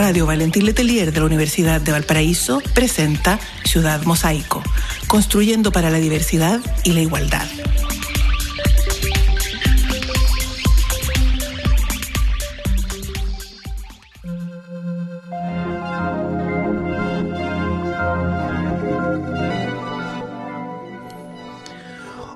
Radio 0.00 0.24
Valentín 0.24 0.64
Letelier 0.64 1.12
de 1.12 1.20
la 1.20 1.26
Universidad 1.26 1.78
de 1.78 1.92
Valparaíso 1.92 2.62
presenta 2.72 3.38
Ciudad 3.64 4.02
Mosaico, 4.04 4.62
construyendo 5.06 5.72
para 5.72 5.90
la 5.90 5.98
diversidad 5.98 6.58
y 6.84 6.94
la 6.94 7.02
igualdad. 7.02 7.46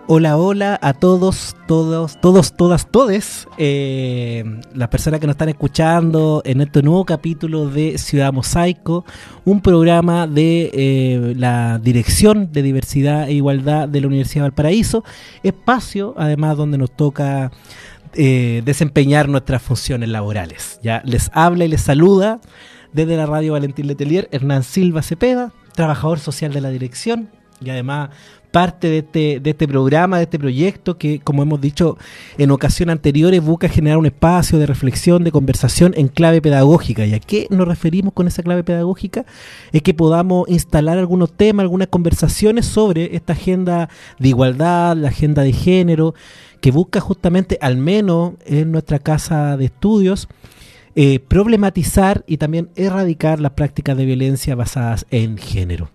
Hola, 0.07 0.37
hola 0.37 0.79
a 0.83 0.93
todos, 0.93 1.57
todos, 1.67 2.21
todos, 2.21 2.55
todas, 2.55 2.91
todes. 2.91 3.49
Eh, 3.57 4.45
las 4.75 4.89
personas 4.91 5.19
que 5.19 5.27
nos 5.27 5.33
están 5.33 5.49
escuchando 5.49 6.43
en 6.45 6.61
este 6.61 6.83
nuevo 6.83 7.07
capítulo 7.07 7.71
de 7.71 7.97
Ciudad 7.97 8.31
Mosaico, 8.31 9.07
un 9.47 9.63
programa 9.63 10.27
de 10.27 10.71
eh, 10.75 11.33
la 11.39 11.79
Dirección 11.79 12.53
de 12.53 12.61
Diversidad 12.61 13.31
e 13.31 13.33
Igualdad 13.33 13.89
de 13.89 14.03
la 14.03 14.09
Universidad 14.09 14.43
de 14.43 14.51
Valparaíso. 14.51 15.05
Espacio, 15.43 16.13
además, 16.19 16.59
donde 16.59 16.77
nos 16.77 16.95
toca 16.95 17.51
eh, 18.13 18.61
desempeñar 18.63 19.31
nuestras 19.31 19.63
funciones 19.63 20.11
laborales. 20.11 20.81
Ya 20.83 21.01
les 21.07 21.31
habla 21.33 21.65
y 21.65 21.69
les 21.69 21.81
saluda 21.81 22.43
desde 22.93 23.17
la 23.17 23.25
radio 23.25 23.55
Valentín 23.55 23.87
Letelier, 23.87 24.29
Hernán 24.33 24.65
Silva 24.65 25.01
Cepeda, 25.01 25.55
trabajador 25.75 26.19
social 26.19 26.53
de 26.53 26.61
la 26.61 26.69
dirección 26.69 27.31
y 27.65 27.71
además 27.71 28.11
parte 28.55 28.89
de 28.89 28.99
este, 28.99 29.41
de 29.41 29.51
este 29.51 29.67
programa, 29.67 30.19
de 30.19 30.23
este 30.23 30.39
proyecto 30.39 30.97
que, 30.97 31.19
como 31.19 31.43
hemos 31.43 31.61
dicho 31.61 31.99
en 32.39 32.53
ocasiones 32.53 32.93
anteriores, 32.93 33.43
busca 33.43 33.69
generar 33.69 33.99
un 33.99 34.07
espacio 34.07 34.61
de 34.61 34.67
reflexión, 34.67 35.25
de 35.25 35.33
conversación 35.33 35.93
en 35.97 36.07
clave 36.07 36.41
pedagógica. 36.41 37.05
¿Y 37.05 37.15
a 37.15 37.19
qué 37.19 37.49
nos 37.51 37.67
referimos 37.67 38.13
con 38.13 38.29
esa 38.29 38.45
clave 38.45 38.63
pedagógica? 38.63 39.27
Es 39.73 39.83
que 39.83 39.93
podamos 39.93 40.49
instalar 40.49 40.99
algunos 40.99 41.33
temas, 41.33 41.65
algunas 41.65 41.89
conversaciones 41.89 42.65
sobre 42.65 43.17
esta 43.17 43.33
agenda 43.33 43.89
de 44.21 44.29
igualdad, 44.29 44.97
la 44.97 45.09
agenda 45.09 45.43
de 45.43 45.53
género, 45.53 46.15
que 46.61 46.71
busca 46.71 47.01
justamente, 47.01 47.59
al 47.61 47.77
menos 47.77 48.35
en 48.47 48.71
nuestra 48.71 49.01
casa 49.01 49.57
de 49.57 49.65
estudios, 49.65 50.29
eh, 50.95 51.19
problematizar 51.19 52.23
y 52.29 52.37
también 52.37 52.71
erradicar 52.77 53.41
las 53.41 53.51
prácticas 53.55 53.97
de 53.97 54.05
violencia 54.05 54.55
basadas 54.55 55.07
en 55.11 55.39
género. 55.39 55.91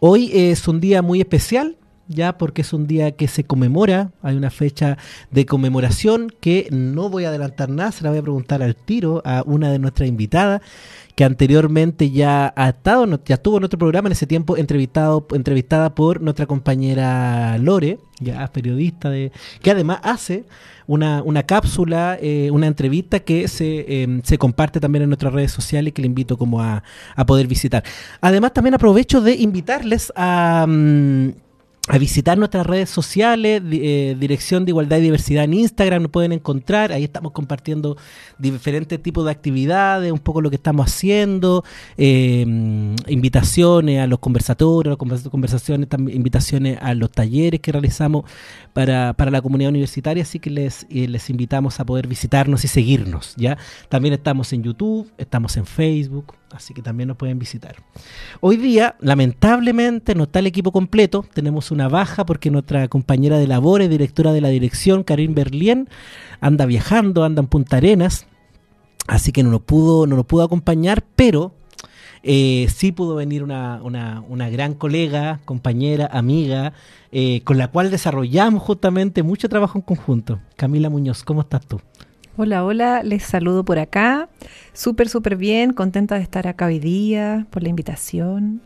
Hoy 0.00 0.30
es 0.32 0.66
un 0.68 0.80
día 0.80 1.02
muy 1.02 1.20
especial, 1.20 1.76
ya 2.08 2.38
porque 2.38 2.62
es 2.62 2.72
un 2.72 2.86
día 2.86 3.12
que 3.12 3.28
se 3.28 3.44
conmemora, 3.44 4.12
hay 4.22 4.36
una 4.36 4.50
fecha 4.50 4.98
de 5.30 5.46
conmemoración 5.46 6.32
que 6.40 6.68
no 6.70 7.08
voy 7.08 7.24
a 7.24 7.28
adelantar 7.28 7.68
nada, 7.68 7.92
se 7.92 8.04
la 8.04 8.10
voy 8.10 8.18
a 8.18 8.22
preguntar 8.22 8.62
al 8.62 8.76
tiro 8.76 9.22
a 9.24 9.42
una 9.46 9.70
de 9.70 9.78
nuestras 9.78 10.08
invitadas 10.08 10.62
que 11.14 11.24
anteriormente 11.24 12.10
ya 12.10 12.52
ha 12.56 12.70
estado, 12.70 13.06
ya 13.24 13.34
estuvo 13.34 13.58
en 13.58 13.64
otro 13.64 13.78
programa 13.78 14.08
en 14.08 14.12
ese 14.12 14.26
tiempo 14.26 14.56
entrevistado, 14.56 15.26
entrevistada 15.32 15.94
por 15.94 16.20
nuestra 16.20 16.46
compañera 16.46 17.58
Lore, 17.58 17.98
ya 18.20 18.46
periodista 18.48 19.10
de, 19.10 19.32
que 19.60 19.70
además 19.70 20.00
hace 20.02 20.44
una, 20.86 21.22
una 21.22 21.42
cápsula, 21.44 22.18
eh, 22.20 22.50
una 22.50 22.66
entrevista 22.66 23.20
que 23.20 23.46
se, 23.48 24.02
em, 24.02 24.22
se, 24.22 24.38
comparte 24.38 24.80
también 24.80 25.02
en 25.02 25.10
nuestras 25.10 25.32
redes 25.32 25.52
sociales 25.52 25.92
que 25.92 26.02
le 26.02 26.06
invito 26.06 26.36
como 26.36 26.60
a, 26.60 26.82
a 27.14 27.26
poder 27.26 27.46
visitar. 27.46 27.84
Además 28.20 28.52
también 28.52 28.74
aprovecho 28.74 29.20
de 29.20 29.34
invitarles 29.34 30.12
a... 30.16 30.66
Mm, 30.68 31.30
a 31.88 31.98
visitar 31.98 32.38
nuestras 32.38 32.64
redes 32.64 32.90
sociales, 32.90 33.60
eh, 33.72 34.16
Dirección 34.18 34.64
de 34.64 34.70
Igualdad 34.70 34.98
y 34.98 35.02
Diversidad 35.02 35.44
en 35.44 35.54
Instagram, 35.54 36.02
nos 36.02 36.12
pueden 36.12 36.30
encontrar, 36.30 36.92
ahí 36.92 37.02
estamos 37.02 37.32
compartiendo 37.32 37.96
diferentes 38.38 39.02
tipos 39.02 39.24
de 39.24 39.32
actividades, 39.32 40.12
un 40.12 40.20
poco 40.20 40.40
lo 40.40 40.48
que 40.48 40.56
estamos 40.56 40.86
haciendo, 40.86 41.64
eh, 41.96 42.42
invitaciones 43.08 43.98
a 43.98 44.06
los 44.06 44.20
conversatorios, 44.20 44.96
conversaciones, 44.96 45.88
también 45.88 46.16
invitaciones 46.16 46.78
a 46.80 46.94
los 46.94 47.10
talleres 47.10 47.60
que 47.60 47.72
realizamos 47.72 48.26
para, 48.72 49.12
para 49.14 49.32
la 49.32 49.42
comunidad 49.42 49.70
universitaria, 49.70 50.22
así 50.22 50.38
que 50.38 50.50
les, 50.50 50.86
eh, 50.88 51.08
les 51.08 51.30
invitamos 51.30 51.80
a 51.80 51.84
poder 51.84 52.06
visitarnos 52.06 52.64
y 52.64 52.68
seguirnos, 52.68 53.34
¿ya? 53.36 53.58
También 53.88 54.14
estamos 54.14 54.52
en 54.52 54.62
YouTube, 54.62 55.10
estamos 55.18 55.56
en 55.56 55.66
Facebook, 55.66 56.32
así 56.54 56.74
que 56.74 56.82
también 56.82 57.08
nos 57.08 57.16
pueden 57.16 57.38
visitar. 57.38 57.76
Hoy 58.40 58.56
día, 58.56 58.96
lamentablemente, 59.00 60.14
no 60.14 60.24
está 60.24 60.38
el 60.38 60.46
equipo 60.46 60.72
completo, 60.72 61.24
tenemos 61.32 61.70
una 61.70 61.88
baja 61.88 62.24
porque 62.26 62.50
nuestra 62.50 62.88
compañera 62.88 63.38
de 63.38 63.46
labores, 63.46 63.90
directora 63.90 64.32
de 64.32 64.40
la 64.40 64.48
dirección, 64.48 65.04
Karin 65.04 65.34
Berlien, 65.34 65.88
anda 66.40 66.66
viajando, 66.66 67.24
anda 67.24 67.40
en 67.40 67.48
Punta 67.48 67.78
Arenas, 67.78 68.26
así 69.06 69.32
que 69.32 69.42
no 69.42 69.50
nos 69.50 69.62
pudo, 69.62 70.06
no 70.06 70.16
nos 70.16 70.26
pudo 70.26 70.42
acompañar, 70.42 71.04
pero 71.16 71.54
eh, 72.22 72.68
sí 72.72 72.92
pudo 72.92 73.16
venir 73.16 73.42
una, 73.42 73.80
una, 73.82 74.22
una, 74.28 74.48
gran 74.48 74.74
colega, 74.74 75.40
compañera, 75.44 76.08
amiga, 76.12 76.72
eh, 77.10 77.42
con 77.44 77.58
la 77.58 77.68
cual 77.68 77.90
desarrollamos 77.90 78.62
justamente 78.62 79.22
mucho 79.22 79.48
trabajo 79.48 79.78
en 79.78 79.82
conjunto. 79.82 80.40
Camila 80.56 80.88
Muñoz, 80.88 81.24
¿cómo 81.24 81.40
estás 81.40 81.66
tú? 81.66 81.80
Hola, 82.38 82.64
hola, 82.64 83.02
les 83.02 83.24
saludo 83.24 83.62
por 83.62 83.78
acá. 83.78 84.30
Súper, 84.72 85.10
súper 85.10 85.36
bien, 85.36 85.74
contenta 85.74 86.14
de 86.14 86.22
estar 86.22 86.48
acá 86.48 86.64
hoy 86.64 86.78
día, 86.78 87.46
por 87.50 87.62
la 87.62 87.68
invitación. 87.68 88.62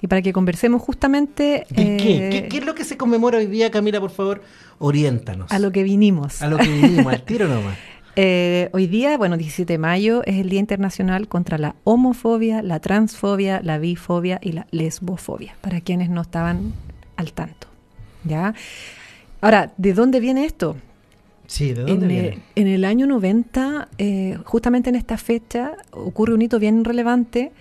Y 0.00 0.06
para 0.06 0.22
que 0.22 0.32
conversemos 0.32 0.80
justamente... 0.80 1.66
¿De 1.68 1.98
qué? 1.98 2.28
¿Qué? 2.30 2.48
¿Qué? 2.48 2.58
es 2.58 2.64
lo 2.64 2.74
que 2.74 2.84
se 2.84 2.96
conmemora 2.96 3.36
hoy 3.36 3.46
día, 3.46 3.70
Camila? 3.70 4.00
Por 4.00 4.12
favor, 4.12 4.42
oriéntanos. 4.78 5.52
A 5.52 5.58
lo 5.58 5.72
que 5.72 5.82
vinimos. 5.82 6.40
A 6.40 6.48
lo 6.48 6.56
que 6.56 6.68
vinimos, 6.68 7.12
al 7.12 7.22
tiro 7.26 7.48
nomás. 7.48 7.76
Eh, 8.16 8.70
hoy 8.72 8.86
día, 8.86 9.18
bueno, 9.18 9.36
17 9.36 9.74
de 9.74 9.78
mayo, 9.78 10.22
es 10.24 10.36
el 10.36 10.48
Día 10.48 10.60
Internacional 10.60 11.28
contra 11.28 11.58
la 11.58 11.76
homofobia, 11.84 12.62
la 12.62 12.80
transfobia, 12.80 13.60
la 13.62 13.76
bifobia 13.76 14.38
y 14.42 14.52
la 14.52 14.66
lesbofobia, 14.70 15.54
para 15.60 15.82
quienes 15.82 16.08
no 16.08 16.22
estaban 16.22 16.72
al 17.16 17.34
tanto. 17.34 17.66
¿Ya? 18.24 18.54
Ahora, 19.42 19.74
¿de 19.76 19.92
dónde 19.92 20.18
viene 20.18 20.46
esto? 20.46 20.76
Sí, 21.52 21.74
¿de 21.74 21.82
dónde 21.82 22.06
en, 22.06 22.08
viene? 22.08 22.28
El, 22.28 22.62
en 22.62 22.66
el 22.66 22.84
año 22.86 23.06
90, 23.06 23.90
eh, 23.98 24.38
justamente 24.42 24.88
en 24.88 24.96
esta 24.96 25.18
fecha, 25.18 25.76
ocurre 25.90 26.32
un 26.32 26.40
hito 26.40 26.58
bien 26.58 26.82
relevante 26.82 27.52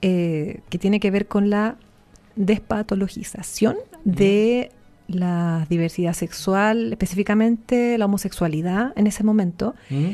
eh, 0.00 0.60
que 0.70 0.78
tiene 0.78 1.00
que 1.00 1.10
ver 1.10 1.26
con 1.26 1.50
la 1.50 1.76
despatologización 2.34 3.76
de 4.04 4.70
la 5.06 5.66
diversidad 5.68 6.14
sexual, 6.14 6.92
específicamente 6.92 7.98
la 7.98 8.06
homosexualidad 8.06 8.94
en 8.96 9.06
ese 9.06 9.22
momento. 9.22 9.74
Mm. 9.90 10.12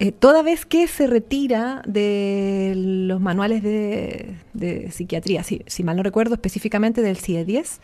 Eh, 0.00 0.10
toda 0.10 0.42
vez 0.42 0.66
que 0.66 0.88
se 0.88 1.06
retira 1.06 1.82
de 1.86 2.72
los 2.74 3.20
manuales 3.20 3.62
de, 3.62 4.34
de 4.54 4.90
psiquiatría, 4.90 5.44
si, 5.44 5.62
si, 5.68 5.84
mal 5.84 5.96
no 5.96 6.02
recuerdo, 6.02 6.34
específicamente 6.34 7.00
del 7.00 7.16
CIE-10, 7.16 7.78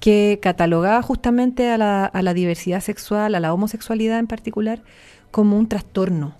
que 0.00 0.38
catalogaba 0.42 1.02
justamente 1.02 1.70
a 1.70 1.78
la, 1.78 2.04
a 2.06 2.22
la 2.22 2.34
diversidad 2.34 2.80
sexual, 2.80 3.34
a 3.34 3.40
la 3.40 3.52
homosexualidad 3.52 4.18
en 4.18 4.26
particular, 4.26 4.82
como 5.30 5.56
un 5.58 5.68
trastorno 5.68 6.36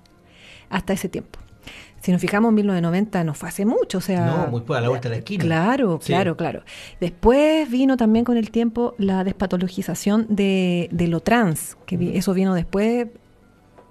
hasta 0.70 0.92
ese 0.92 1.08
tiempo 1.08 1.38
si 2.00 2.12
nos 2.12 2.20
fijamos, 2.20 2.50
en 2.50 2.54
1990 2.56 3.24
no 3.24 3.34
fue 3.34 3.48
hace 3.48 3.64
mucho, 3.64 3.98
o 3.98 4.00
sea... 4.00 4.26
No, 4.26 4.47
muy 4.48 4.62
a 4.76 4.80
la 4.80 4.88
vuelta 4.88 5.08
de 5.08 5.16
la 5.16 5.18
esquina. 5.18 5.44
Claro, 5.44 5.98
sí. 6.00 6.12
claro, 6.12 6.36
claro. 6.36 6.62
Después 7.00 7.68
vino 7.70 7.97
también 7.97 8.24
con 8.24 8.36
el 8.36 8.50
tiempo 8.50 8.94
la 8.98 9.24
despatologización 9.24 10.26
de, 10.28 10.88
de 10.92 11.08
lo 11.08 11.20
trans, 11.20 11.76
que 11.86 11.98
mm. 11.98 12.16
eso 12.16 12.34
vino 12.34 12.54
después, 12.54 13.08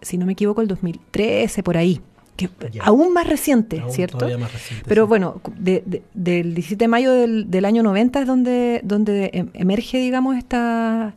si 0.02 0.18
no 0.18 0.26
me 0.26 0.34
equivoco, 0.34 0.62
el 0.62 0.68
2013, 0.68 1.64
por 1.64 1.78
ahí. 1.78 2.02
Que 2.38 2.50
aún 2.82 3.14
más 3.14 3.28
reciente, 3.28 3.80
aún 3.80 3.92
¿cierto? 3.92 4.30
Más 4.38 4.54
reciente, 4.54 4.86
Pero 4.88 5.06
sí. 5.06 5.10
bueno, 5.10 5.42
de, 5.58 5.84
de, 5.86 6.04
del 6.14 6.54
17 6.54 6.84
de 6.84 6.88
mayo 6.88 7.12
del, 7.12 7.50
del, 7.50 7.66
año 7.66 7.82
90 7.82 8.22
es 8.22 8.28
donde, 8.28 8.82
donde 8.84 9.32
em, 9.34 9.50
emerge, 9.54 9.98
digamos, 9.98 10.38
esta, 10.38 11.16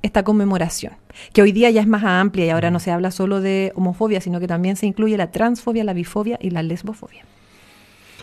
esta 0.00 0.24
conmemoración, 0.24 0.94
que 1.34 1.42
hoy 1.42 1.52
día 1.52 1.70
ya 1.70 1.82
es 1.82 1.86
más 1.86 2.04
amplia 2.04 2.46
y 2.46 2.50
ahora 2.50 2.70
no 2.70 2.80
se 2.80 2.90
habla 2.90 3.10
solo 3.10 3.42
de 3.42 3.72
homofobia, 3.74 4.22
sino 4.22 4.40
que 4.40 4.48
también 4.48 4.76
se 4.76 4.86
incluye 4.86 5.16
la 5.18 5.30
transfobia, 5.30 5.84
la 5.84 5.92
bifobia 5.92 6.38
y 6.40 6.50
la 6.50 6.62
lesbofobia. 6.62 7.24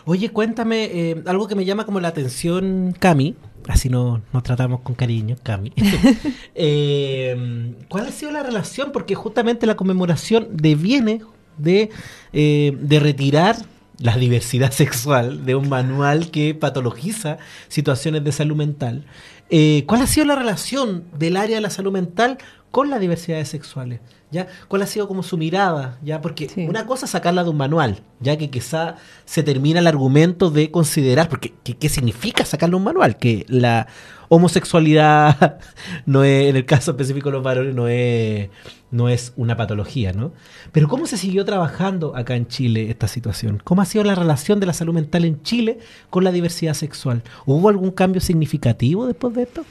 Oye, 0.04 0.30
cuéntame 0.30 0.84
eh, 0.84 1.22
algo 1.26 1.46
que 1.46 1.54
me 1.54 1.64
llama 1.64 1.84
como 1.84 2.00
la 2.00 2.08
atención, 2.08 2.96
Cami, 2.98 3.36
así 3.68 3.88
nos, 3.88 4.20
nos 4.32 4.42
tratamos 4.42 4.80
con 4.80 4.94
cariño, 4.94 5.36
Cami. 5.42 5.72
eh, 6.54 7.74
¿Cuál 7.88 8.06
ha 8.06 8.10
sido 8.10 8.32
la 8.32 8.42
relación? 8.42 8.90
Porque 8.92 9.14
justamente 9.14 9.66
la 9.66 9.76
conmemoración 9.76 10.48
deviene 10.52 11.20
de, 11.62 11.90
eh, 12.32 12.76
de 12.80 13.00
retirar 13.00 13.56
la 13.98 14.16
diversidad 14.16 14.70
sexual 14.72 15.44
de 15.44 15.54
un 15.54 15.68
manual 15.68 16.30
que 16.30 16.54
patologiza 16.54 17.38
situaciones 17.68 18.24
de 18.24 18.32
salud 18.32 18.56
mental. 18.56 19.04
Eh, 19.50 19.84
¿Cuál 19.86 20.02
ha 20.02 20.06
sido 20.06 20.26
la 20.26 20.36
relación 20.36 21.04
del 21.18 21.36
área 21.36 21.56
de 21.56 21.60
la 21.60 21.70
salud 21.70 21.92
mental 21.92 22.38
con 22.70 22.88
las 22.88 23.00
diversidades 23.00 23.48
sexuales? 23.48 24.00
¿Ya? 24.30 24.46
¿Cuál 24.68 24.82
ha 24.82 24.86
sido 24.86 25.08
como 25.08 25.24
su 25.24 25.36
mirada? 25.36 25.98
¿Ya? 26.04 26.20
Porque 26.20 26.48
una 26.68 26.86
cosa 26.86 27.06
es 27.06 27.10
sacarla 27.10 27.42
de 27.42 27.50
un 27.50 27.56
manual, 27.56 28.04
ya 28.20 28.38
que 28.38 28.48
quizá 28.48 28.94
se 29.24 29.42
termina 29.42 29.80
el 29.80 29.88
argumento 29.88 30.50
de 30.50 30.70
considerar, 30.70 31.28
porque 31.28 31.52
¿qué, 31.64 31.88
significa 31.88 32.44
sacarla 32.44 32.74
de 32.74 32.76
un 32.76 32.84
manual? 32.84 33.16
Que 33.16 33.44
la 33.48 33.88
homosexualidad 34.30 35.58
no 36.06 36.24
es, 36.24 36.48
en 36.48 36.56
el 36.56 36.64
caso 36.64 36.92
específico 36.92 37.28
de 37.28 37.32
los 37.34 37.42
varones, 37.42 37.74
no 37.74 37.88
es, 37.88 38.48
no 38.90 39.08
es 39.08 39.34
una 39.36 39.56
patología, 39.56 40.12
¿no? 40.12 40.32
Pero 40.72 40.88
¿cómo 40.88 41.06
se 41.06 41.18
siguió 41.18 41.44
trabajando 41.44 42.16
acá 42.16 42.36
en 42.36 42.46
Chile 42.46 42.90
esta 42.90 43.08
situación? 43.08 43.60
¿Cómo 43.62 43.82
ha 43.82 43.84
sido 43.84 44.04
la 44.04 44.14
relación 44.14 44.60
de 44.60 44.66
la 44.66 44.72
salud 44.72 44.94
mental 44.94 45.24
en 45.24 45.42
Chile 45.42 45.80
con 46.10 46.24
la 46.24 46.32
diversidad 46.32 46.74
sexual? 46.74 47.22
¿Hubo 47.44 47.68
algún 47.68 47.90
cambio 47.90 48.20
significativo 48.20 49.06
después 49.06 49.34
de 49.34 49.42
esto? 49.42 49.66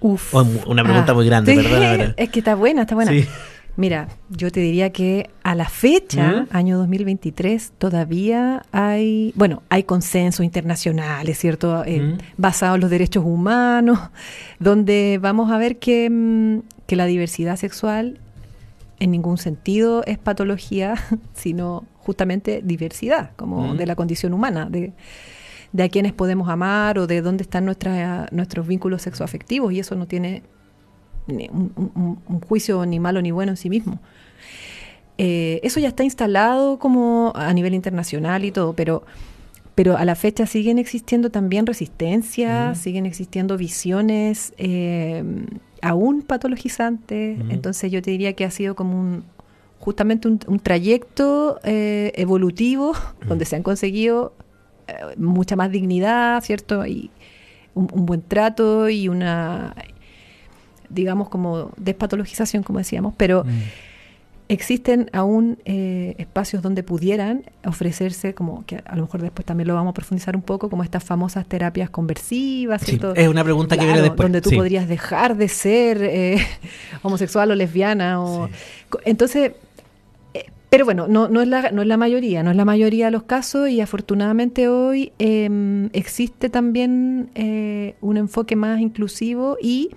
Uf. 0.00 0.34
una 0.66 0.84
pregunta 0.84 1.14
muy 1.14 1.24
grande, 1.24 1.56
¿verdad? 1.56 2.14
Es 2.18 2.28
que 2.28 2.40
está 2.40 2.54
buena, 2.54 2.82
está 2.82 2.94
buena. 2.94 3.12
Mira, 3.76 4.08
yo 4.30 4.50
te 4.50 4.60
diría 4.60 4.90
que 4.90 5.28
a 5.42 5.54
la 5.54 5.68
fecha, 5.68 6.30
¿Mm? 6.30 6.46
año 6.50 6.78
2023, 6.78 7.72
todavía 7.76 8.62
hay, 8.72 9.34
bueno, 9.36 9.62
hay 9.68 9.82
consenso 9.82 10.42
internacional, 10.42 11.28
es 11.28 11.38
cierto, 11.38 11.84
eh, 11.84 12.00
¿Mm? 12.00 12.18
basado 12.38 12.76
en 12.76 12.80
los 12.80 12.90
derechos 12.90 13.24
humanos, 13.24 13.98
donde 14.58 15.18
vamos 15.20 15.50
a 15.50 15.58
ver 15.58 15.78
que, 15.78 16.08
mm, 16.10 16.60
que 16.86 16.96
la 16.96 17.04
diversidad 17.04 17.56
sexual 17.56 18.18
en 18.98 19.10
ningún 19.10 19.36
sentido 19.36 20.02
es 20.06 20.16
patología, 20.16 20.94
sino 21.34 21.84
justamente 21.98 22.62
diversidad, 22.64 23.32
como 23.36 23.74
de 23.74 23.84
la 23.84 23.94
condición 23.94 24.32
humana, 24.32 24.68
de, 24.70 24.94
de 25.72 25.82
a 25.82 25.88
quienes 25.90 26.14
podemos 26.14 26.48
amar 26.48 26.98
o 26.98 27.06
de 27.06 27.20
dónde 27.20 27.42
están 27.42 27.66
nuestras, 27.66 28.32
nuestros 28.32 28.66
vínculos 28.66 29.02
sexoafectivos, 29.02 29.70
y 29.72 29.80
eso 29.80 29.96
no 29.96 30.06
tiene 30.06 30.44
un, 31.28 32.40
juicio 32.48 32.84
ni 32.86 33.00
malo 33.00 33.22
ni 33.22 33.30
bueno 33.30 33.52
en 33.52 33.56
sí 33.56 33.70
mismo. 33.70 33.98
Eh, 35.18 35.60
eso 35.62 35.80
ya 35.80 35.88
está 35.88 36.04
instalado 36.04 36.78
como 36.78 37.32
a 37.34 37.52
nivel 37.52 37.74
internacional 37.74 38.44
y 38.44 38.52
todo, 38.52 38.74
pero, 38.74 39.04
pero 39.74 39.96
a 39.96 40.04
la 40.04 40.14
fecha 40.14 40.46
siguen 40.46 40.78
existiendo 40.78 41.30
también 41.30 41.66
resistencias, 41.66 42.78
siguen 42.78 43.06
existiendo 43.06 43.56
visiones 43.56 44.52
eh, 44.58 45.24
aún 45.82 46.22
patologizantes. 46.22 47.38
Entonces 47.48 47.90
yo 47.90 48.02
te 48.02 48.10
diría 48.10 48.34
que 48.34 48.44
ha 48.44 48.50
sido 48.50 48.74
como 48.74 48.98
un 48.98 49.24
justamente 49.78 50.26
un, 50.26 50.58
trayecto 50.58 51.60
eh, 51.62 52.10
evolutivo 52.16 52.94
donde 53.28 53.44
se 53.44 53.56
han 53.56 53.62
conseguido 53.62 54.32
mucha 55.16 55.54
más 55.54 55.70
dignidad, 55.70 56.42
¿cierto? 56.42 56.86
Y 56.86 57.10
un 57.74 58.06
buen 58.06 58.22
trato 58.22 58.88
y 58.88 59.08
una 59.08 59.74
digamos, 60.88 61.28
como 61.28 61.70
despatologización, 61.76 62.62
como 62.62 62.78
decíamos, 62.78 63.14
pero 63.16 63.44
mm. 63.44 63.48
existen 64.48 65.10
aún 65.12 65.58
eh, 65.64 66.14
espacios 66.18 66.62
donde 66.62 66.82
pudieran 66.82 67.44
ofrecerse, 67.64 68.34
como 68.34 68.64
que 68.66 68.82
a 68.84 68.96
lo 68.96 69.02
mejor 69.02 69.22
después 69.22 69.44
también 69.44 69.68
lo 69.68 69.74
vamos 69.74 69.90
a 69.90 69.94
profundizar 69.94 70.36
un 70.36 70.42
poco, 70.42 70.70
como 70.70 70.82
estas 70.82 71.04
famosas 71.04 71.46
terapias 71.46 71.90
conversivas. 71.90 72.82
es 72.88 73.28
una 73.28 73.44
pregunta 73.44 73.76
que 73.76 73.84
viene 73.84 74.02
después. 74.02 74.24
Donde 74.24 74.40
tú 74.40 74.50
podrías 74.50 74.88
dejar 74.88 75.36
de 75.36 75.48
ser 75.48 76.02
eh, 76.02 76.38
homosexual 77.02 77.50
o 77.50 77.54
lesbiana. 77.54 78.22
O, 78.22 78.48
Entonces, 79.04 79.52
eh, 80.34 80.46
pero 80.70 80.84
bueno, 80.84 81.06
no, 81.08 81.28
no, 81.28 81.40
es 81.42 81.48
la, 81.48 81.70
no 81.70 81.82
es 81.82 81.88
la 81.88 81.96
mayoría, 81.96 82.42
no 82.42 82.50
es 82.50 82.56
la 82.56 82.64
mayoría 82.64 83.06
de 83.06 83.10
los 83.10 83.24
casos 83.24 83.68
y 83.68 83.80
afortunadamente 83.80 84.68
hoy 84.68 85.12
em, 85.18 85.88
existe 85.92 86.50
también 86.50 87.30
un 88.00 88.16
enfoque 88.16 88.56
más 88.56 88.80
inclusivo 88.80 89.56
y 89.60 89.90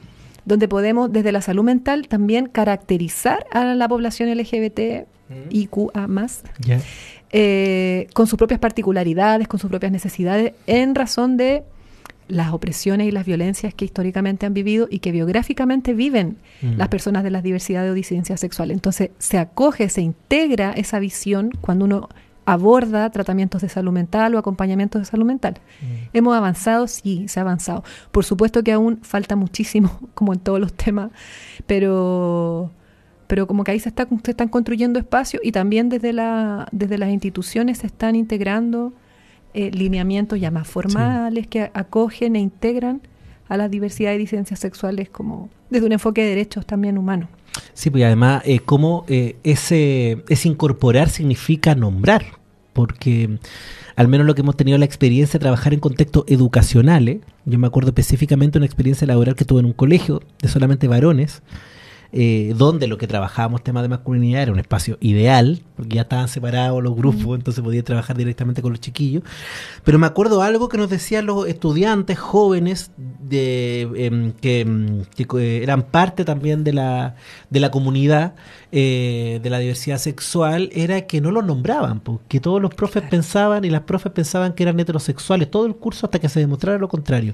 donde 0.50 0.68
podemos 0.68 1.14
desde 1.14 1.32
la 1.32 1.42
salud 1.42 1.64
mental 1.64 2.08
también 2.10 2.48
caracterizar 2.48 3.46
a 3.52 3.64
la 3.76 3.88
población 3.88 4.30
LGBT 4.36 5.08
y 5.50 5.68
QA 5.68 6.08
más, 6.08 6.44
eh, 7.32 8.08
con 8.14 8.26
sus 8.28 8.38
propias 8.38 8.60
particularidades, 8.60 9.48
con 9.48 9.60
sus 9.60 9.70
propias 9.70 9.92
necesidades, 9.92 10.54
en 10.66 10.96
razón 10.96 11.38
de 11.38 11.64
las 12.28 12.52
opresiones 12.52 13.08
y 13.08 13.12
las 13.12 13.26
violencias 13.26 13.74
que 13.74 13.86
históricamente 13.86 14.46
han 14.46 14.54
vivido 14.54 14.88
y 14.90 15.00
que 15.00 15.12
biográficamente 15.12 15.94
viven 15.94 16.38
mm. 16.62 16.78
las 16.78 16.88
personas 16.88 17.24
de 17.24 17.32
las 17.32 17.44
diversidades 17.44 17.92
o 17.92 17.94
disidencias 17.94 18.40
sexuales. 18.40 18.76
Entonces 18.76 19.12
se 19.20 19.38
acoge, 19.38 19.90
se 19.90 20.02
integra 20.02 20.72
esa 20.72 21.00
visión 21.00 21.52
cuando 21.62 21.86
uno 21.86 22.10
aborda 22.52 23.10
tratamientos 23.12 23.62
de 23.62 23.70
salud 23.70 23.92
mental 23.92 24.34
o 24.36 24.40
acompañamientos 24.40 25.02
de 25.02 25.06
salud 25.06 25.26
mental. 25.26 25.60
Mm. 25.82 25.86
¿Hemos 26.14 26.36
avanzado? 26.36 26.88
Sí, 26.88 27.28
se 27.28 27.40
ha 27.40 27.44
avanzado. 27.44 27.84
Por 28.12 28.26
supuesto 28.26 28.64
que 28.64 28.72
aún 28.72 29.00
falta 29.04 29.36
muchísimo, 29.36 30.00
como 30.14 30.34
en 30.34 30.40
todos 30.40 30.60
los 30.60 30.74
temas, 30.74 31.12
pero, 31.68 32.72
pero 33.28 33.46
como 33.46 33.64
que 33.64 33.72
ahí 33.72 33.80
se, 33.80 33.90
está, 33.90 34.08
se 34.24 34.32
están 34.32 34.48
construyendo 34.48 34.98
espacios 35.00 35.42
y 35.46 35.52
también 35.52 35.90
desde, 35.90 36.12
la, 36.14 36.68
desde 36.72 36.98
las 36.98 37.10
instituciones 37.10 37.80
se 37.80 37.88
están 37.88 38.16
integrando 38.16 38.94
eh, 39.54 39.72
lineamientos 39.72 40.40
ya 40.40 40.52
más 40.52 40.68
formales 40.68 41.48
que 41.48 41.72
acogen 41.74 42.36
e 42.36 42.40
integran 42.40 43.02
a 43.48 43.58
la 43.58 43.68
diversidad 43.68 44.12
de 44.12 44.20
disidencias 44.20 44.60
sexuales 44.60 45.10
como 45.10 45.50
desde 45.70 45.86
un 45.86 45.92
enfoque 45.92 46.22
de 46.22 46.30
derechos 46.30 46.66
también 46.66 46.98
humanos. 46.98 47.30
Sí, 47.74 47.90
pues 47.90 48.04
además, 48.04 48.44
eh, 48.46 48.60
cómo 48.60 49.06
eh, 49.08 49.38
ese, 49.44 50.24
ese 50.30 50.48
incorporar 50.50 51.10
significa 51.10 51.76
nombrar 51.76 52.39
porque 52.80 53.40
al 53.98 54.08
menos 54.08 54.26
lo 54.26 54.36
que 54.36 54.40
hemos 54.40 54.56
tenido 54.56 54.78
la 54.78 54.86
experiencia 54.86 55.38
de 55.38 55.42
trabajar 55.42 55.74
en 55.74 55.82
contextos 55.82 56.24
educacionales, 56.28 57.18
yo 57.44 57.60
me 57.60 57.68
acuerdo 57.68 57.90
específicamente 57.90 58.58
una 58.58 58.66
experiencia 58.66 59.06
laboral 59.06 59.36
que 59.36 59.44
tuve 59.44 59.60
en 59.60 59.66
un 59.66 59.74
colegio 59.74 60.22
de 60.42 60.48
solamente 60.48 60.88
varones, 60.88 61.42
eh, 62.14 62.54
donde 62.56 62.88
lo 62.88 62.98
que 62.98 63.06
trabajábamos 63.06 63.66
tema 63.66 63.82
de 63.82 63.90
masculinidad 63.90 64.44
era 64.44 64.54
un 64.54 64.60
espacio 64.60 64.98
ideal, 65.02 65.60
porque 65.80 65.96
ya 65.96 66.02
estaban 66.02 66.28
separados 66.28 66.84
los 66.84 66.94
grupos, 66.94 67.38
entonces 67.38 67.64
podía 67.64 67.82
trabajar 67.82 68.18
directamente 68.18 68.62
con 68.62 68.74
los 68.74 68.82
chiquillos. 68.82 69.24
Pero 69.86 69.98
me 69.98 70.08
acuerdo 70.08 70.42
algo 70.42 70.68
que 70.68 70.78
nos 70.78 70.90
decían 70.90 71.26
los 71.26 71.48
estudiantes 71.48 72.20
jóvenes 72.20 72.92
de, 72.98 73.88
em, 73.96 74.34
que, 74.34 74.60
em, 74.60 75.06
que, 75.06 75.64
eran 75.64 75.84
parte 75.84 76.26
también 76.26 76.66
de 76.66 76.74
la, 76.74 77.16
de 77.50 77.62
la 77.62 77.72
comunidad 77.72 78.34
eh, 78.72 79.40
de 79.42 79.50
la 79.50 79.58
diversidad 79.58 79.98
sexual 79.98 80.70
era 80.74 81.08
que 81.08 81.22
no 81.22 81.32
los 81.32 81.44
nombraban, 81.44 82.02
porque 82.02 82.40
todos 82.40 82.62
los 82.62 82.76
profes 82.76 83.02
pensaban 83.10 83.66
y 83.66 83.70
las 83.70 83.82
profes 83.82 84.12
pensaban 84.12 84.54
que 84.54 84.62
eran 84.62 84.80
heterosexuales 84.80 85.50
todo 85.50 85.66
el 85.66 85.76
curso 85.76 86.06
hasta 86.06 86.20
que 86.20 86.30
se 86.30 86.42
demostrara 86.42 86.78
lo 86.78 86.88
contrario. 86.88 87.34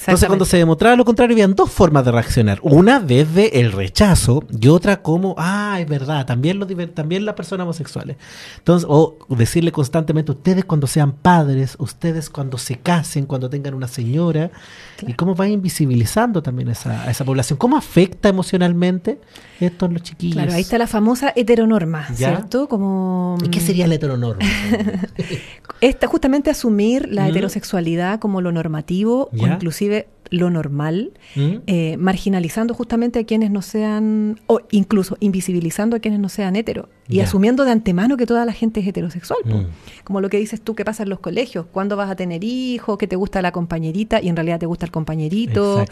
Entonces 0.00 0.28
cuando 0.28 0.44
se 0.44 0.58
demostraba 0.58 0.94
lo 0.94 1.04
contrario 1.04 1.34
habían 1.34 1.54
dos 1.54 1.70
formas 1.70 2.04
de 2.04 2.12
reaccionar. 2.12 2.58
Una 2.62 3.00
desde 3.00 3.60
el 3.60 3.72
rechazo 3.72 4.44
y 4.60 4.68
otra 4.68 5.02
como, 5.02 5.34
ah, 5.38 5.78
es 5.80 5.88
verdad, 5.88 6.26
también, 6.26 6.58
los, 6.58 6.68
también 6.94 7.24
las 7.24 7.34
personas 7.34 7.66
homosexuales. 7.78 8.16
Entonces, 8.58 8.86
o 8.90 9.16
decirle 9.30 9.72
constantemente, 9.72 10.32
ustedes 10.32 10.64
cuando 10.64 10.86
sean 10.86 11.12
padres, 11.12 11.76
ustedes 11.78 12.30
cuando 12.30 12.58
se 12.58 12.76
casen, 12.76 13.26
cuando 13.26 13.48
tengan 13.48 13.74
una 13.74 13.88
señora, 13.88 14.50
y 15.06 15.14
cómo 15.14 15.34
va 15.34 15.48
invisibilizando 15.48 16.42
también 16.42 16.68
esa, 16.68 17.04
a 17.04 17.10
esa 17.10 17.24
población. 17.24 17.58
¿Cómo 17.58 17.76
afecta 17.76 18.28
emocionalmente 18.28 19.20
esto 19.60 19.86
a 19.86 19.88
los 19.88 20.02
chiquillos? 20.02 20.34
Claro, 20.34 20.52
ahí 20.52 20.62
está 20.62 20.78
la 20.78 20.86
famosa 20.86 21.32
heteronorma, 21.34 22.08
¿cierto? 22.14 22.68
Como... 22.68 23.38
¿Y 23.44 23.48
qué 23.48 23.60
sería 23.60 23.86
la 23.86 23.94
heteronorma? 23.94 24.44
Esta, 25.80 26.08
justamente 26.08 26.50
asumir 26.50 27.08
la 27.08 27.28
heterosexualidad 27.28 28.18
como 28.18 28.40
lo 28.40 28.50
normativo 28.50 29.30
o 29.38 29.46
inclusive 29.46 30.08
lo 30.30 30.50
normal, 30.50 31.12
¿Mm? 31.34 31.56
eh, 31.66 31.96
marginalizando 31.98 32.74
justamente 32.74 33.18
a 33.18 33.24
quienes 33.24 33.50
no 33.50 33.62
sean, 33.62 34.40
o 34.46 34.60
incluso 34.70 35.16
invisibilizando 35.20 35.96
a 35.96 35.98
quienes 36.00 36.20
no 36.20 36.28
sean 36.28 36.56
hetero, 36.56 36.88
y 37.08 37.20
asumiendo 37.20 37.64
de 37.64 37.70
antemano 37.70 38.16
que 38.16 38.26
toda 38.26 38.44
la 38.44 38.52
gente 38.52 38.80
es 38.80 38.86
heterosexual. 38.86 39.38
Mm. 39.44 40.04
Como 40.04 40.20
lo 40.20 40.28
que 40.28 40.38
dices 40.38 40.60
tú 40.60 40.74
que 40.74 40.84
pasa 40.84 41.04
en 41.04 41.08
los 41.08 41.20
colegios, 41.20 41.66
cuándo 41.72 41.96
vas 41.96 42.10
a 42.10 42.16
tener 42.16 42.44
hijos, 42.44 42.98
que 42.98 43.06
te 43.06 43.16
gusta 43.16 43.40
la 43.40 43.52
compañerita 43.52 44.20
y 44.20 44.28
en 44.28 44.36
realidad 44.36 44.58
te 44.58 44.66
gusta 44.66 44.84
el 44.84 44.92
compañerito. 44.92 45.84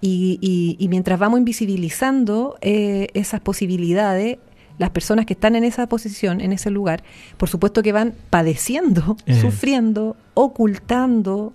Y, 0.00 0.76
y, 0.78 0.88
mientras 0.88 1.18
vamos 1.18 1.38
invisibilizando 1.38 2.56
eh, 2.60 3.08
esas 3.14 3.40
posibilidades, 3.40 4.38
las 4.78 4.90
personas 4.90 5.26
que 5.26 5.34
están 5.34 5.56
en 5.56 5.64
esa 5.64 5.88
posición, 5.88 6.40
en 6.40 6.52
ese 6.52 6.70
lugar, 6.70 7.02
por 7.36 7.48
supuesto 7.48 7.82
que 7.82 7.92
van 7.92 8.14
padeciendo, 8.30 9.16
eh. 9.26 9.40
sufriendo, 9.40 10.16
ocultando 10.34 11.52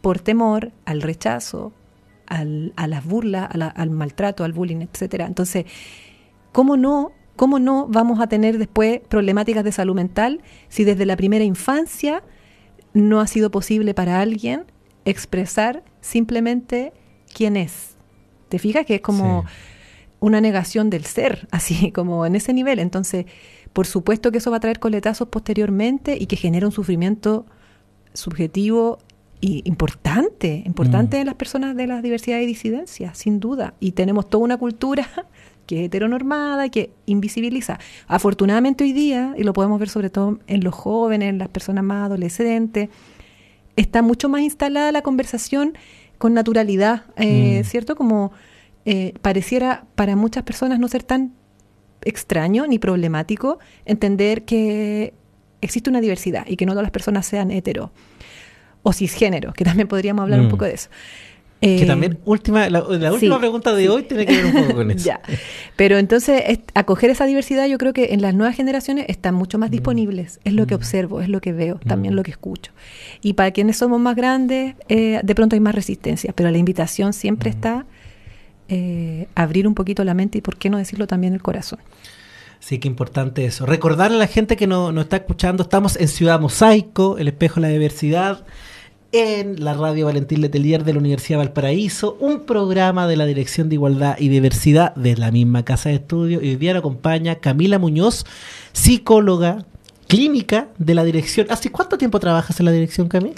por 0.00 0.20
temor 0.20 0.72
al 0.84 1.02
rechazo, 1.02 1.72
al, 2.26 2.72
a 2.76 2.86
las 2.86 3.04
burlas, 3.04 3.48
al 3.52 3.90
maltrato, 3.90 4.44
al 4.44 4.52
bullying, 4.52 4.82
etcétera. 4.82 5.26
Entonces, 5.26 5.64
¿cómo 6.52 6.76
no, 6.76 7.12
¿cómo 7.36 7.58
no 7.58 7.86
vamos 7.88 8.20
a 8.20 8.26
tener 8.26 8.58
después 8.58 9.00
problemáticas 9.08 9.64
de 9.64 9.72
salud 9.72 9.94
mental 9.94 10.42
si 10.68 10.84
desde 10.84 11.06
la 11.06 11.16
primera 11.16 11.44
infancia 11.44 12.22
no 12.94 13.20
ha 13.20 13.26
sido 13.26 13.50
posible 13.50 13.94
para 13.94 14.20
alguien 14.20 14.64
expresar 15.04 15.84
simplemente 16.00 16.92
quién 17.34 17.56
es? 17.56 17.96
¿Te 18.48 18.58
fijas 18.58 18.86
que 18.86 18.96
es 18.96 19.00
como 19.00 19.44
una 20.20 20.40
negación 20.40 20.88
del 20.88 21.04
ser, 21.04 21.48
así 21.50 21.92
como 21.92 22.26
en 22.26 22.36
ese 22.36 22.52
nivel? 22.52 22.78
Entonces, 22.78 23.26
por 23.72 23.86
supuesto 23.86 24.32
que 24.32 24.38
eso 24.38 24.50
va 24.50 24.56
a 24.58 24.60
traer 24.60 24.78
coletazos 24.78 25.28
posteriormente 25.28 26.16
y 26.18 26.26
que 26.26 26.36
genera 26.36 26.66
un 26.66 26.72
sufrimiento 26.72 27.44
subjetivo 28.14 28.98
importante, 29.40 30.62
importante 30.66 31.16
mm. 31.16 31.20
en 31.20 31.26
las 31.26 31.34
personas 31.36 31.76
de 31.76 31.86
la 31.86 32.02
diversidad 32.02 32.40
y 32.40 32.46
disidencia, 32.46 33.14
sin 33.14 33.40
duda. 33.40 33.74
Y 33.80 33.92
tenemos 33.92 34.28
toda 34.28 34.44
una 34.44 34.56
cultura 34.56 35.08
que 35.66 35.80
es 35.80 35.86
heteronormada, 35.86 36.68
que 36.68 36.90
invisibiliza. 37.06 37.78
Afortunadamente 38.06 38.84
hoy 38.84 38.92
día, 38.92 39.34
y 39.36 39.42
lo 39.42 39.52
podemos 39.52 39.78
ver 39.78 39.88
sobre 39.88 40.10
todo 40.10 40.38
en 40.46 40.64
los 40.64 40.74
jóvenes, 40.74 41.28
en 41.28 41.38
las 41.38 41.48
personas 41.48 41.84
más 41.84 42.06
adolescentes, 42.06 42.88
está 43.76 44.02
mucho 44.02 44.28
más 44.28 44.40
instalada 44.42 44.90
la 44.92 45.02
conversación 45.02 45.74
con 46.18 46.32
naturalidad, 46.34 47.04
eh, 47.16 47.60
Mm. 47.60 47.64
¿cierto? 47.64 47.94
Como 47.94 48.32
eh, 48.84 49.14
pareciera 49.20 49.84
para 49.96 50.16
muchas 50.16 50.44
personas 50.44 50.78
no 50.78 50.88
ser 50.88 51.02
tan 51.02 51.34
extraño 52.02 52.66
ni 52.66 52.78
problemático 52.78 53.58
entender 53.84 54.44
que 54.44 55.12
existe 55.60 55.90
una 55.90 56.00
diversidad 56.00 56.46
y 56.46 56.56
que 56.56 56.66
no 56.66 56.72
todas 56.72 56.84
las 56.84 56.92
personas 56.92 57.26
sean 57.26 57.50
hetero 57.50 57.90
o 58.88 58.92
cisgénero, 58.92 59.52
que 59.52 59.64
también 59.64 59.88
podríamos 59.88 60.22
hablar 60.22 60.38
un 60.40 60.46
Mm. 60.46 60.50
poco 60.50 60.64
de 60.64 60.74
eso. 60.74 60.88
Que 61.60 61.82
Eh, 61.82 61.86
también, 61.86 62.18
última, 62.26 62.68
la, 62.68 62.80
la 62.80 63.12
última 63.12 63.36
sí, 63.36 63.40
pregunta 63.40 63.74
de 63.74 63.82
sí. 63.84 63.88
hoy 63.88 64.02
tiene 64.02 64.26
que 64.26 64.36
ver 64.36 64.44
un 64.46 64.52
poco 64.52 64.74
con 64.74 64.90
eso. 64.92 65.06
Ya. 65.06 65.20
Pero 65.74 65.96
entonces, 65.98 66.42
es- 66.46 66.60
acoger 66.74 67.08
esa 67.10 67.24
diversidad, 67.26 67.66
yo 67.66 67.78
creo 67.78 67.92
que 67.94 68.12
en 68.12 68.20
las 68.20 68.34
nuevas 68.34 68.54
generaciones 68.54 69.06
están 69.08 69.34
mucho 69.34 69.56
Mm. 69.56 69.60
más 69.62 69.70
disponibles. 69.70 70.38
Es 70.44 70.52
lo 70.52 70.66
que 70.66 70.74
observo, 70.74 71.20
es 71.22 71.28
lo 71.30 71.40
que 71.40 71.52
veo, 71.52 71.80
también 71.86 72.14
lo 72.14 72.22
que 72.22 72.30
escucho. 72.30 72.70
Y 73.22 73.32
para 73.32 73.50
quienes 73.52 73.78
somos 73.78 73.98
más 73.98 74.14
grandes, 74.16 74.74
eh, 74.88 75.18
de 75.24 75.34
pronto 75.34 75.56
hay 75.56 75.60
más 75.60 75.74
resistencia. 75.74 76.32
Pero 76.36 76.50
la 76.50 76.58
invitación 76.58 77.12
siempre 77.12 77.50
Mm. 77.50 77.54
está 77.54 77.86
eh, 78.68 79.28
abrir 79.36 79.66
un 79.68 79.74
poquito 79.74 80.02
la 80.04 80.12
mente 80.14 80.38
y, 80.38 80.40
por 80.40 80.56
qué 80.56 80.70
no 80.70 80.78
decirlo, 80.78 81.06
también 81.06 81.32
el 81.34 81.40
corazón. 81.42 81.78
Sí, 82.58 82.78
qué 82.78 82.88
importante 82.88 83.44
eso. 83.44 83.64
Recordarle 83.64 84.16
a 84.16 84.20
la 84.20 84.26
gente 84.26 84.56
que 84.56 84.66
no- 84.66 84.90
nos 84.90 85.04
está 85.04 85.16
escuchando, 85.18 85.62
estamos 85.62 85.96
en 85.96 86.08
Ciudad 86.08 86.40
Mosaico, 86.40 87.16
el 87.18 87.28
espejo 87.28 87.56
de 87.56 87.60
la 87.68 87.68
diversidad, 87.72 88.44
en 89.12 89.64
la 89.64 89.74
radio 89.74 90.06
Valentín 90.06 90.40
Letelier 90.40 90.84
de 90.84 90.92
la 90.92 90.98
Universidad 90.98 91.38
de 91.38 91.46
Valparaíso, 91.46 92.16
un 92.20 92.40
programa 92.40 93.06
de 93.06 93.16
la 93.16 93.26
Dirección 93.26 93.68
de 93.68 93.76
Igualdad 93.76 94.16
y 94.18 94.28
Diversidad 94.28 94.94
de 94.94 95.16
la 95.16 95.30
misma 95.30 95.64
casa 95.64 95.88
de 95.88 95.96
estudio. 95.96 96.42
Y 96.42 96.50
hoy 96.50 96.56
día 96.56 96.72
nos 96.72 96.80
acompaña 96.80 97.36
Camila 97.36 97.78
Muñoz, 97.78 98.24
psicóloga 98.72 99.64
clínica 100.08 100.68
de 100.78 100.94
la 100.94 101.04
dirección. 101.04 101.46
¿Hace 101.50 101.70
cuánto 101.70 101.98
tiempo 101.98 102.20
trabajas 102.20 102.58
en 102.60 102.66
la 102.66 102.72
dirección, 102.72 103.08
Camila? 103.08 103.34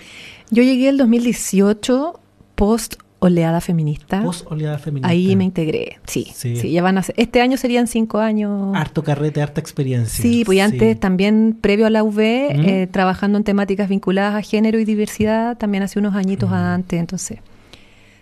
Yo 0.50 0.62
llegué 0.62 0.88
el 0.88 0.96
2018 0.96 2.20
post 2.54 2.94
oleada 3.20 3.60
feminista. 3.60 4.22
Post 4.22 4.46
oleada 4.50 4.78
feminista. 4.78 5.08
Ahí 5.08 5.34
me 5.34 5.44
integré, 5.44 5.98
sí, 6.06 6.28
Sí. 6.34 6.56
sí. 6.56 6.70
ya 6.70 6.82
van 6.82 6.98
a 6.98 7.02
ser- 7.02 7.16
este 7.18 7.40
año 7.40 7.56
serían 7.56 7.86
cinco 7.88 8.18
años. 8.18 8.76
Harto 8.76 9.02
carrete, 9.02 9.42
harta 9.42 9.60
experiencia. 9.60 10.22
Sí, 10.22 10.44
pues 10.44 10.60
antes 10.60 10.98
también, 11.00 11.56
previo 11.60 11.86
a 11.86 11.90
la 11.90 12.04
UV, 12.04 12.54
Mm. 12.54 12.60
eh, 12.64 12.86
trabajando 12.90 13.36
en 13.38 13.44
temáticas 13.44 13.88
vinculadas 13.88 14.34
a 14.36 14.42
género 14.42 14.78
y 14.78 14.84
diversidad, 14.84 15.56
también 15.58 15.82
hace 15.82 15.98
unos 15.98 16.14
añitos 16.14 16.50
Mm. 16.50 16.54
antes, 16.54 17.00
entonces 17.00 17.38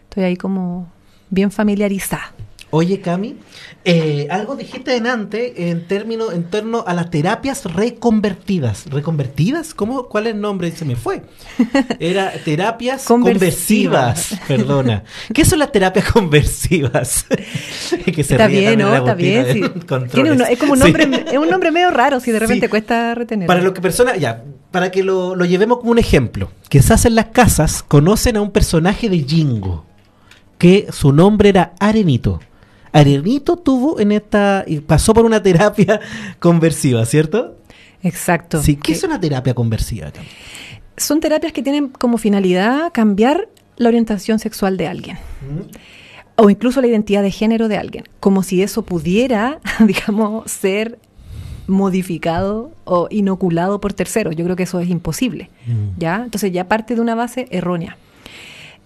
estoy 0.04 0.24
ahí 0.24 0.36
como 0.36 0.88
bien 1.28 1.50
familiarizada. 1.50 2.32
Oye, 2.70 3.00
Cami, 3.00 3.36
eh, 3.84 4.26
algo 4.28 4.56
dijiste 4.56 4.96
en 4.96 5.06
antes 5.06 5.52
en 5.56 5.86
términos 5.86 6.34
en 6.34 6.50
torno 6.50 6.82
a 6.86 6.94
las 6.94 7.10
terapias 7.10 7.64
reconvertidas. 7.72 8.86
¿Reconvertidas? 8.90 9.72
¿Cómo? 9.72 10.08
¿Cuál 10.08 10.26
es 10.26 10.34
el 10.34 10.40
nombre? 10.40 10.72
Se 10.72 10.84
me 10.84 10.96
fue. 10.96 11.22
Era 12.00 12.32
terapias 12.44 13.04
Conversivas. 13.06 14.30
conversivas. 14.30 14.40
Perdona. 14.48 15.04
¿Qué 15.32 15.44
son 15.44 15.60
las 15.60 15.70
terapias 15.70 16.10
conversivas? 16.10 17.26
que 18.14 18.24
se 18.24 18.34
Está 18.34 18.48
bien, 18.48 18.80
¿no? 18.80 18.94
Está 18.94 19.14
bien. 19.14 19.46
sí. 19.52 19.62
Tiene 20.12 20.44
es 20.50 20.58
como 20.58 20.72
un 20.72 20.78
Sí. 20.78 20.84
nombre, 20.92 21.24
es 21.30 21.38
un 21.38 21.48
nombre 21.48 21.70
medio 21.70 21.90
raro, 21.90 22.18
si 22.18 22.32
de 22.32 22.40
repente 22.40 22.66
Sí. 22.66 22.70
cuesta 22.70 23.14
retener. 23.14 23.46
Para 23.46 23.60
lo 23.62 23.72
que 23.72 23.80
personas, 23.80 24.18
ya, 24.18 24.42
para 24.72 24.90
que 24.90 25.04
lo, 25.04 25.36
lo 25.36 25.44
llevemos 25.44 25.78
como 25.78 25.92
un 25.92 25.98
ejemplo, 25.98 26.50
quizás 26.68 27.04
en 27.04 27.14
las 27.14 27.26
casas 27.26 27.84
conocen 27.84 28.36
a 28.36 28.42
un 28.42 28.50
personaje 28.50 29.08
de 29.08 29.20
Jingo, 29.20 29.84
que 30.58 30.88
su 30.90 31.12
nombre 31.12 31.48
era 31.50 31.74
Arenito. 31.78 32.40
Arenito 32.98 33.56
tuvo 33.56 34.00
en 34.00 34.12
esta, 34.12 34.64
y 34.66 34.80
pasó 34.80 35.12
por 35.14 35.24
una 35.24 35.42
terapia 35.42 36.00
conversiva, 36.38 37.04
¿cierto? 37.04 37.56
Exacto. 38.02 38.62
Sí, 38.62 38.76
¿qué 38.76 38.92
es 38.92 39.02
una 39.04 39.20
terapia 39.20 39.54
conversiva? 39.54 40.12
Son 40.96 41.20
terapias 41.20 41.52
que 41.52 41.62
tienen 41.62 41.88
como 41.88 42.18
finalidad 42.18 42.90
cambiar 42.92 43.48
la 43.76 43.88
orientación 43.88 44.38
sexual 44.38 44.76
de 44.76 44.86
alguien. 44.86 45.18
o 46.36 46.50
incluso 46.50 46.80
la 46.80 46.86
identidad 46.86 47.22
de 47.22 47.30
género 47.30 47.68
de 47.68 47.76
alguien, 47.78 48.04
como 48.20 48.42
si 48.42 48.62
eso 48.62 48.82
pudiera, 48.82 49.58
digamos, 49.80 50.50
ser 50.50 50.98
modificado 51.66 52.70
o 52.84 53.08
inoculado 53.10 53.80
por 53.80 53.92
terceros. 53.92 54.36
Yo 54.36 54.44
creo 54.44 54.56
que 54.56 54.62
eso 54.64 54.78
es 54.80 54.88
imposible, 54.88 55.50
Mm. 55.66 55.98
¿ya? 55.98 56.22
Entonces 56.24 56.52
ya 56.52 56.68
parte 56.68 56.94
de 56.94 57.00
una 57.00 57.14
base 57.14 57.48
errónea. 57.50 57.96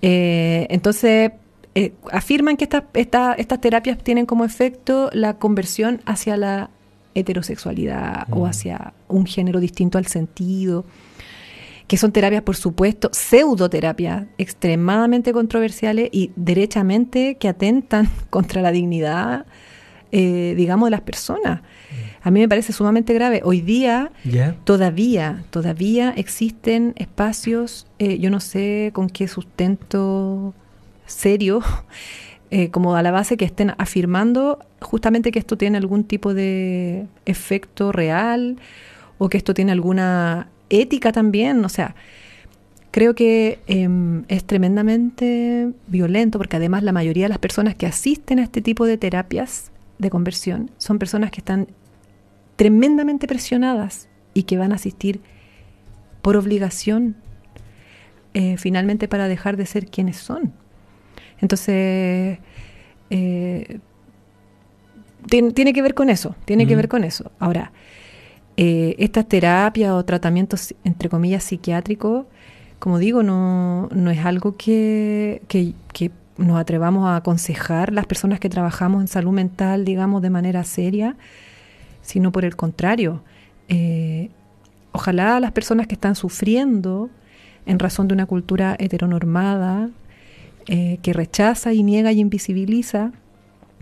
Eh, 0.02 0.66
entonces, 0.70 1.32
eh, 1.80 1.92
afirman 2.12 2.56
que 2.56 2.64
estas 2.64 2.82
esta- 2.94 3.34
estas 3.34 3.60
terapias 3.60 3.96
tienen 3.98 4.26
como 4.26 4.44
efecto 4.44 5.08
la 5.12 5.38
conversión 5.38 6.00
hacia 6.04 6.36
la 6.36 6.70
heterosexualidad 7.14 8.26
o 8.30 8.40
Mm. 8.44 8.48
hacia 8.48 8.92
un 9.08 9.26
género 9.26 9.60
distinto 9.60 9.98
al 9.98 10.06
sentido, 10.06 10.84
que 11.86 11.96
son 11.96 12.12
terapias, 12.12 12.42
por 12.42 12.56
supuesto, 12.56 13.08
pseudoterapias 13.12 14.24
extremadamente 14.38 15.32
controversiales 15.32 16.08
y 16.12 16.30
derechamente 16.36 17.36
que 17.36 17.48
atentan 17.48 18.08
contra 18.30 18.62
la 18.62 18.70
dignidad, 18.72 19.46
eh, 20.12 20.54
digamos, 20.56 20.86
de 20.86 20.90
las 20.92 21.00
personas. 21.00 21.62
A 22.22 22.30
mí 22.30 22.40
me 22.40 22.48
parece 22.48 22.72
sumamente 22.72 23.14
grave. 23.14 23.40
Hoy 23.44 23.60
día 23.62 24.10
todavía, 24.64 25.42
todavía 25.50 26.10
existen 26.16 26.92
espacios, 26.96 27.86
eh, 27.98 28.18
yo 28.18 28.28
no 28.30 28.38
sé 28.40 28.90
con 28.92 29.08
qué 29.08 29.26
sustento 29.26 30.52
serio, 31.10 31.60
eh, 32.50 32.70
como 32.70 32.96
a 32.96 33.02
la 33.02 33.10
base 33.10 33.36
que 33.36 33.44
estén 33.44 33.74
afirmando 33.78 34.58
justamente 34.80 35.30
que 35.32 35.38
esto 35.38 35.56
tiene 35.56 35.78
algún 35.78 36.04
tipo 36.04 36.34
de 36.34 37.06
efecto 37.26 37.92
real 37.92 38.56
o 39.18 39.28
que 39.28 39.36
esto 39.36 39.54
tiene 39.54 39.72
alguna 39.72 40.48
ética 40.70 41.12
también. 41.12 41.64
O 41.64 41.68
sea, 41.68 41.94
creo 42.90 43.14
que 43.14 43.60
em, 43.66 44.24
es 44.28 44.44
tremendamente 44.44 45.70
violento 45.86 46.38
porque 46.38 46.56
además 46.56 46.82
la 46.82 46.92
mayoría 46.92 47.24
de 47.24 47.30
las 47.30 47.38
personas 47.38 47.74
que 47.74 47.86
asisten 47.86 48.38
a 48.38 48.42
este 48.42 48.62
tipo 48.62 48.86
de 48.86 48.96
terapias 48.96 49.70
de 49.98 50.10
conversión 50.10 50.70
son 50.78 50.98
personas 50.98 51.30
que 51.30 51.40
están 51.40 51.68
tremendamente 52.56 53.26
presionadas 53.26 54.08
y 54.34 54.44
que 54.44 54.58
van 54.58 54.72
a 54.72 54.76
asistir 54.76 55.20
por 56.22 56.36
obligación 56.36 57.16
eh, 58.34 58.56
finalmente 58.58 59.08
para 59.08 59.28
dejar 59.28 59.56
de 59.56 59.66
ser 59.66 59.86
quienes 59.86 60.16
son. 60.16 60.52
Entonces, 61.40 62.38
eh, 63.10 63.78
tiene, 65.28 65.52
tiene 65.52 65.72
que 65.72 65.82
ver 65.82 65.94
con 65.94 66.10
eso, 66.10 66.34
tiene 66.44 66.66
que 66.66 66.76
ver 66.76 66.88
con 66.88 67.04
eso. 67.04 67.30
Ahora, 67.38 67.72
eh, 68.56 68.94
estas 68.98 69.26
terapias 69.28 69.92
o 69.92 70.04
tratamientos, 70.04 70.74
entre 70.84 71.08
comillas, 71.08 71.44
psiquiátricos, 71.44 72.26
como 72.78 72.98
digo, 72.98 73.22
no, 73.22 73.88
no 73.92 74.10
es 74.10 74.24
algo 74.24 74.56
que, 74.56 75.42
que- 75.48 75.74
que 75.92 76.10
nos 76.38 76.58
atrevamos 76.58 77.06
a 77.06 77.16
aconsejar 77.16 77.92
las 77.92 78.06
personas 78.06 78.40
que 78.40 78.48
trabajamos 78.48 79.02
en 79.02 79.08
salud 79.08 79.32
mental, 79.32 79.84
digamos, 79.84 80.22
de 80.22 80.30
manera 80.30 80.64
seria, 80.64 81.16
sino 82.02 82.32
por 82.32 82.44
el 82.44 82.56
contrario. 82.56 83.22
eh, 83.68 84.30
ojalá 84.92 85.38
las 85.38 85.52
personas 85.52 85.86
que 85.86 85.94
están 85.94 86.16
sufriendo 86.16 87.08
en 87.66 87.78
razón 87.78 88.08
de 88.08 88.14
una 88.14 88.26
cultura 88.26 88.74
heteronormada, 88.80 89.90
eh, 90.72 90.98
que 91.02 91.12
rechaza 91.12 91.72
y 91.74 91.82
niega 91.82 92.12
y 92.12 92.20
invisibiliza, 92.20 93.12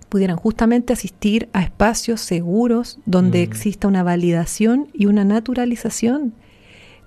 pudieran 0.09 0.37
justamente 0.37 0.93
asistir 0.95 1.49
a 1.53 1.63
espacios 1.63 2.21
seguros 2.23 2.99
donde 3.05 3.41
Mm. 3.41 3.43
exista 3.43 3.87
una 3.89 4.03
validación 4.03 4.89
y 4.95 5.05
una 5.07 5.23
naturalización 5.25 6.33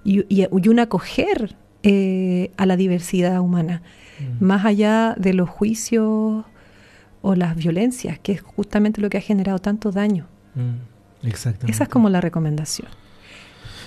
y, 0.04 0.20
y- 0.30 0.48
y 0.52 0.68
un 0.70 0.80
acoger 0.80 1.56
eh, 1.84 2.52
a 2.58 2.68
la 2.68 2.78
diversidad 2.78 3.40
humana, 3.42 3.82
Mm. 4.20 4.46
más 4.46 4.66
allá 4.66 5.16
de 5.18 5.34
los 5.34 5.50
juicios 5.50 6.46
o 7.24 7.36
las 7.36 7.56
violencias, 7.56 8.20
que 8.20 8.34
es 8.34 8.42
justamente 8.42 9.02
lo 9.02 9.10
que 9.10 9.18
ha 9.18 9.22
generado 9.22 9.58
tanto 9.58 9.92
daño. 9.92 10.28
Mm, 10.54 11.28
Exactamente. 11.28 11.72
Esa 11.72 11.84
es 11.86 11.90
como 11.90 12.10
la 12.10 12.22
recomendación. 12.22 12.88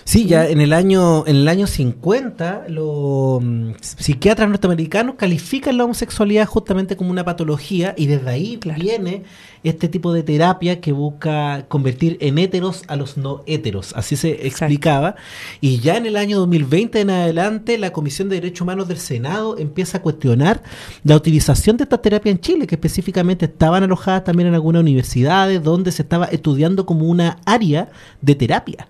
Sí, 0.05 0.27
ya 0.27 0.47
en 0.47 0.61
el 0.61 0.75
año 0.75 1.27
en 1.27 1.37
el 1.37 1.49
año 1.49 1.67
50 1.67 2.67
los 2.69 3.43
mm, 3.43 3.71
psiquiatras 3.81 4.49
norteamericanos 4.51 5.15
califican 5.17 5.79
la 5.79 5.85
homosexualidad 5.85 6.47
justamente 6.47 6.97
como 6.97 7.11
una 7.11 7.25
patología 7.25 7.95
y 7.97 8.07
desde 8.07 8.29
ahí 8.31 8.59
Claro. 8.59 8.81
viene 8.81 9.23
este 9.63 9.89
tipo 9.89 10.13
de 10.13 10.23
terapia 10.23 10.81
que 10.83 10.93
busca 10.93 11.65
convertir 11.69 12.19
en 12.21 12.37
héteros 12.37 12.83
a 12.87 12.97
los 12.97 13.17
no 13.17 13.43
héteros, 13.47 13.95
así 13.97 14.15
se 14.15 14.47
explicaba. 14.47 15.17
Y 15.63 15.79
ya 15.81 15.97
en 15.97 16.05
el 16.05 16.17
año 16.17 16.39
2020 16.39 17.01
en 17.01 17.09
adelante 17.09 17.79
la 17.79 17.91
Comisión 17.91 18.29
de 18.29 18.37
Derechos 18.37 18.61
Humanos 18.61 18.89
del 18.89 18.99
Senado 18.99 19.57
empieza 19.57 19.99
a 19.99 20.03
cuestionar 20.03 20.63
la 21.03 21.17
utilización 21.17 21.79
de 21.79 21.85
esta 21.85 22.03
terapia 22.03 22.31
en 22.31 22.41
Chile, 22.41 22.67
que 22.67 22.75
específicamente 22.75 23.47
estaban 23.47 23.83
alojadas 23.83 24.25
también 24.25 24.49
en 24.49 24.55
algunas 24.55 24.81
universidades 24.83 25.63
donde 25.63 25.93
se 25.93 26.03
estaba 26.03 26.27
estudiando 26.27 26.85
como 26.85 27.07
una 27.07 27.39
área 27.47 27.89
de 28.21 28.35
terapia. 28.35 28.87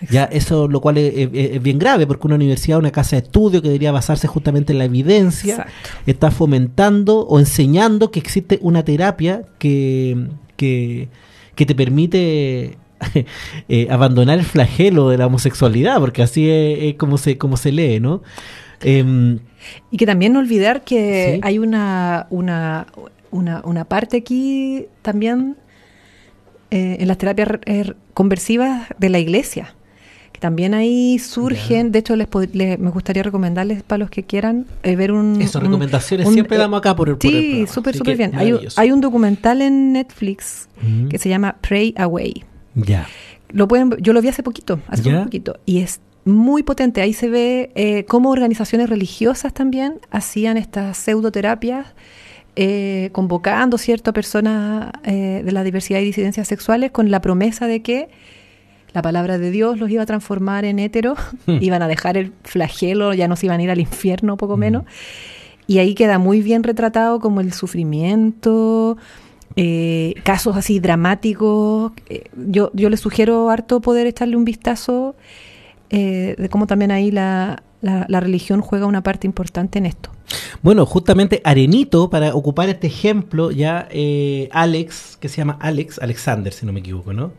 Ya 0.10 0.24
eso, 0.24 0.66
lo 0.68 0.80
cual 0.80 0.96
es, 0.98 1.12
es- 1.14 1.30
es 1.56 1.62
bien 1.62 1.78
grave, 1.78 2.06
porque 2.06 2.26
una 2.26 2.36
universidad, 2.36 2.78
una 2.78 2.90
casa 2.90 3.16
de 3.16 3.22
estudio 3.22 3.60
que 3.60 3.68
debería 3.68 3.92
basarse 3.92 4.26
justamente 4.26 4.72
en 4.72 4.78
la 4.78 4.84
evidencia, 4.86 5.52
Exacto. 5.54 5.72
está 6.06 6.30
fomentando 6.30 7.20
o 7.26 7.38
enseñando 7.38 8.10
que 8.10 8.18
existe 8.20 8.58
una 8.62 8.84
terapia 8.84 9.42
que, 9.58 10.28
que, 10.56 11.08
que 11.54 11.66
te 11.66 11.74
permite 11.74 12.78
eh, 13.68 13.86
abandonar 13.90 14.38
el 14.38 14.44
flagelo 14.44 15.08
de 15.10 15.18
la 15.18 15.26
homosexualidad, 15.26 15.98
porque 16.00 16.22
así 16.22 16.48
es, 16.50 16.94
como, 16.94 17.18
se, 17.18 17.36
como 17.38 17.56
se 17.56 17.72
lee, 17.72 18.00
¿no? 18.00 18.22
Em, 18.82 19.40
y 19.90 19.98
que 19.98 20.06
también 20.06 20.32
no 20.32 20.38
olvidar 20.38 20.84
que 20.84 21.38
hay 21.42 21.58
una, 21.58 22.26
una, 22.30 22.86
una, 23.30 23.84
parte 23.84 24.16
aquí 24.16 24.86
también 25.02 25.56
eh, 26.70 26.96
en 27.00 27.08
las 27.08 27.18
terapias 27.18 27.48
eh, 27.66 27.92
conversivas 28.14 28.88
de 28.98 29.08
la 29.10 29.18
iglesia. 29.18 29.74
También 30.40 30.72
ahí 30.72 31.18
surgen, 31.18 31.92
de 31.92 31.98
hecho 31.98 32.16
les, 32.16 32.28
me 32.78 32.90
gustaría 32.90 33.22
recomendarles 33.22 33.82
para 33.82 33.98
los 33.98 34.10
que 34.10 34.24
quieran 34.24 34.66
ver 34.82 35.12
un... 35.12 35.40
Esas 35.40 35.62
recomendaciones 35.62 36.28
siempre 36.30 36.56
damos 36.56 36.78
acá 36.78 36.96
por 36.96 37.10
el 37.10 37.16
Sí, 37.20 37.66
súper, 37.66 37.94
súper 37.94 38.16
bien. 38.16 38.32
Hay, 38.34 38.54
hay, 38.76 38.90
un 38.90 39.02
documental 39.02 39.60
en 39.60 39.92
Netflix 39.92 40.68
que 41.10 41.18
se 41.18 41.28
llama 41.28 41.56
Pray 41.60 41.94
Away. 41.96 42.42
Ya. 42.74 43.06
Lo 43.50 43.68
pueden, 43.68 43.94
yo 44.00 44.12
lo 44.12 44.22
vi 44.22 44.28
hace 44.28 44.42
poquito, 44.42 44.80
hace 44.88 45.10
poquito, 45.10 45.58
y 45.66 45.80
es 45.80 46.00
muy 46.24 46.62
potente. 46.62 47.02
Ahí 47.02 47.12
se 47.12 47.28
ve 47.28 47.70
eh, 47.74 48.04
cómo 48.06 48.30
organizaciones 48.30 48.88
religiosas 48.88 49.52
también 49.52 50.00
hacían 50.10 50.56
estas 50.56 50.96
pseudoterapias, 50.96 51.86
eh, 52.56 53.10
convocando 53.12 53.78
ciertas 53.78 54.12
personas 54.12 54.92
eh, 55.04 55.42
de 55.44 55.52
la 55.52 55.62
diversidad 55.64 56.00
y 56.00 56.04
disidencias 56.04 56.48
sexuales 56.48 56.90
con 56.90 57.10
la 57.10 57.20
promesa 57.20 57.66
de 57.66 57.82
que 57.82 58.08
la 58.92 59.02
palabra 59.02 59.38
de 59.38 59.50
Dios 59.50 59.78
los 59.78 59.90
iba 59.90 60.02
a 60.02 60.06
transformar 60.06 60.64
en 60.64 60.78
héteros, 60.78 61.18
hmm. 61.46 61.58
iban 61.60 61.82
a 61.82 61.88
dejar 61.88 62.16
el 62.16 62.32
flagelo, 62.44 63.14
ya 63.14 63.28
no 63.28 63.36
se 63.36 63.46
iban 63.46 63.60
a 63.60 63.62
ir 63.62 63.70
al 63.70 63.80
infierno, 63.80 64.36
poco 64.36 64.56
menos. 64.56 64.84
Y 65.66 65.78
ahí 65.78 65.94
queda 65.94 66.18
muy 66.18 66.42
bien 66.42 66.64
retratado 66.64 67.20
como 67.20 67.40
el 67.40 67.52
sufrimiento, 67.52 68.96
eh, 69.56 70.14
casos 70.24 70.56
así 70.56 70.80
dramáticos. 70.80 71.92
Eh, 72.08 72.24
yo, 72.34 72.70
yo 72.74 72.90
les 72.90 73.00
sugiero 73.00 73.50
harto 73.50 73.80
poder 73.80 74.06
echarle 74.08 74.36
un 74.36 74.44
vistazo 74.44 75.14
eh, 75.90 76.34
de 76.36 76.48
cómo 76.48 76.66
también 76.66 76.90
ahí 76.90 77.12
la, 77.12 77.62
la, 77.82 78.20
religión 78.20 78.62
juega 78.62 78.86
una 78.86 79.02
parte 79.02 79.28
importante 79.28 79.78
en 79.78 79.86
esto. 79.86 80.10
Bueno, 80.62 80.86
justamente 80.86 81.40
Arenito, 81.44 82.10
para 82.10 82.34
ocupar 82.34 82.68
este 82.68 82.88
ejemplo, 82.88 83.52
ya 83.52 83.88
Alex, 84.50 85.16
que 85.20 85.28
se 85.28 85.36
llama 85.36 85.56
Alex, 85.60 86.00
Alexander, 86.00 86.52
si 86.52 86.66
no 86.66 86.72
me 86.72 86.80
equivoco, 86.80 87.12
¿no? 87.12 87.32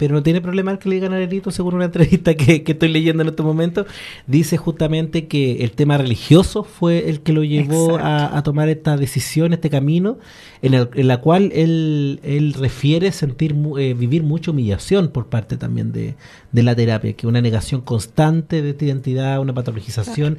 Pero 0.00 0.14
no 0.14 0.22
tiene 0.22 0.40
problema 0.40 0.70
el 0.70 0.78
que 0.78 0.88
le 0.88 0.94
digan 0.94 1.12
a 1.12 1.16
Arenito, 1.16 1.50
según 1.50 1.74
una 1.74 1.84
entrevista 1.90 2.32
que, 2.32 2.64
estoy 2.66 2.88
leyendo 2.88 3.22
en 3.22 3.28
este 3.28 3.42
momento, 3.42 3.84
dice 4.26 4.56
justamente 4.56 5.26
que 5.26 5.62
el 5.62 5.72
tema 5.72 5.98
religioso 5.98 6.64
fue 6.64 7.10
el 7.10 7.20
que 7.20 7.34
lo 7.34 7.44
llevó 7.44 7.98
a, 8.00 8.42
tomar 8.42 8.70
esta 8.70 8.96
decisión, 8.96 9.52
este 9.52 9.68
camino, 9.68 10.16
en, 10.62 10.72
el, 10.72 10.88
en 10.94 11.06
la 11.06 11.18
cual 11.18 11.52
él, 11.54 12.18
él 12.22 12.54
refiere 12.54 13.12
sentir 13.12 13.54
eh, 13.78 13.92
vivir 13.92 14.22
mucha 14.22 14.52
humillación 14.52 15.08
por 15.08 15.26
parte 15.26 15.58
también 15.58 15.92
de, 15.92 16.14
de, 16.50 16.62
la 16.62 16.74
terapia, 16.74 17.12
que 17.12 17.26
una 17.26 17.42
negación 17.42 17.82
constante 17.82 18.62
de 18.62 18.72
tu 18.72 18.86
identidad, 18.86 19.38
una 19.38 19.52
patologización, 19.52 20.38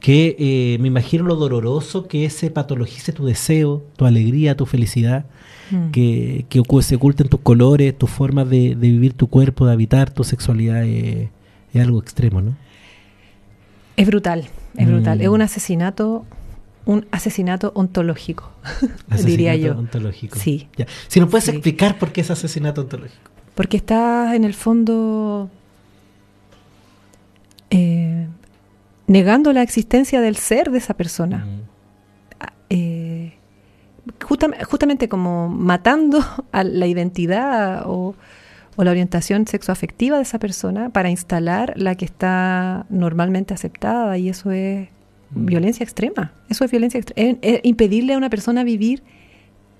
que 0.00 0.36
eh, 0.38 0.78
me 0.80 0.88
imagino 0.88 1.24
lo 1.24 1.36
doloroso 1.36 2.08
que 2.08 2.30
se 2.30 2.50
patologice 2.50 3.12
tu 3.12 3.26
deseo, 3.26 3.84
tu 3.96 4.06
alegría, 4.06 4.56
tu 4.56 4.64
felicidad. 4.64 5.26
Mm. 5.72 5.90
que, 5.90 6.44
que 6.50 6.62
se 6.82 6.96
oculten 6.96 7.28
tus 7.28 7.40
colores, 7.40 7.96
tu 7.96 8.06
forma 8.06 8.44
de, 8.44 8.74
vivir 8.74 9.14
tu 9.14 9.28
cuerpo, 9.28 9.66
de 9.66 9.72
habitar 9.72 10.10
tu 10.10 10.22
sexualidad, 10.22 10.84
es, 10.84 11.30
algo 11.74 11.98
extremo, 11.98 12.42
¿no? 12.42 12.54
Es 13.96 14.06
brutal, 14.06 14.48
es 14.76 14.86
brutal. 14.86 15.22
Es 15.22 15.28
mm. 15.28 15.32
un 15.32 15.42
asesinato, 15.42 16.26
un 16.84 17.06
asesinato 17.10 17.72
ontológico, 17.74 18.52
diría 19.24 19.56
yo. 19.56 19.72
ontológico. 19.78 20.38
Sí. 20.38 20.68
Si 21.08 21.20
nos 21.20 21.30
puedes 21.30 21.48
explicar 21.48 21.98
por 21.98 22.12
qué 22.12 22.20
es 22.20 22.30
asesinato 22.30 22.82
ontológico. 22.82 23.30
Porque 23.54 23.78
está 23.78 24.36
en 24.36 24.44
el 24.44 24.54
fondo 24.54 25.50
eh, 27.70 28.26
negando 29.06 29.52
la 29.54 29.62
existencia 29.62 30.20
del 30.20 30.36
ser 30.36 30.70
de 30.70 30.78
esa 30.78 30.94
persona. 30.94 31.38
Mm. 31.38 31.60
Ah, 32.40 32.52
justamente 34.20 35.08
como 35.08 35.48
matando 35.48 36.20
a 36.52 36.64
la 36.64 36.86
identidad 36.86 37.84
o, 37.86 38.14
la 38.76 38.90
orientación 38.90 39.46
sexoafectiva 39.46 40.16
de 40.16 40.22
esa 40.22 40.40
persona 40.40 40.90
para 40.90 41.08
instalar 41.10 41.74
la 41.76 41.94
que 41.94 42.04
está 42.04 42.86
normalmente 42.88 43.54
aceptada 43.54 44.18
y 44.18 44.28
eso 44.28 44.50
es 44.50 44.88
mm. 45.30 45.46
violencia 45.46 45.84
extrema. 45.84 46.32
Eso 46.48 46.64
es 46.64 46.70
violencia 46.70 46.98
extrema. 46.98 47.38
Es, 47.42 47.60
impedirle 47.62 48.14
a 48.14 48.16
una 48.16 48.30
persona 48.30 48.64
vivir 48.64 49.02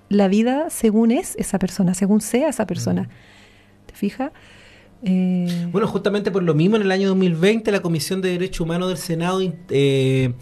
la 0.09 0.29
vida 0.29 0.69
según 0.71 1.11
es 1.11 1.35
esa 1.37 1.59
persona, 1.59 1.95
según 1.95 2.21
sea 2.21 2.51
esa 2.51 2.67
persona. 2.67 3.03
Mm. 3.03 3.87
¿Te 3.87 3.95
fijas? 3.95 4.31
Eh, 5.05 5.69
bueno, 5.73 5.89
justamente 5.89 6.31
por 6.31 6.43
lo 6.43 6.55
mismo, 6.55 6.77
en 6.77 6.83
el 6.83 6.93
año 6.93 7.09
2020 7.09 7.73
la 7.73 7.81
Comisión 7.81 8.21
de 8.23 8.31
Derechos 8.31 8.61
Humanos 8.61 8.89
del 8.89 8.99
Senado 8.99 9.41
eh, 9.71 10.33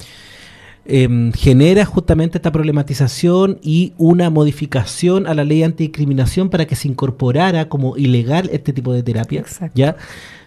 Em, 0.87 1.33
genera 1.33 1.85
justamente 1.85 2.38
esta 2.38 2.51
problematización 2.51 3.59
y 3.62 3.93
una 3.99 4.31
modificación 4.31 5.27
a 5.27 5.35
la 5.35 5.45
ley 5.45 5.62
antidiscriminación 5.62 6.49
para 6.49 6.66
que 6.66 6.75
se 6.75 6.88
incorporara 6.88 7.69
como 7.69 7.97
ilegal 7.97 8.49
este 8.53 8.73
tipo 8.73 8.93
de 8.93 9.03
terapia. 9.03 9.45
¿ya? 9.75 9.97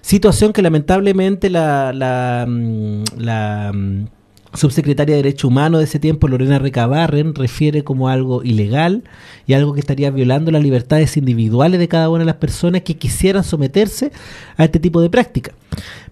Situación 0.01 0.51
que 0.51 0.61
lamentablemente 0.61 1.49
la, 1.49 1.93
la, 1.93 2.45
mm, 2.47 3.03
la 3.17 3.71
mm, 3.73 4.05
subsecretaria 4.53 5.15
de 5.15 5.23
Derecho 5.23 5.47
Humano 5.47 5.77
de 5.79 5.85
ese 5.85 5.99
tiempo, 5.99 6.27
Lorena 6.27 6.59
Recabarren, 6.59 7.35
refiere 7.35 7.83
como 7.83 8.09
algo 8.09 8.43
ilegal 8.43 9.03
y 9.47 9.53
algo 9.53 9.73
que 9.73 9.79
estaría 9.79 10.11
violando 10.11 10.51
las 10.51 10.61
libertades 10.61 11.17
individuales 11.17 11.79
de 11.79 11.87
cada 11.87 12.09
una 12.09 12.19
de 12.19 12.25
las 12.25 12.35
personas 12.35 12.81
que 12.81 12.95
quisieran 12.95 13.43
someterse 13.43 14.11
a 14.57 14.65
este 14.65 14.79
tipo 14.79 15.01
de 15.01 15.09
práctica. 15.09 15.53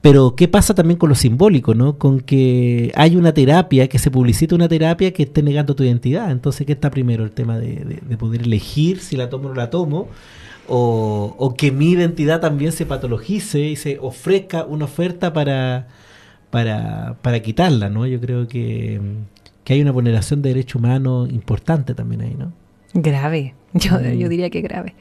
Pero, 0.02 0.36
¿qué 0.36 0.48
pasa 0.48 0.74
también 0.74 0.98
con 0.98 1.10
lo 1.10 1.16
simbólico, 1.16 1.76
no? 1.76 1.98
Con 1.98 2.22
que 2.22 2.92
hay 2.96 3.16
una 3.16 3.34
terapia, 3.34 3.88
que 3.88 4.00
se 4.00 4.10
publicita 4.10 4.56
una 4.56 4.68
terapia 4.68 5.14
que 5.14 5.24
esté 5.24 5.44
negando 5.44 5.76
tu 5.76 5.84
identidad. 5.84 6.32
Entonces, 6.32 6.66
¿qué 6.66 6.74
está 6.74 6.90
primero? 6.90 7.24
El 7.24 7.32
tema 7.32 7.60
de, 7.60 8.02
poder 8.18 8.42
elegir 8.42 9.00
si 9.00 9.16
la 9.16 9.30
tomo 9.30 9.46
o 9.46 9.50
no 9.50 9.56
la 9.56 9.70
tomo. 9.70 10.10
O, 10.68 11.36
o 11.38 11.54
que 11.54 11.72
mi 11.72 11.92
identidad 11.92 12.40
también 12.40 12.72
se 12.72 12.86
patologice 12.86 13.60
y 13.60 13.76
se 13.76 14.00
ofrezca 14.00 14.64
una 14.66 14.86
oferta 14.86 15.34
para 15.34 15.88
para, 16.52 17.16
para 17.22 17.40
quitarla, 17.40 17.90
¿no? 17.90 18.06
Yo 18.06 18.20
creo 18.20 18.48
que, 18.48 19.02
hay 19.68 19.82
una 19.82 19.92
vulneración 19.92 20.42
de 20.42 20.50
derechos 20.50 20.76
humanos 20.76 21.30
importante 21.32 21.96
también 21.96 22.22
ahí, 22.22 22.36
¿no? 22.38 22.52
Grave, 22.94 23.54
yo, 23.74 23.98
mm. 23.98 24.18
yo 24.18 24.28
diría 24.28 24.50
que 24.50 24.60
grave. 24.60 24.96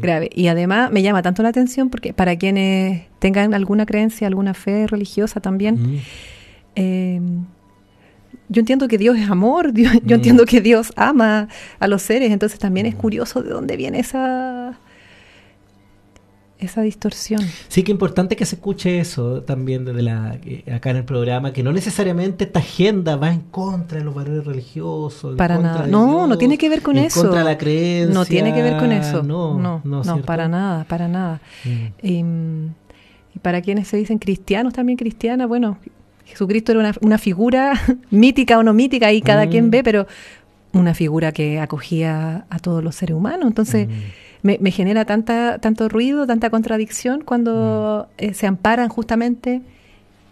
Grave. 0.00 0.28
Y 0.34 0.48
además 0.48 0.90
me 0.90 1.02
llama 1.02 1.22
tanto 1.22 1.44
la 1.44 1.50
atención 1.50 1.88
porque 1.88 2.12
para 2.12 2.34
quienes 2.34 3.04
tengan 3.20 3.54
alguna 3.54 3.86
creencia, 3.86 4.26
alguna 4.26 4.54
fe 4.54 4.88
religiosa 4.88 5.40
también, 5.40 5.74
mm. 5.80 5.98
eh, 6.74 7.20
yo 8.48 8.60
entiendo 8.60 8.88
que 8.88 8.98
Dios 8.98 9.16
es 9.16 9.30
amor, 9.30 9.72
yo 9.72 9.88
mm. 9.88 10.12
entiendo 10.14 10.44
que 10.46 10.60
Dios 10.60 10.92
ama 10.96 11.46
a 11.78 11.86
los 11.86 12.02
seres, 12.02 12.32
entonces 12.32 12.58
también 12.58 12.86
es 12.86 12.96
curioso 12.96 13.40
de 13.42 13.50
dónde 13.50 13.76
viene 13.76 14.00
esa 14.00 14.80
esa 16.58 16.82
distorsión. 16.82 17.40
Sí, 17.68 17.82
que 17.82 17.92
importante 17.92 18.34
que 18.34 18.44
se 18.44 18.56
escuche 18.56 18.98
eso 18.98 19.42
también 19.42 19.84
desde 19.84 20.02
la 20.02 20.38
acá 20.74 20.90
en 20.90 20.96
el 20.96 21.04
programa, 21.04 21.52
que 21.52 21.62
no 21.62 21.72
necesariamente 21.72 22.44
esta 22.44 22.58
agenda 22.58 23.16
va 23.16 23.32
en 23.32 23.40
contra 23.40 23.98
de 23.98 24.04
los 24.04 24.14
valores 24.14 24.44
religiosos. 24.44 25.36
Para 25.36 25.58
nada. 25.58 25.86
No, 25.86 26.26
no 26.26 26.36
tiene 26.36 26.58
que 26.58 26.68
ver 26.68 26.82
con 26.82 26.98
eso. 26.98 27.22
Contra 27.22 27.44
la 27.44 27.56
creencia. 27.56 28.12
No 28.12 28.24
tiene 28.26 28.52
que 28.52 28.62
ver 28.62 28.76
con 28.76 28.90
eso. 28.90 29.22
No, 29.22 29.58
no, 29.58 29.82
no, 29.84 30.22
para 30.22 30.48
nada, 30.48 30.84
para 30.84 31.06
nada. 31.08 31.40
Mm. 31.64 32.06
Y, 32.06 32.24
para 33.42 33.62
quienes 33.62 33.86
se 33.86 33.96
dicen 33.96 34.18
cristianos, 34.18 34.72
también 34.72 34.98
cristianas, 34.98 35.46
bueno, 35.46 35.78
Jesucristo 36.24 36.72
era 36.72 36.92
una, 37.00 37.18
figura 37.18 37.80
mítica 38.10 38.58
o 38.58 38.64
no 38.64 38.74
mítica, 38.74 39.06
ahí 39.06 39.22
cada 39.22 39.48
quien 39.48 39.68
mm. 39.68 39.70
ve, 39.70 39.84
pero 39.84 40.08
una 40.72 40.92
figura 40.92 41.30
que 41.30 41.60
acogía 41.60 42.46
a 42.50 42.58
todos 42.58 42.82
los 42.82 42.96
seres 42.96 43.14
humanos. 43.14 43.46
Entonces. 43.46 43.86
Mm 43.86 44.27
me, 44.42 44.70
genera 44.70 45.04
tanta, 45.04 45.58
tanto 45.58 45.88
ruido, 45.88 46.26
tanta 46.26 46.50
contradicción 46.50 47.22
cuando 47.24 48.08
mm. 48.08 48.24
eh, 48.24 48.34
se 48.34 48.46
amparan 48.46 48.88
justamente 48.88 49.62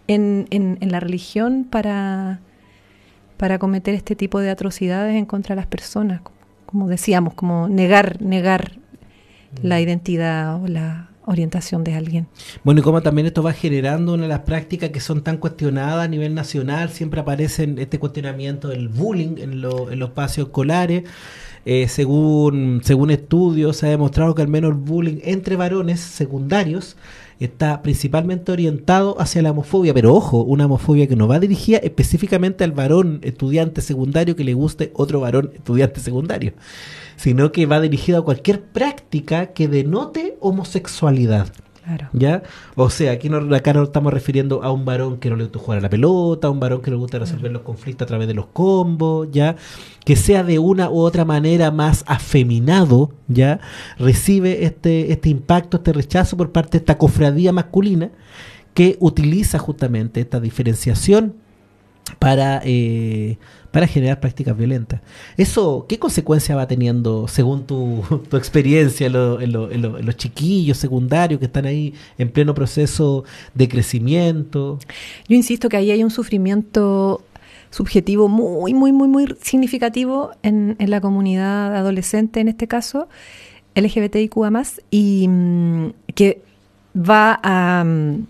en, 0.07 0.47
en, 0.49 0.91
la 0.91 0.99
religión 0.99 1.65
para, 1.69 2.39
para 3.35 3.59
cometer 3.59 3.93
este 3.93 4.15
tipo 4.15 4.39
de 4.39 4.49
atrocidades 4.49 5.15
en 5.15 5.25
contra 5.25 5.55
de 5.55 5.61
las 5.61 5.67
personas. 5.67 6.21
Como 6.65 6.87
decíamos, 6.87 7.33
como 7.33 7.67
negar, 7.67 8.21
negar 8.21 8.73
la 9.61 9.77
mm. 9.77 9.81
identidad 9.81 10.63
o 10.63 10.67
la 10.67 11.09
orientación 11.27 11.83
de 11.83 11.93
alguien. 11.93 12.27
Bueno, 12.63 12.79
y 12.79 12.83
como 12.83 13.01
también 13.01 13.27
esto 13.27 13.43
va 13.43 13.53
generando 13.53 14.13
una 14.13 14.23
de 14.23 14.29
las 14.29 14.39
prácticas 14.39 14.89
que 14.89 14.99
son 14.99 15.21
tan 15.21 15.37
cuestionadas 15.37 16.05
a 16.05 16.07
nivel 16.07 16.33
nacional, 16.33 16.89
siempre 16.89 17.19
aparece 17.21 17.71
este 17.77 17.99
cuestionamiento 17.99 18.69
del 18.69 18.87
bullying 18.87 19.37
en, 19.37 19.51
en 19.51 19.61
los 19.61 19.91
espacios 19.91 20.47
escolares. 20.47 21.03
eh, 21.65 21.89
según, 21.89 22.79
según 22.83 23.11
estudios, 23.11 23.75
se 23.75 23.87
ha 23.87 23.89
demostrado 23.89 24.33
que 24.33 24.41
al 24.41 24.47
menos 24.47 24.71
el 24.71 24.77
bullying 24.77 25.19
entre 25.23 25.57
varones 25.57 25.99
secundarios 25.99 26.95
está 27.39 27.81
principalmente 27.81 28.51
orientado 28.51 29.19
hacia 29.19 29.41
la 29.41 29.51
homofobia, 29.51 29.93
pero 29.93 30.13
ojo, 30.13 30.43
una 30.43 30.65
homofobia 30.65 31.07
que 31.07 31.15
no 31.15 31.27
va 31.27 31.39
dirigida 31.39 31.77
específicamente 31.77 32.63
al 32.63 32.71
varón 32.71 33.19
estudiante 33.23 33.81
secundario 33.81 34.35
que 34.35 34.43
le 34.43 34.53
guste 34.53 34.91
otro 34.95 35.19
varón 35.19 35.51
estudiante 35.53 35.99
secundario, 35.99 36.53
sino 37.15 37.51
que 37.51 37.65
va 37.65 37.79
dirigido 37.79 38.19
a 38.19 38.25
cualquier 38.25 38.61
práctica 38.61 39.47
que 39.47 39.67
denote 39.67 40.37
homosexualidad. 40.39 41.51
¿Ya? 42.13 42.43
O 42.75 42.89
sea, 42.89 43.11
aquí 43.11 43.29
no, 43.29 43.55
acá 43.55 43.73
no 43.73 43.83
estamos 43.83 44.13
refiriendo 44.13 44.63
a 44.63 44.71
un 44.71 44.85
varón 44.85 45.17
que 45.17 45.29
no 45.29 45.35
le 45.35 45.43
gusta 45.43 45.59
jugar 45.59 45.79
a 45.79 45.81
la 45.81 45.89
pelota, 45.89 46.47
a 46.47 46.51
un 46.51 46.59
varón 46.59 46.81
que 46.81 46.91
le 46.91 46.97
gusta 46.97 47.19
resolver 47.19 47.51
los 47.51 47.61
conflictos 47.61 48.05
a 48.05 48.07
través 48.07 48.27
de 48.27 48.33
los 48.33 48.47
combos, 48.47 49.29
¿ya? 49.31 49.55
Que 50.03 50.15
sea 50.15 50.43
de 50.43 50.59
una 50.59 50.89
u 50.89 50.99
otra 50.99 51.25
manera 51.25 51.71
más 51.71 52.03
afeminado, 52.07 53.11
¿ya? 53.27 53.59
Recibe 53.97 54.65
este, 54.65 55.11
este 55.11 55.29
impacto, 55.29 55.77
este 55.77 55.93
rechazo 55.93 56.37
por 56.37 56.51
parte 56.51 56.71
de 56.71 56.77
esta 56.79 56.97
cofradía 56.97 57.53
masculina 57.53 58.11
que 58.73 58.97
utiliza 58.99 59.57
justamente 59.57 60.21
esta 60.21 60.39
diferenciación 60.39 61.35
para 62.19 62.61
eh, 62.63 63.37
para 63.71 63.87
generar 63.87 64.19
prácticas 64.19 64.57
violentas. 64.57 65.01
¿Eso 65.35 65.85
qué 65.87 65.99
consecuencia 65.99 66.55
va 66.55 66.67
teniendo 66.67 67.27
según 67.27 67.65
tu, 67.65 68.03
experiencia 68.33 69.07
en, 69.07 69.51
los 69.51 70.17
chiquillos 70.17 70.77
secundarios 70.77 71.39
que 71.39 71.45
están 71.45 71.65
ahí 71.65 71.93
en 72.17 72.29
pleno 72.29 72.53
proceso 72.53 73.23
de 73.53 73.67
crecimiento? 73.67 74.79
Yo 75.27 75.35
insisto 75.35 75.69
que 75.69 75.77
ahí 75.77 75.91
hay 75.91 76.03
un 76.03 76.11
sufrimiento 76.11 77.21
subjetivo 77.69 78.27
muy, 78.27 78.73
muy, 78.73 78.91
muy, 78.91 79.07
muy 79.07 79.35
significativo 79.41 80.31
en, 80.43 80.75
la 80.79 81.01
comunidad 81.01 81.75
adolescente, 81.75 82.39
en 82.39 82.47
este 82.47 82.67
caso, 82.67 83.07
LGBTIQA 83.75 84.63
y 84.89 85.27
mm, 85.27 85.89
que 86.15 86.41
va 86.97 87.39
a, 87.43 87.83
mm, 87.83 88.25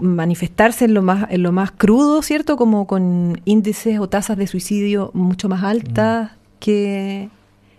manifestarse 0.00 0.86
en 0.86 0.94
lo 0.94 1.02
más 1.02 1.26
en 1.30 1.42
lo 1.42 1.52
más 1.52 1.70
crudo, 1.72 2.22
¿cierto? 2.22 2.56
Como 2.56 2.86
con 2.86 3.40
índices 3.44 3.98
o 3.98 4.08
tasas 4.08 4.36
de 4.36 4.46
suicidio 4.46 5.10
mucho 5.14 5.48
más 5.48 5.62
altas 5.62 6.32
mm. 6.32 6.36
que 6.60 7.28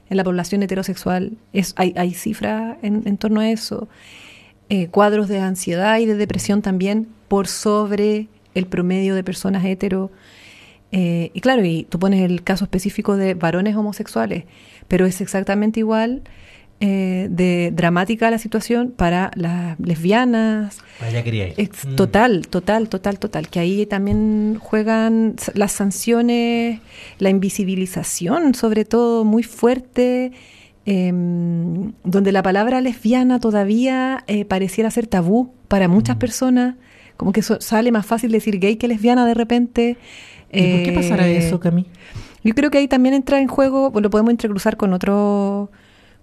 en 0.10 0.18
la 0.18 0.24
población 0.24 0.64
heterosexual. 0.64 1.34
Es, 1.54 1.74
hay, 1.78 1.94
hay 1.96 2.14
cifras 2.14 2.78
en, 2.82 3.18
torno 3.18 3.42
a 3.42 3.50
eso. 3.50 3.88
Eh, 4.70 4.88
cuadros 4.88 5.28
de 5.28 5.40
ansiedad 5.40 5.98
y 6.00 6.06
de 6.06 6.16
depresión 6.16 6.62
también 6.62 7.08
por 7.28 7.48
sobre 7.48 8.28
el 8.54 8.66
promedio 8.66 9.16
de 9.16 9.24
personas 9.24 9.66
hetero. 9.66 10.12
Eh, 10.92 11.32
y 11.34 11.42
claro, 11.42 11.64
y 11.64 11.84
tú 11.84 12.00
pones 12.00 12.22
el 12.22 12.44
caso 12.44 12.66
específico 12.66 13.16
de 13.16 13.36
varones 13.36 13.76
homosexuales, 13.76 14.46
pero 14.88 15.06
es 15.06 15.22
exactamente 15.22 15.80
igual 15.80 16.24
eh, 16.82 17.28
de 17.30 17.72
dramática 17.74 18.32
la 18.32 18.38
situación 18.38 18.94
para 18.96 19.32
las 19.36 19.78
lesbianas. 19.80 20.78
Mm. 21.02 21.96
Total, 21.96 22.48
total, 22.48 22.88
total, 22.88 23.20
total. 23.20 23.50
Que 23.50 23.60
ahí 23.60 23.86
también 23.86 24.58
juegan 24.62 25.36
las 25.56 25.74
sanciones, 25.74 26.80
la 27.18 27.30
invisibilización, 27.30 28.56
sobre 28.56 28.86
todo, 28.86 29.26
muy 29.26 29.44
fuerte. 29.44 30.32
Em, 30.86 31.92
donde 32.04 32.32
la 32.32 32.42
palabra 32.42 32.80
lesbiana 32.80 33.40
todavía 33.40 34.24
eh, 34.28 34.46
pareciera 34.46 34.90
ser 34.90 35.06
tabú 35.06 35.54
para 35.68 35.88
muchas 35.88 36.16
mm. 36.16 36.20
personas, 36.20 36.76
como 37.18 37.34
que 37.34 37.42
sale 37.42 37.92
más 37.92 38.06
fácil 38.06 38.32
decir 38.32 38.58
gay 38.60 38.78
que 38.78 38.88
lesbiana 38.88 39.28
de 39.28 39.34
repente. 39.34 39.98
¿Y 40.52 40.72
por 40.72 40.84
qué 40.84 40.92
pasará 40.96 41.28
eh, 41.28 41.38
eso, 41.38 41.60
Cami? 41.60 41.86
Yo 42.44 42.56
creo 42.56 42.72
que 42.72 42.78
ahí 42.78 42.88
también 42.88 43.14
entra 43.14 43.42
en 43.42 43.48
juego, 43.50 43.92
lo 43.94 44.10
podemos 44.10 44.32
entrecruzar 44.32 44.78
con 44.78 44.94
otro 44.94 45.70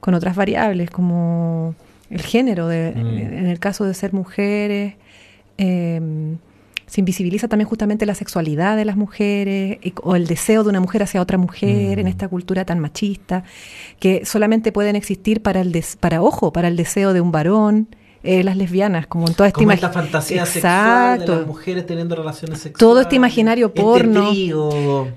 con 0.07 0.15
otras 0.15 0.37
variables 0.37 0.89
como 0.89 1.75
el 2.11 2.23
género, 2.23 2.69
de, 2.69 2.93
mm. 2.95 3.19
en 3.19 3.47
el 3.47 3.59
caso 3.59 3.85
de 3.85 3.93
ser 3.93 4.13
mujeres. 4.13 4.95
Em, 5.59 6.39
se 6.87 7.01
invisibiliza 7.01 7.49
también 7.49 7.69
justamente 7.69 8.07
la 8.07 8.15
sexualidad 8.15 8.77
de 8.77 8.85
las 8.85 8.97
mujeres 8.97 9.79
o 10.05 10.15
el 10.15 10.29
deseo 10.29 10.63
de 10.63 10.71
una 10.71 10.79
mujer 10.79 11.03
hacia 11.03 11.21
otra 11.21 11.39
mujer 11.39 11.99
en 11.99 12.05
mm. 12.05 12.09
esta 12.09 12.29
cultura 12.29 12.65
tan 12.65 12.79
machista 12.79 13.43
que 13.99 14.25
solamente 14.25 14.71
pueden 14.71 14.95
existir 14.95 15.43
para 15.43 15.61
el 15.61 15.77
para 15.99 16.23
ojo 16.23 16.53
para 16.53 16.69
el 16.69 16.77
deseo 16.77 17.13
de 17.13 17.21
un 17.21 17.33
varón 17.33 17.89
eh, 18.27 18.43
las 18.43 18.57
lesbianas, 18.57 19.07
como 19.07 19.29
en 19.29 19.35
toda 19.35 19.49
esta, 19.49 19.73
esta 19.73 19.91
fantasía 19.91 20.45
sexual 20.47 21.21
de 21.21 21.27
las 21.27 21.47
mujeres 21.47 21.87
teniendo 21.87 22.17
relaciones 22.17 22.59
sexuales. 22.59 22.79
Todo 22.79 23.01
este 23.01 23.17
imaginario 23.17 23.69
este 23.69 23.81
porno. 23.81 24.33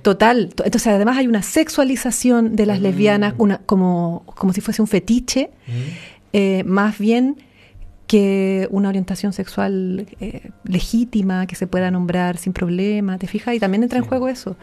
Total. 0.01 0.49
Entonces, 0.63 0.87
además 0.87 1.17
hay 1.17 1.27
una 1.27 1.41
sexualización 1.41 2.55
de 2.55 2.65
las 2.65 2.79
mm. 2.79 2.83
lesbianas, 2.83 3.33
una, 3.37 3.57
como, 3.65 4.23
como 4.35 4.53
si 4.53 4.61
fuese 4.61 4.81
un 4.81 4.87
fetiche, 4.87 5.49
mm. 5.67 5.71
eh, 6.33 6.63
más 6.65 6.99
bien 6.99 7.37
que 8.05 8.67
una 8.71 8.89
orientación 8.89 9.33
sexual 9.33 10.07
eh, 10.19 10.49
legítima, 10.63 11.45
que 11.45 11.55
se 11.55 11.67
pueda 11.67 11.91
nombrar 11.91 12.37
sin 12.37 12.53
problema, 12.53 13.17
¿te 13.17 13.27
fijas? 13.27 13.55
Y 13.55 13.59
también 13.59 13.83
entra 13.83 13.99
en 13.99 14.05
juego 14.05 14.27
eso. 14.27 14.55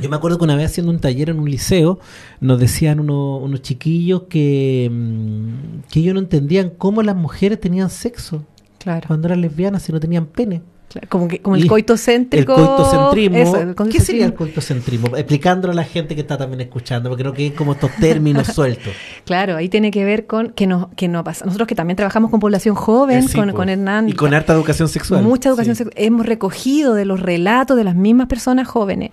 Yo 0.00 0.10
me 0.10 0.16
acuerdo 0.16 0.38
que 0.38 0.44
una 0.44 0.56
vez 0.56 0.66
haciendo 0.66 0.90
un 0.90 0.98
taller 0.98 1.30
en 1.30 1.38
un 1.38 1.48
liceo, 1.48 2.00
nos 2.40 2.58
decían 2.58 2.98
unos 3.00 3.62
chiquillos 3.62 4.22
que, 4.28 4.90
mm, 4.92 5.90
que 5.90 6.00
ellos 6.00 6.14
no 6.14 6.20
entendían 6.20 6.70
cómo 6.70 7.02
las 7.02 7.14
mujeres 7.14 7.60
tenían 7.60 7.90
sexo 7.90 8.44
claro. 8.78 9.06
cuando 9.06 9.28
eran 9.28 9.40
lesbianas 9.40 9.88
y 9.88 9.92
no 9.92 10.00
tenían 10.00 10.26
pene. 10.26 10.62
como, 11.08 11.26
que, 11.26 11.40
como 11.40 11.56
el 11.56 11.66
coitocéntrico. 11.66 12.54
El 12.54 12.66
coitocentrismo. 12.66 13.88
¿Qué 13.90 14.00
sería 14.00 14.26
el 14.26 14.34
coitocentrismo? 14.34 15.16
Explicándolo 15.16 15.72
a 15.72 15.76
la 15.76 15.84
gente 15.84 16.14
que 16.14 16.20
está 16.20 16.36
también 16.38 16.60
escuchando, 16.60 17.08
porque 17.08 17.22
creo 17.22 17.32
que 17.32 17.42
hay 17.44 17.50
como 17.50 17.72
estos 17.72 17.90
términos 17.96 18.46
sueltos. 18.54 18.92
Claro, 19.24 19.56
ahí 19.56 19.68
tiene 19.68 19.90
que 19.90 20.04
ver 20.04 20.26
con 20.26 20.50
que 20.50 20.66
no, 20.66 20.90
que 20.96 21.08
no 21.08 21.24
pasa. 21.24 21.44
Nosotros 21.44 21.66
que 21.68 21.74
también 21.74 21.96
trabajamos 21.96 22.30
con 22.30 22.38
población 22.40 22.74
joven, 22.74 23.26
con, 23.28 23.52
con, 23.52 23.68
Hernán. 23.68 24.08
Y 24.08 24.12
con 24.12 24.34
harta 24.34 24.52
educación 24.52 24.88
sexual. 24.88 25.22
Mucha 25.22 25.48
educación 25.48 25.76
sexual. 25.76 25.94
Hemos 25.96 26.26
recogido 26.26 26.94
de 26.94 27.04
los 27.04 27.20
relatos 27.20 27.76
de 27.76 27.84
las 27.84 27.96
mismas 27.96 28.28
personas 28.28 28.68
jóvenes 28.68 29.10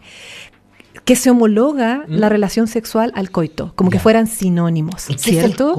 que 1.11 1.17
se 1.17 1.29
homologa 1.29 2.05
la 2.07 2.27
¿Mm? 2.27 2.31
relación 2.31 2.67
sexual 2.67 3.11
al 3.15 3.31
coito, 3.31 3.73
como 3.75 3.89
que 3.89 3.99
fueran 3.99 4.27
sinónimos, 4.27 5.09
¿cierto? 5.17 5.75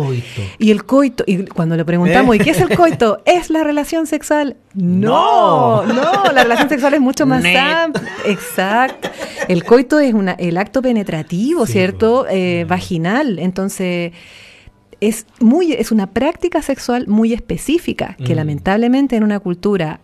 Y 0.59 0.71
el 0.71 0.85
coito, 0.85 1.25
y 1.27 1.47
cuando 1.47 1.75
le 1.75 1.87
preguntamos, 1.87 2.37
¿y 2.37 2.39
qué 2.39 2.51
es 2.51 2.61
el 2.61 2.77
coito? 2.77 3.23
¿Es 3.25 3.49
la 3.49 3.65
relación 3.65 4.07
sexual? 4.07 4.59
No, 4.75 5.85
no, 5.87 6.25
la 6.35 6.43
relación 6.43 6.69
sexual 6.69 6.93
es 6.93 7.01
mucho 7.01 7.25
más 7.25 7.43
amplia. 7.47 8.13
Exacto. 8.27 9.09
El 9.49 9.65
coito 9.65 9.99
es 10.01 10.13
una, 10.13 10.33
el 10.33 10.59
acto 10.59 10.83
penetrativo, 10.83 11.65
¿cierto? 11.65 12.27
Eh, 12.29 12.67
vaginal. 12.69 13.39
Entonces, 13.39 14.13
es, 15.01 15.25
muy, 15.41 15.73
es 15.73 15.93
una 15.93 16.09
práctica 16.09 16.61
sexual 16.61 17.07
muy 17.09 17.33
específica 17.33 18.19
que 18.23 18.35
mm. 18.35 18.37
lamentablemente 18.37 19.17
en 19.17 19.25
una 19.25 19.41
cultura 19.41 20.01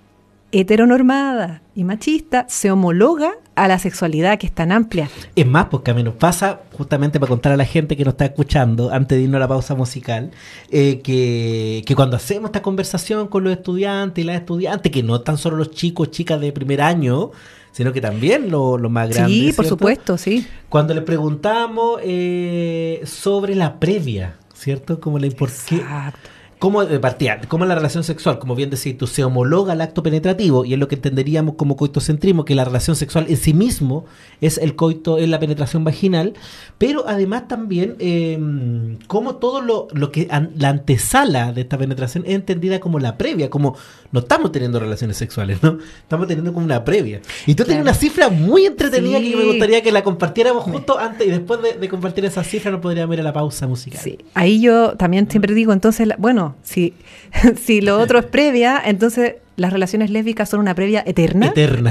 heteronormada 0.53 1.61
y 1.75 1.85
machista 1.85 2.47
se 2.49 2.71
homologa 2.71 3.35
a 3.59 3.69
la 3.69 3.79
sexualidad 3.79 4.39
que 4.39 4.47
es 4.47 4.53
tan 4.53 4.73
amplia. 4.73 5.11
Es 5.35 5.47
más, 5.47 5.67
porque 5.67 5.91
a 5.91 5.95
mí 5.95 6.03
nos 6.03 6.15
pasa, 6.15 6.61
justamente 6.77 7.19
para 7.19 7.29
contar 7.29 7.53
a 7.53 7.57
la 7.57 7.65
gente 7.65 7.97
que 7.97 8.05
nos 8.05 8.13
está 8.13 8.27
escuchando, 8.27 8.91
antes 8.93 9.19
de 9.19 9.25
irnos 9.25 9.37
a 9.37 9.41
la 9.41 9.49
pausa 9.49 9.75
musical, 9.75 10.31
eh, 10.71 11.01
que, 11.03 11.95
cuando 11.95 12.17
hacemos 12.17 12.49
esta 12.49 12.63
conversación 12.63 13.29
con 13.29 13.45
los 13.45 13.53
estudiantes 13.53 14.23
y 14.23 14.27
las 14.27 14.37
estudiantes, 14.37 14.93
que 14.93 15.03
no 15.03 15.17
están 15.17 15.39
solo 15.39 15.57
los 15.57 15.71
chicos, 15.73 16.11
chicas 16.11 16.41
de 16.41 16.53
primer 16.53 16.81
año, 16.81 17.33
sino 17.73 17.93
que 17.93 18.01
también 18.01 18.51
los 18.51 18.81
lo 18.81 18.91
más 18.91 19.11
grandes. 19.11 19.37
Sí, 19.37 19.53
por 19.53 19.67
supuesto, 19.67 20.19
sí. 20.19 20.47
Cuando 20.69 20.95
les 20.95 21.05
preguntamos 21.05 22.01
eh, 22.03 23.03
sobre 23.05 23.55
la 23.55 23.79
previa, 23.79 24.37
¿cierto? 24.55 25.01
Como 25.01 25.19
la 25.19 25.27
importancia. 25.27 26.15
¿Cómo 26.59 26.85
de 26.85 26.99
partida? 26.99 27.41
¿Cómo 27.47 27.67
la 27.67 27.77
relación 27.77 28.03
sexual, 28.03 28.41
como 28.41 28.57
bien 28.57 28.69
decís 28.69 28.99
tú, 28.99 29.07
se 29.07 29.23
homologa 29.23 29.75
al 29.75 29.81
acto 29.81 30.03
penetrativo 30.03 30.65
y 30.65 30.73
es 30.73 30.79
lo 30.79 30.89
que 30.89 30.97
entenderíamos 30.97 31.55
como 31.55 31.77
coitocentrismo, 31.77 32.45
que 32.45 32.57
la 32.57 32.65
relación 32.65 32.97
sexual 32.97 33.27
en 33.29 33.37
sí 33.37 33.55
mismo 33.55 34.07
es 34.41 34.59
el 34.59 34.75
coito, 34.75 35.19
es 35.19 35.29
la 35.29 35.39
penetración 35.39 35.85
vaginal, 35.85 36.35
pero 36.77 37.05
además 37.07 37.47
también 37.47 37.95
eh, 38.01 38.97
como 39.07 39.37
todo 39.37 39.61
lo, 39.61 39.87
lo 39.93 40.11
que 40.11 40.27
la 40.57 40.69
antesala 40.69 41.53
de 41.53 41.61
esta 41.61 41.79
penetración 41.79 42.25
es 42.27 42.35
entendida 42.35 42.81
como 42.81 42.99
la 42.99 43.19
previa, 43.19 43.51
como 43.51 43.77
no 44.11 44.21
estamos 44.21 44.53
teniendo 44.53 44.81
relaciones 44.81 45.17
sexuales, 45.17 45.63
¿no? 45.63 45.79
Estamos 46.01 46.27
teniendo 46.27 46.53
como 46.53 46.65
una 46.65 46.85
previa. 46.85 47.21
Y 47.47 47.55
tú 47.55 47.65
tienes 47.65 47.83
una 47.83 47.95
cifra 47.95 48.29
muy 48.29 48.67
entretenida 48.67 49.21
que 49.21 49.37
me 49.37 49.45
gustaría 49.45 49.83
que 49.83 49.93
la 49.93 50.03
compartiéramos 50.03 50.65
justo 50.65 50.99
antes 50.99 51.27
y 51.27 51.31
después 51.31 51.61
de, 51.63 51.89
compartir 51.89 52.25
esa 52.25 52.45
cifra 52.45 52.71
nos 52.71 52.81
podríamos 52.81 53.15
ir 53.15 53.21
a 53.21 53.25
la 53.25 53.33
pausa 53.33 53.67
musical. 53.67 54.01
Sí, 54.03 54.19
ahí 54.35 54.61
yo 54.61 54.93
también 54.97 55.31
siempre 55.31 55.55
digo, 55.55 55.73
entonces, 55.73 56.09
bueno, 56.19 56.57
si, 56.63 56.95
si 57.63 57.81
lo 57.81 57.99
otro 58.01 58.19
es 58.19 58.27
previa, 58.27 58.81
entonces 58.85 59.37
las 59.59 59.73
relaciones 59.73 60.11
lésbicas 60.11 60.49
son 60.49 60.61
una 60.61 60.75
previa 60.75 61.03
eterna. 61.05 61.53
Eterna. 61.55 61.91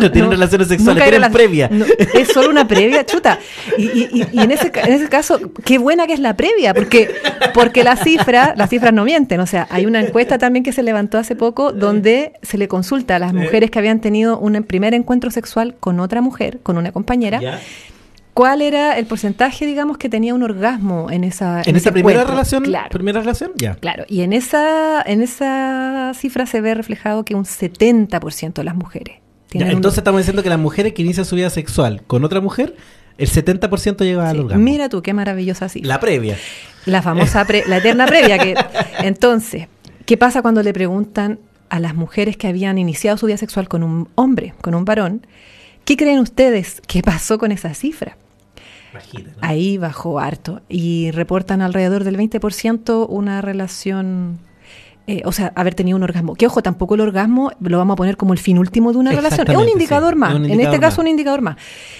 no 0.00 0.10
tienen 0.10 0.30
relaciones 0.30 0.68
sexuales, 0.68 1.04
tienen 1.04 1.32
previa. 1.32 1.70
es 2.14 2.28
solo 2.28 2.48
una 2.50 2.66
previa, 2.66 3.04
chuta. 3.04 3.38
Y, 3.76 4.24
en, 4.32 4.50
ese, 4.50 4.72
en 4.74 4.92
ese 4.92 5.08
caso, 5.08 5.40
qué 5.64 5.78
buena 5.78 6.06
que 6.06 6.12
es 6.12 6.20
la 6.20 6.36
previa, 6.36 6.72
porque, 6.72 7.10
porque 7.52 7.84
la 7.84 7.96
cifra, 7.96 8.54
las 8.56 8.70
cifras 8.70 8.92
no 8.92 9.04
mienten. 9.04 9.40
O 9.40 9.46
sea, 9.46 9.66
hay 9.70 9.86
una 9.86 10.00
encuesta 10.00 10.38
también 10.38 10.64
que 10.64 10.72
se 10.72 10.82
levantó 10.82 11.18
hace 11.18 11.36
poco 11.36 11.72
donde 11.72 12.32
se 12.42 12.56
le 12.56 12.68
consulta 12.68 13.16
a 13.16 13.18
las 13.18 13.34
mujeres 13.34 13.70
que 13.70 13.78
habían 13.78 14.00
tenido 14.00 14.38
un 14.38 14.62
primer 14.62 14.94
encuentro 14.94 15.30
sexual 15.30 15.74
con 15.78 16.00
otra 16.00 16.20
mujer, 16.20 16.60
con 16.62 16.78
una 16.78 16.92
compañera 16.92 17.40
¿Cuál 18.40 18.62
era 18.62 18.96
el 18.96 19.04
porcentaje, 19.04 19.66
digamos, 19.66 19.98
que 19.98 20.08
tenía 20.08 20.32
un 20.32 20.42
orgasmo 20.42 21.10
en 21.10 21.24
esa 21.24 21.60
en, 21.62 21.76
esa 21.76 21.92
primera 21.92 22.24
relación? 22.24 22.62
Claro. 22.62 22.88
Primera 22.88 23.20
relación, 23.20 23.50
ya. 23.54 23.74
Claro, 23.74 24.06
y 24.08 24.22
en 24.22 24.32
esa, 24.32 25.02
en 25.02 25.20
esa 25.20 26.12
cifra 26.14 26.46
se 26.46 26.62
ve 26.62 26.72
reflejado 26.72 27.22
que 27.26 27.34
un 27.34 27.44
70% 27.44 28.54
de 28.54 28.64
las 28.64 28.74
mujeres. 28.74 29.18
Ya, 29.52 29.70
entonces 29.70 29.98
estamos 29.98 30.20
diciendo 30.20 30.42
que 30.42 30.48
las 30.48 30.58
mujeres 30.58 30.94
que 30.94 31.02
inician 31.02 31.26
su 31.26 31.36
vida 31.36 31.50
sexual 31.50 32.02
con 32.06 32.24
otra 32.24 32.40
mujer, 32.40 32.76
el 33.18 33.28
70% 33.28 34.04
llega 34.04 34.30
al 34.30 34.40
orgasmo. 34.40 34.64
Mira 34.64 34.88
tú, 34.88 35.02
qué 35.02 35.12
maravillosa 35.12 35.68
cifra. 35.68 35.86
La 35.86 36.00
previa. 36.00 36.38
La 36.86 37.02
famosa, 37.02 37.46
la 37.66 37.76
eterna 37.76 38.06
previa. 38.06 38.38
que 38.38 38.54
Entonces, 39.02 39.68
¿qué 40.06 40.16
pasa 40.16 40.40
cuando 40.40 40.62
le 40.62 40.72
preguntan 40.72 41.40
a 41.68 41.78
las 41.78 41.94
mujeres 41.94 42.38
que 42.38 42.48
habían 42.48 42.78
iniciado 42.78 43.18
su 43.18 43.26
vida 43.26 43.36
sexual 43.36 43.68
con 43.68 43.82
un 43.82 44.08
hombre, 44.14 44.54
con 44.62 44.74
un 44.74 44.86
varón? 44.86 45.26
¿Qué 45.84 45.98
creen 45.98 46.20
ustedes 46.20 46.80
que 46.86 47.02
pasó 47.02 47.36
con 47.36 47.52
esa 47.52 47.74
cifra? 47.74 48.16
Ahí 49.40 49.78
bajó 49.78 50.18
harto 50.18 50.60
y 50.68 51.10
reportan 51.12 51.62
alrededor 51.62 52.04
del 52.04 52.16
20% 52.16 53.06
una 53.08 53.40
relación, 53.40 54.38
eh, 55.06 55.22
o 55.24 55.32
sea, 55.32 55.52
haber 55.54 55.74
tenido 55.74 55.96
un 55.96 56.02
orgasmo. 56.02 56.34
Que 56.34 56.46
ojo, 56.46 56.62
tampoco 56.62 56.94
el 56.94 57.00
orgasmo 57.00 57.52
lo 57.60 57.78
vamos 57.78 57.94
a 57.94 57.96
poner 57.96 58.16
como 58.16 58.32
el 58.32 58.38
fin 58.38 58.58
último 58.58 58.92
de 58.92 58.98
una 58.98 59.12
relación. 59.12 59.48
Es 59.48 59.56
un 59.56 59.68
indicador 59.68 60.16
más, 60.16 60.34
en 60.34 60.60
este 60.60 60.80
caso 60.80 61.00
un 61.00 61.08
indicador 61.08 61.40
más. 61.40 61.56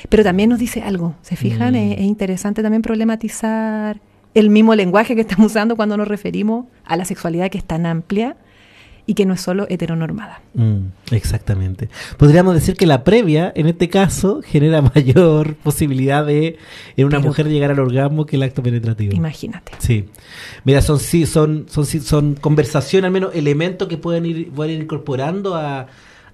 Pero 0.09 0.25
también 0.25 0.51
nos 0.51 0.59
dice 0.59 0.83
algo, 0.83 1.15
¿se 1.23 1.37
fijan? 1.37 1.75
Mm. 1.75 1.77
es 1.77 2.01
interesante 2.01 2.63
también 2.63 2.83
problematizar 2.83 4.01
el 4.35 4.51
mismo 4.51 4.75
lenguaje 4.75 5.15
que 5.15 5.23
estamos 5.23 5.47
usando 5.47 5.77
cuando 5.77 5.97
nos 5.97 6.09
referimos 6.09 6.67
a 6.85 6.97
la 6.97 7.05
sexualidad 7.05 7.51
que 7.51 7.59
es 7.59 7.65
tan 7.65 7.87
amplia 7.87 8.37
y 9.11 9.15
que 9.15 9.27
no 9.27 9.35
es 9.35 9.41
solo 9.41 9.67
heteronormada. 9.69 10.41
Mm, 10.55 10.87
exactamente. 11.11 11.89
Podríamos 12.17 12.55
decir 12.55 12.77
que 12.77 12.87
la 12.87 13.03
previa, 13.03 13.53
en 13.57 13.67
este 13.67 13.89
caso, 13.89 14.41
genera 14.41 14.83
mayor 14.95 15.57
posibilidad 15.57 16.25
de 16.25 16.59
en 16.97 17.07
una 17.07 17.19
mujer 17.19 17.49
llegar 17.49 17.73
al 17.73 17.81
orgasmo 17.81 18.25
que 18.25 18.37
el 18.37 18.45
acto 18.45 18.63
penetrativo. 18.63 19.13
Imagínate. 19.13 19.73
Sí. 19.81 20.05
Mira, 20.63 20.81
son 20.81 21.01
sí, 21.01 21.27
son, 21.27 21.67
son, 21.69 21.85
son 21.87 22.35
conversación, 22.37 23.05
al 23.05 23.11
menos 23.11 23.35
elementos 23.35 23.89
que 23.89 23.97
pueden 23.97 24.27
ir, 24.27 24.53
pueden 24.53 24.77
ir 24.77 24.83
incorporando 24.83 25.57
a, 25.57 25.89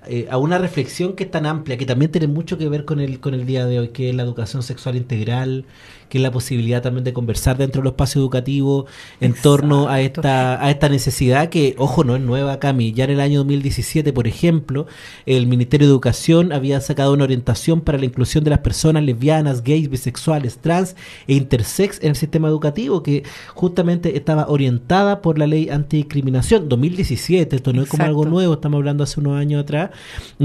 eh, 0.06 0.28
a 0.30 0.36
una 0.36 0.58
reflexión 0.58 1.14
que 1.14 1.24
es 1.24 1.30
tan 1.30 1.46
amplia, 1.46 1.78
que 1.78 1.86
también 1.86 2.10
tiene 2.10 2.26
mucho 2.26 2.58
que 2.58 2.68
ver 2.68 2.84
con 2.84 3.00
el, 3.00 3.20
con 3.20 3.32
el 3.32 3.46
día 3.46 3.64
de 3.64 3.78
hoy, 3.78 3.88
que 3.88 4.10
es 4.10 4.14
la 4.14 4.22
educación 4.22 4.62
sexual 4.62 4.96
integral, 4.96 5.64
que 6.08 6.18
es 6.18 6.22
la 6.22 6.30
posibilidad 6.30 6.82
también 6.82 7.04
de 7.04 7.12
conversar 7.12 7.56
dentro 7.56 7.82
del 7.82 7.90
espacio 7.90 8.20
educativo 8.20 8.86
en 9.20 9.34
torno 9.34 9.88
a 9.88 10.00
esta, 10.00 10.64
a 10.64 10.70
esta 10.70 10.88
necesidad 10.88 11.48
que, 11.48 11.74
ojo, 11.78 12.04
no 12.04 12.16
es 12.16 12.22
nueva, 12.22 12.58
Cami. 12.58 12.92
Ya 12.92 13.04
en 13.04 13.10
el 13.10 13.20
año 13.20 13.38
2017, 13.40 14.12
por 14.12 14.26
ejemplo, 14.26 14.86
el 15.26 15.46
Ministerio 15.46 15.86
de 15.86 15.92
Educación 15.92 16.52
había 16.52 16.80
sacado 16.80 17.12
una 17.12 17.24
orientación 17.24 17.80
para 17.80 17.98
la 17.98 18.04
inclusión 18.04 18.44
de 18.44 18.50
las 18.50 18.60
personas 18.60 19.02
lesbianas, 19.02 19.62
gays, 19.62 19.90
bisexuales, 19.90 20.58
trans 20.58 20.96
e 21.26 21.34
intersex 21.34 22.02
en 22.02 22.10
el 22.10 22.16
sistema 22.16 22.48
educativo, 22.48 23.02
que 23.02 23.24
justamente 23.54 24.16
estaba 24.16 24.48
orientada 24.48 25.22
por 25.22 25.38
la 25.38 25.46
ley 25.46 25.68
antidiscriminación. 25.68 26.68
2017, 26.68 27.56
esto 27.56 27.72
no 27.72 27.82
es 27.82 27.88
como 27.88 28.04
algo 28.04 28.24
nuevo, 28.24 28.54
estamos 28.54 28.78
hablando 28.78 29.04
hace 29.04 29.20
unos 29.20 29.38
años 29.38 29.62
atrás. 29.62 29.90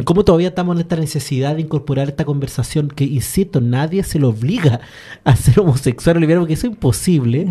¿Cómo 0.04 0.24
todavía 0.24 0.50
estamos 0.50 0.76
en 0.76 0.82
esta 0.82 0.95
necesidad 0.95 1.56
de 1.56 1.62
incorporar 1.62 2.10
esta 2.10 2.26
conversación 2.26 2.89
que, 2.89 3.04
insisto, 3.04 3.62
nadie 3.62 4.04
se 4.04 4.19
lo 4.19 4.30
obliga 4.30 4.82
a 5.24 5.32
hacer 5.32 5.51
homosexual 5.58 6.18
o 6.18 6.20
lesbiano, 6.20 6.42
porque 6.42 6.54
eso 6.54 6.68
es 6.68 6.74
imposible. 6.74 7.48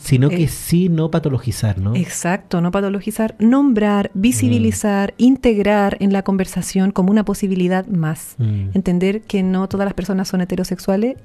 Sino 0.00 0.28
que 0.28 0.48
sí 0.48 0.88
no 0.88 1.10
patologizar, 1.10 1.78
¿no? 1.78 1.94
Exacto, 1.94 2.60
no 2.60 2.70
patologizar, 2.70 3.34
nombrar, 3.38 4.10
visibilizar, 4.14 5.12
mm. 5.12 5.22
integrar 5.22 5.96
en 6.00 6.12
la 6.12 6.22
conversación 6.22 6.90
como 6.90 7.10
una 7.10 7.24
posibilidad 7.24 7.86
más. 7.86 8.34
Mm. 8.38 8.70
Entender 8.74 9.22
que 9.22 9.42
no 9.42 9.68
todas 9.68 9.84
las 9.84 9.94
personas 9.94 10.28
son 10.28 10.40
heterosexuales 10.40 11.16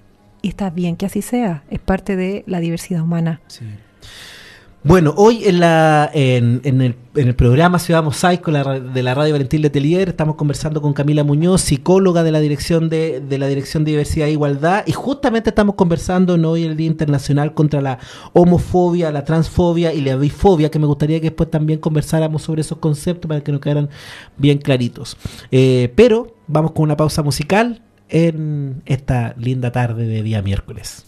y 0.42 0.50
está 0.50 0.70
bien 0.70 0.96
que 0.96 1.06
así 1.06 1.22
sea, 1.22 1.64
es 1.70 1.80
parte 1.80 2.16
de 2.16 2.44
la 2.48 2.60
diversidad 2.60 3.02
humana. 3.02 3.42
Sí. 3.48 3.66
Bueno, 4.88 5.14
hoy 5.18 5.42
en, 5.44 5.60
la, 5.60 6.10
en, 6.14 6.62
el, 6.64 6.96
en 7.16 7.28
el 7.28 7.36
programa 7.36 7.78
Ciudad 7.78 8.02
Mosaico 8.02 8.54
de 8.54 9.04
la 9.04 9.14
Radio 9.14 9.34
Valentín 9.34 9.62
Letelier 9.62 10.08
estamos 10.08 10.36
conversando 10.36 10.82
con 10.82 10.94
Camila 10.94 11.26
Muñoz, 11.26 11.60
psicóloga 11.60 12.24
de 12.24 12.32
la 12.32 12.40
Dirección 12.40 12.88
de, 12.88 13.20
de 13.20 13.38
la 13.38 13.48
Dirección 13.48 13.84
de 13.84 13.92
Diversidad 13.92 14.30
e 14.30 14.32
Igualdad, 14.32 14.86
y 14.88 14.94
justamente 14.94 15.50
estamos 15.50 15.76
conversando 15.76 16.36
en 16.36 16.46
hoy 16.46 16.64
el 16.64 16.78
Día 16.78 16.88
Internacional 16.88 17.54
contra 17.54 17.82
la 17.82 18.00
homofobia, 18.32 19.12
la 19.12 19.26
transfobia 19.26 19.94
y 19.94 20.00
la 20.00 20.16
bifobia, 20.16 20.72
que 20.72 20.80
me 20.80 20.88
gustaría 20.88 21.20
que 21.20 21.32
después 21.32 21.52
también 21.52 21.80
conversáramos 21.80 22.44
sobre 22.44 22.62
esos 22.62 22.78
conceptos 22.78 23.28
para 23.28 23.42
que 23.42 23.52
nos 23.52 23.60
quedaran 23.60 23.90
bien 24.38 24.58
claritos. 24.58 25.18
Eh, 25.52 25.92
pero 25.98 26.34
vamos 26.48 26.72
con 26.72 26.84
una 26.84 26.96
pausa 26.96 27.24
musical 27.24 27.82
en 28.08 28.84
esta 28.86 29.36
linda 29.38 29.70
tarde 29.70 30.08
de 30.08 30.24
día 30.24 30.42
miércoles. 30.42 31.07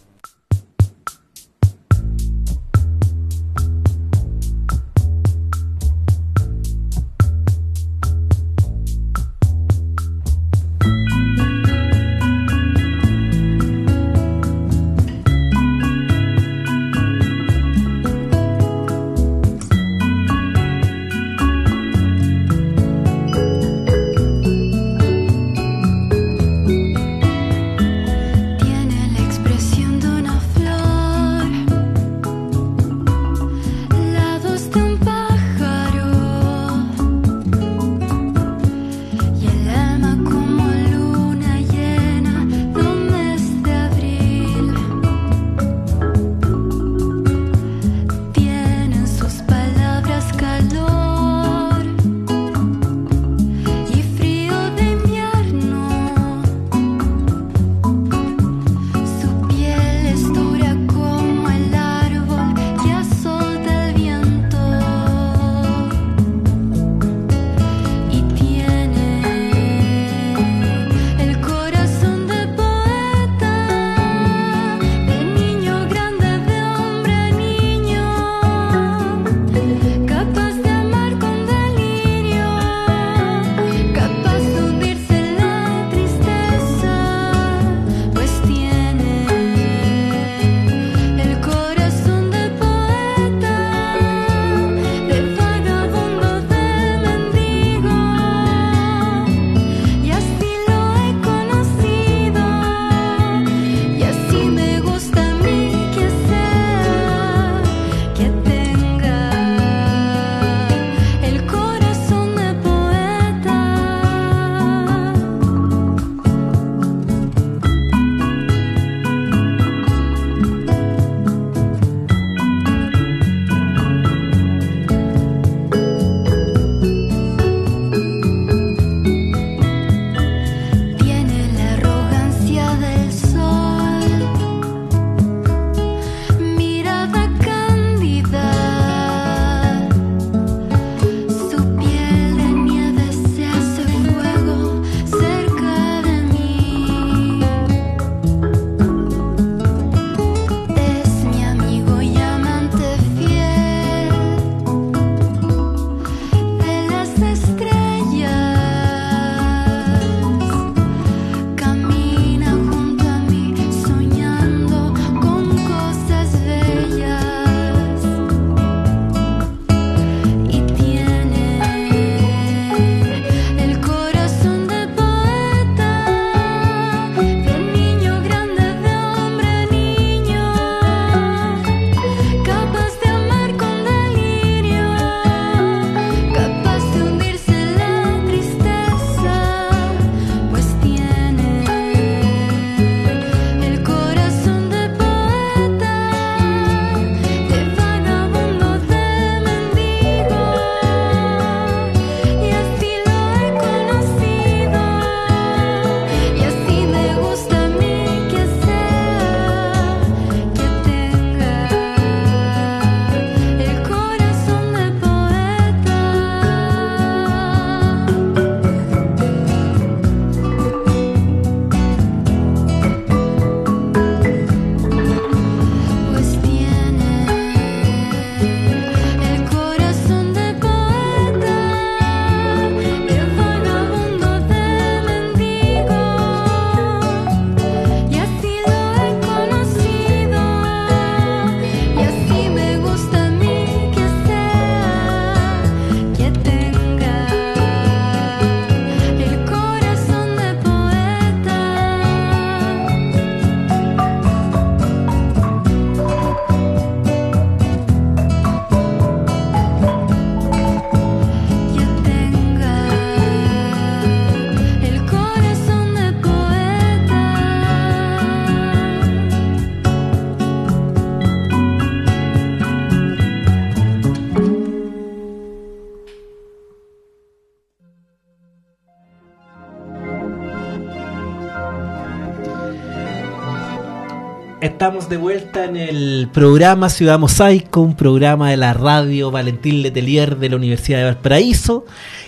Estamos 284.79 285.09
de 285.09 285.17
vuelta 285.17 285.65
en 285.65 285.75
el 285.75 286.29
programa 286.31 286.87
Ciudad 286.87 287.19
Mosaico, 287.19 287.81
un 287.81 287.97
programa 287.97 288.49
de 288.49 288.55
la 288.55 288.71
radio 288.71 289.29
Valentín 289.29 289.81
Letelier 289.81 290.37
de 290.37 290.47
la 290.47 290.55
Universidad 290.55 290.99
de 290.99 291.03
Valparaíso, 291.03 291.85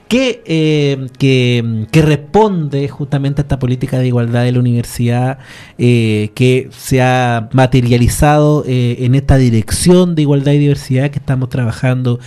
que, 0.10 0.44
eh, 0.46 1.08
que, 1.18 1.88
que, 1.90 2.02
responde 2.02 2.90
justamente 2.90 3.40
a 3.40 3.44
esta 3.44 3.58
política 3.58 4.00
de 4.00 4.08
igualdad 4.08 4.44
de 4.44 4.52
la 4.52 4.60
universidad 4.60 5.40
eh, 5.78 6.32
que 6.36 6.68
se 6.72 7.02
ha 7.02 7.48
materializado 7.54 8.66
eh, 8.68 8.98
en 9.00 9.16
esta 9.16 9.38
dirección 9.38 10.14
de 10.14 10.24
igualdad 10.24 10.52
y 10.52 10.58
diversidad 10.58 11.10
que 11.10 11.20
estamos 11.20 11.48
trabajando 11.48 12.20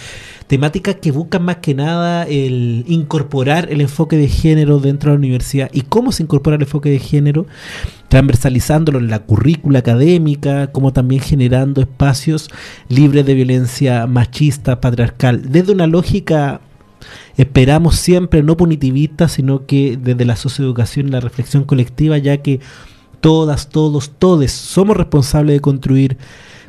temáticas 0.46 0.96
que 0.96 1.10
buscan 1.10 1.42
más 1.42 1.56
que 1.56 1.74
nada 1.74 2.24
el 2.24 2.84
incorporar 2.88 3.70
el 3.70 3.82
enfoque 3.82 4.16
de 4.16 4.28
género 4.28 4.78
dentro 4.78 5.10
de 5.10 5.16
la 5.16 5.18
universidad. 5.18 5.70
Y 5.74 5.82
cómo 5.82 6.12
se 6.12 6.22
incorpora 6.22 6.56
el 6.56 6.62
enfoque 6.62 6.88
de 6.88 6.98
género 6.98 7.46
transversalizándolo 8.14 9.00
en 9.00 9.10
la 9.10 9.24
currícula 9.24 9.80
académica, 9.80 10.68
como 10.68 10.92
también 10.92 11.20
generando 11.20 11.80
espacios 11.80 12.48
libres 12.88 13.26
de 13.26 13.34
violencia 13.34 14.06
machista, 14.06 14.80
patriarcal, 14.80 15.50
desde 15.50 15.72
una 15.72 15.88
lógica 15.88 16.60
esperamos 17.36 17.96
siempre 17.96 18.44
no 18.44 18.56
punitivista, 18.56 19.26
sino 19.26 19.66
que 19.66 19.98
desde 20.00 20.24
la 20.24 20.36
socioeducación 20.36 21.08
y 21.08 21.10
la 21.10 21.18
reflexión 21.18 21.64
colectiva, 21.64 22.16
ya 22.16 22.36
que 22.36 22.60
todas, 23.20 23.68
todos, 23.68 24.12
todes 24.16 24.52
somos 24.52 24.96
responsables 24.96 25.56
de 25.56 25.60
construir 25.60 26.16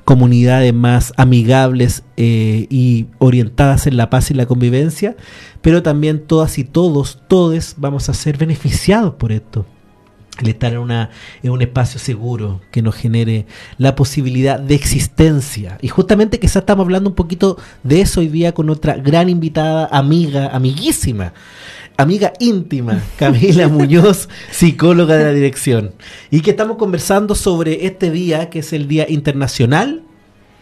comunidades 0.04 0.74
más 0.74 1.14
amigables 1.16 2.02
eh, 2.18 2.66
y 2.72 3.06
orientadas 3.20 3.86
en 3.86 3.98
la 3.98 4.10
paz 4.10 4.32
y 4.32 4.34
la 4.34 4.48
convivencia, 4.48 5.16
pero 5.62 5.84
también 5.84 6.26
todas 6.26 6.58
y 6.58 6.64
todos, 6.64 7.20
todes 7.28 7.76
vamos 7.78 8.10
a 8.10 8.16
ser 8.16 8.40
beneficiados 8.40 9.14
por 9.14 9.32
esto. 9.32 9.68
El 10.42 10.50
estar 10.50 10.74
en, 10.74 10.80
una, 10.80 11.12
en 11.44 11.52
un 11.52 11.62
espacio 11.62 12.00
seguro 12.00 12.62
que 12.72 12.82
nos 12.82 12.96
genere 12.96 13.46
la 13.78 13.96
posibilidad 13.96 14.60
de 14.60 14.76
existencia. 14.76 15.78
Y 15.82 15.88
justamente 15.88 16.40
quizás 16.40 16.58
estamos 16.58 16.84
hablando 16.84 17.10
un 17.10 17.16
poquito 17.16 17.58
de 17.84 18.02
eso 18.02 18.20
hoy 18.20 18.28
día 18.28 18.54
con 18.54 18.70
otra 18.70 18.96
gran 18.98 19.30
invitada, 19.30 19.88
amiga, 19.92 20.48
amiguísima, 20.48 21.34
amiga 21.98 22.34
íntima, 22.40 23.02
Camila 23.18 23.68
Muñoz, 23.68 24.30
psicóloga 24.52 25.16
de 25.16 25.26
la 25.26 25.32
dirección. 25.32 25.94
Y 26.32 26.42
que 26.42 26.52
estamos 26.52 26.78
conversando 26.78 27.36
sobre 27.36 27.86
este 27.86 28.12
día, 28.12 28.50
que 28.50 28.60
es 28.60 28.74
el 28.74 28.88
Día 28.88 29.06
Internacional. 29.10 30.04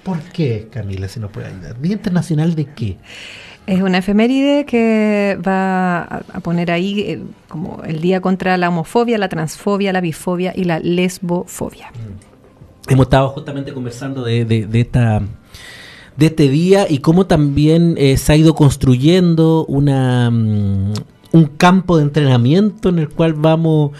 ¿Por 0.03 0.19
qué, 0.19 0.67
Camila, 0.71 1.07
si 1.07 1.19
nos 1.19 1.31
puede 1.31 1.47
ayudar? 1.47 1.79
¿Día 1.81 1.93
Internacional 1.93 2.55
de 2.55 2.65
qué? 2.65 2.97
Es 3.65 3.82
una 3.82 3.99
efeméride 3.99 4.65
que 4.65 5.38
va 5.45 6.04
a 6.04 6.39
poner 6.41 6.69
ahí 6.69 6.99
eh, 6.99 7.21
como 7.47 7.82
el 7.86 8.02
día 8.02 8.19
contra 8.19 8.58
la 8.58 8.69
homofobia, 8.69 9.17
la 9.17 9.30
transfobia, 9.30 9.93
la 9.93 10.02
bifobia 10.02 10.54
y 10.56 10.65
la 10.65 10.80
lesbofobia. 10.80 11.91
Mm. 11.91 12.91
Hemos 12.91 13.06
estado 13.06 13.30
justamente 13.30 13.73
conversando 13.73 14.23
de, 14.23 14.67
esta 14.73 15.21
de 16.17 16.26
este 16.26 16.49
día 16.49 16.86
y 16.89 16.99
cómo 16.99 17.26
también 17.26 17.95
eh, 17.97 18.17
se 18.17 18.34
ha 18.34 18.36
ido 18.36 18.54
construyendo 18.54 19.65
una, 19.65 20.30
mm, 20.30 20.93
un 21.32 21.45
campo 21.45 21.97
de 21.97 22.04
entrenamiento 22.04 22.89
en 22.89 22.99
el 22.99 23.10
cual 23.10 23.34
vamos 23.34 23.91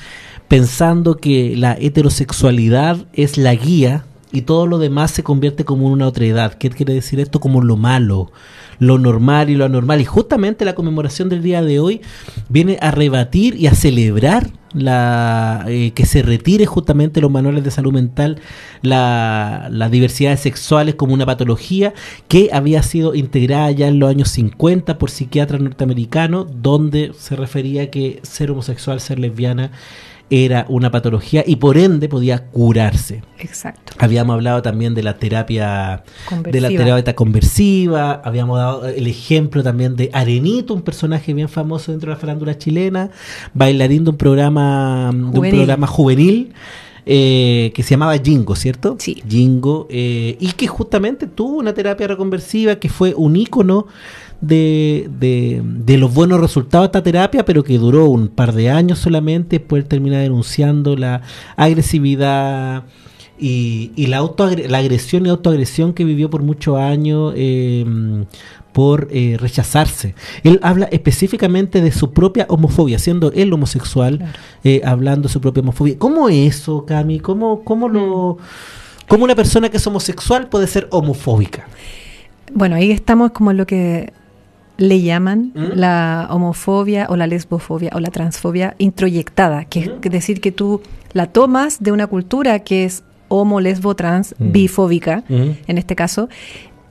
pensando 0.50 1.16
que 1.16 1.56
la 1.56 1.78
heterosexualidad 1.80 3.06
es 3.14 3.38
la 3.38 3.56
guía 3.56 4.06
y 4.34 4.42
todo 4.42 4.66
lo 4.66 4.80
demás 4.80 5.12
se 5.12 5.24
convierte 5.24 5.64
como 5.64 5.88
una 5.88 6.08
otra 6.08 6.26
edad. 6.26 6.56
¿Qué 6.56 6.72
quiere 6.72 6.94
decir 6.94 7.20
esto? 7.20 7.40
Como 7.40 7.62
lo 7.62 7.78
malo, 7.78 8.32
lo 8.80 8.98
normal 8.98 9.52
y 9.52 9.56
lo 9.56 9.64
anormal. 9.64 10.02
Y 10.02 10.06
justamente 10.06 10.66
la 10.66 10.74
conmemoración 10.74 11.30
del 11.30 11.44
día 11.44 11.62
de 11.62 11.80
hoy 11.80 12.02
viene 12.50 12.80
a 12.82 12.90
rebatir 12.90 13.56
y 13.56 13.68
a 13.68 13.76
celebrar 13.76 14.50
la 14.74 15.66
eh, 15.68 15.92
que 15.92 16.08
se 16.08 16.24
retire 16.24 16.66
justamente 16.66 17.22
los 17.22 17.30
manuales 17.30 17.64
de 17.64 17.70
salud 17.70 17.94
mental 17.94 18.40
la, 18.82 19.68
las 19.70 19.92
diversidades 19.92 20.40
sexuales 20.40 20.96
como 20.96 21.14
una 21.14 21.28
patología 21.28 21.94
que 22.28 22.50
había 22.52 22.82
sido 22.82 23.14
integrada 23.14 23.70
ya 23.70 23.88
en 23.88 24.00
los 24.00 24.10
años 24.10 24.30
50 24.30 24.98
por 24.98 25.12
psiquiatras 25.12 25.62
norteamericanos 25.62 26.48
donde 26.64 27.12
se 27.16 27.36
refería 27.36 27.92
que 27.92 28.20
ser 28.24 28.50
homosexual, 28.50 29.00
ser 29.00 29.20
lesbiana 29.20 29.70
era 30.34 30.66
una 30.68 30.90
patología 30.90 31.44
y 31.46 31.58
por 31.58 31.78
ende 31.78 32.10
podía 32.10 32.48
curarse. 32.48 33.22
Exacto. 33.38 33.94
Habíamos 34.00 34.34
hablado 34.34 34.64
también 34.64 34.96
de 34.96 35.04
la 35.04 35.20
terapia 35.20 36.04
de 36.44 36.60
la 36.60 36.70
terapia 36.70 37.16
conversiva, 37.16 38.14
habíamos 38.26 38.58
dado 38.58 38.88
el 38.88 39.06
ejemplo 39.06 39.62
también 39.62 39.96
de 39.96 40.10
Arenito, 40.12 40.74
un 40.74 40.82
personaje 40.82 41.36
bien 41.36 41.50
famoso 41.50 41.92
dentro 41.92 42.10
de 42.10 42.16
la 42.16 42.20
farándula 42.20 42.58
chilena, 42.58 43.12
bailarín 43.54 44.06
de 44.06 44.10
un 44.10 44.18
programa 44.18 45.12
juvenil. 45.12 45.34
de 45.34 45.40
un 45.40 45.50
programa 45.50 45.88
juvenil. 45.88 46.54
Eh, 47.06 47.74
que 47.76 47.84
se 47.84 47.92
llamaba 47.92 48.18
Jingo, 48.18 48.56
¿cierto? 48.56 48.96
Sí. 48.98 49.22
Jingo, 49.28 49.88
eh, 49.90 50.38
y 50.40 50.54
que 50.54 50.68
justamente 50.68 51.28
tuvo 51.28 51.58
una 51.58 51.74
terapia 51.74 52.08
reconversiva 52.08 52.78
que 52.78 52.88
fue 52.88 53.14
un 53.14 53.36
ícono 53.36 53.88
de, 54.44 55.10
de, 55.20 55.62
de, 55.64 55.98
los 55.98 56.14
buenos 56.14 56.40
resultados 56.42 56.86
de 56.86 56.88
esta 56.88 57.04
terapia, 57.04 57.46
pero 57.46 57.64
que 57.64 57.78
duró 57.78 58.08
un 58.10 58.28
par 58.28 58.54
de 58.54 58.70
años 58.70 59.00
solamente, 59.00 59.60
después 59.60 59.88
termina 59.88 60.20
denunciando 60.20 60.98
la 60.98 61.22
agresividad 61.56 62.84
y, 63.40 63.92
y 63.96 64.08
la, 64.08 64.18
auto, 64.18 64.50
la 64.50 64.80
agresión 64.80 65.26
y 65.26 65.30
autoagresión 65.30 65.94
que 65.94 66.04
vivió 66.04 66.30
por 66.30 66.44
muchos 66.44 66.78
años 66.78 67.34
eh, 67.38 67.86
por 68.74 69.08
eh, 69.12 69.38
rechazarse. 69.40 70.14
Él 70.44 70.60
habla 70.62 70.86
específicamente 70.92 71.80
de 71.80 71.94
su 71.94 72.12
propia 72.12 72.46
homofobia, 72.50 73.00
siendo 73.00 73.32
él 73.32 73.54
homosexual, 73.54 74.18
claro. 74.18 74.34
eh, 74.66 74.82
hablando 74.84 75.30
de 75.30 75.34
su 75.34 75.40
propia 75.40 75.62
homofobia. 75.62 75.98
¿Cómo 75.98 76.28
es 76.28 76.58
eso, 76.58 76.86
Cami? 76.86 77.22
¿Cómo, 77.22 77.64
cómo, 77.64 77.88
lo, 77.88 78.38
mm. 78.40 79.08
¿Cómo 79.08 79.24
una 79.24 79.36
persona 79.36 79.70
que 79.70 79.78
es 79.78 79.88
homosexual 79.88 80.50
puede 80.50 80.68
ser 80.68 80.90
homofóbica? 80.92 81.66
Bueno, 82.54 82.76
ahí 82.76 82.92
estamos 82.92 83.32
como 83.32 83.54
lo 83.54 83.66
que 83.66 84.12
le 84.84 85.02
llaman 85.02 85.54
¿Mm? 85.56 85.76
la 85.76 86.28
homofobia 86.30 87.08
o 87.10 87.16
la 87.16 87.26
lesbofobia 87.26 87.92
o 87.94 88.00
la 88.00 88.12
transfobia 88.12 88.76
introyectada, 88.80 89.64
que 89.66 89.82
¿Mm? 89.82 90.00
es 90.04 90.12
decir 90.12 90.42
que 90.42 90.52
tú 90.52 90.82
la 91.14 91.28
tomas 91.28 91.82
de 91.82 91.92
una 91.92 92.08
cultura 92.08 92.60
que 92.60 92.84
es 92.84 93.04
homo, 93.30 93.62
lesbo, 93.62 93.96
trans, 93.96 94.36
¿Mm? 94.38 94.52
bifóbica, 94.52 95.24
en 95.30 95.78
este 95.78 95.96
caso, 95.96 96.28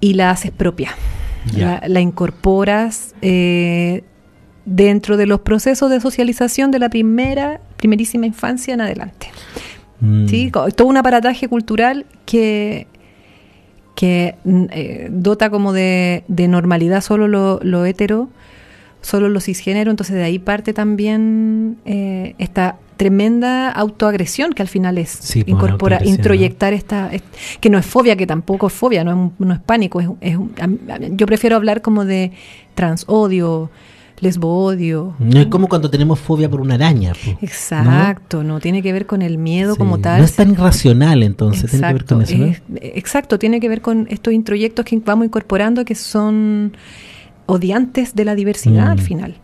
y 0.01 0.15
la 0.15 0.31
haces 0.31 0.51
propia. 0.51 0.93
Yeah. 1.55 1.81
La, 1.83 1.89
la, 1.89 2.01
incorporas 2.01 3.15
eh, 3.21 4.05
dentro 4.65 5.17
de 5.17 5.27
los 5.27 5.41
procesos 5.41 5.91
de 5.91 6.01
socialización 6.01 6.71
de 6.71 6.79
la 6.79 6.89
primera, 6.89 7.61
primerísima 7.77 8.27
infancia 8.27 8.73
en 8.73 8.81
adelante. 8.81 9.31
¿Sí? 10.27 10.51
Todo 10.51 10.89
un 10.89 10.97
aparataje 10.97 11.47
cultural 11.47 12.07
que 12.27 12.89
que 14.03 14.35
eh, 14.45 15.07
dota 15.13 15.49
como 15.49 15.73
de, 15.73 16.25
de, 16.27 16.49
normalidad 16.49 17.03
solo 17.03 17.29
lo, 17.29 17.61
lo 17.63 17.85
hetero, 17.85 18.31
solo 19.01 19.29
lo 19.29 19.39
cisgénero, 19.39 19.93
entonces 19.93 20.17
de 20.17 20.25
ahí 20.25 20.41
parte 20.41 20.73
también 20.73 21.77
eh, 21.85 22.35
esta 22.39 22.79
tremenda 22.97 23.71
autoagresión 23.71 24.55
que 24.55 24.63
al 24.63 24.67
final 24.67 24.99
es 24.99 25.09
sí, 25.09 25.45
incorpora, 25.47 26.01
introyectar 26.05 26.73
esta, 26.73 27.13
que 27.61 27.71
no 27.71 27.79
es 27.79 27.87
fobia, 27.87 28.17
que 28.17 28.27
tampoco 28.27 28.67
es 28.67 28.73
fobia, 28.73 29.05
no 29.05 29.33
es, 29.39 29.47
no 29.47 29.55
es 29.55 29.61
pánico, 29.61 30.01
es, 30.01 30.09
es, 30.21 30.37
yo 31.13 31.25
prefiero 31.25 31.55
hablar 31.55 31.81
como 31.81 32.05
de 32.05 32.33
transodio, 32.75 33.71
lesbo 34.23 34.65
odio. 34.65 35.15
No 35.19 35.41
es 35.41 35.47
como 35.49 35.69
cuando 35.69 35.91
tenemos 35.91 36.19
fobia 36.21 36.49
por 36.49 36.61
una 36.61 36.75
araña. 36.75 37.13
Exacto, 37.43 38.43
¿no? 38.43 38.55
¿no? 38.55 38.61
tiene 38.61 38.81
que 38.83 38.93
ver 38.93 39.05
con 39.07 39.21
el 39.21 39.37
miedo 39.37 39.75
sí, 39.75 39.79
como 39.79 39.99
tal. 39.99 40.21
No 40.21 40.25
es 40.25 40.35
tan 40.35 40.53
irracional 40.53 41.23
entonces, 41.23 41.75
exacto, 41.75 42.17
tiene 42.17 42.25
que 42.25 42.37
ver 42.37 42.41
con 42.41 42.57
eso. 42.57 42.71
¿no? 42.71 42.79
Es, 42.81 42.97
exacto, 42.97 43.39
tiene 43.39 43.61
que 43.61 43.69
ver 43.69 43.83
con 43.83 44.07
estos 44.09 44.33
introyectos 44.33 44.85
que 44.85 44.99
vamos 45.05 45.27
incorporando 45.27 45.85
que 45.85 45.97
son 45.97 46.77
odiantes 47.47 48.15
de 48.15 48.25
la 48.25 48.35
diversidad 48.35 48.87
mm. 48.87 48.91
al 48.91 49.01
final 49.01 49.37